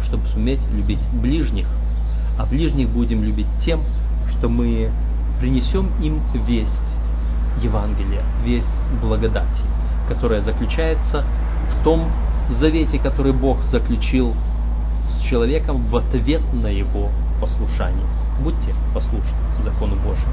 чтобы 0.05 0.27
суметь 0.29 0.61
любить 0.73 1.01
ближних, 1.13 1.67
а 2.39 2.47
ближних 2.47 2.89
будем 2.89 3.23
любить 3.23 3.49
тем, 3.65 3.81
что 4.31 4.49
мы 4.49 4.91
принесем 5.41 5.91
им 6.01 6.21
весть 6.47 6.71
Евангелия, 7.63 8.23
весть 8.45 8.67
благодати, 9.03 9.63
которая 10.09 10.43
заключается 10.43 11.25
в 11.71 11.85
том 11.85 12.11
завете, 12.59 12.99
который 12.99 13.33
Бог 13.33 13.63
заключил 13.65 14.35
с 15.07 15.29
человеком 15.29 15.83
в 15.89 15.97
ответ 15.97 16.43
на 16.53 16.69
его 16.69 17.11
послушание. 17.41 18.07
Будьте 18.43 18.75
послушны 18.95 19.35
закону 19.63 19.97
Божьему. 19.97 20.33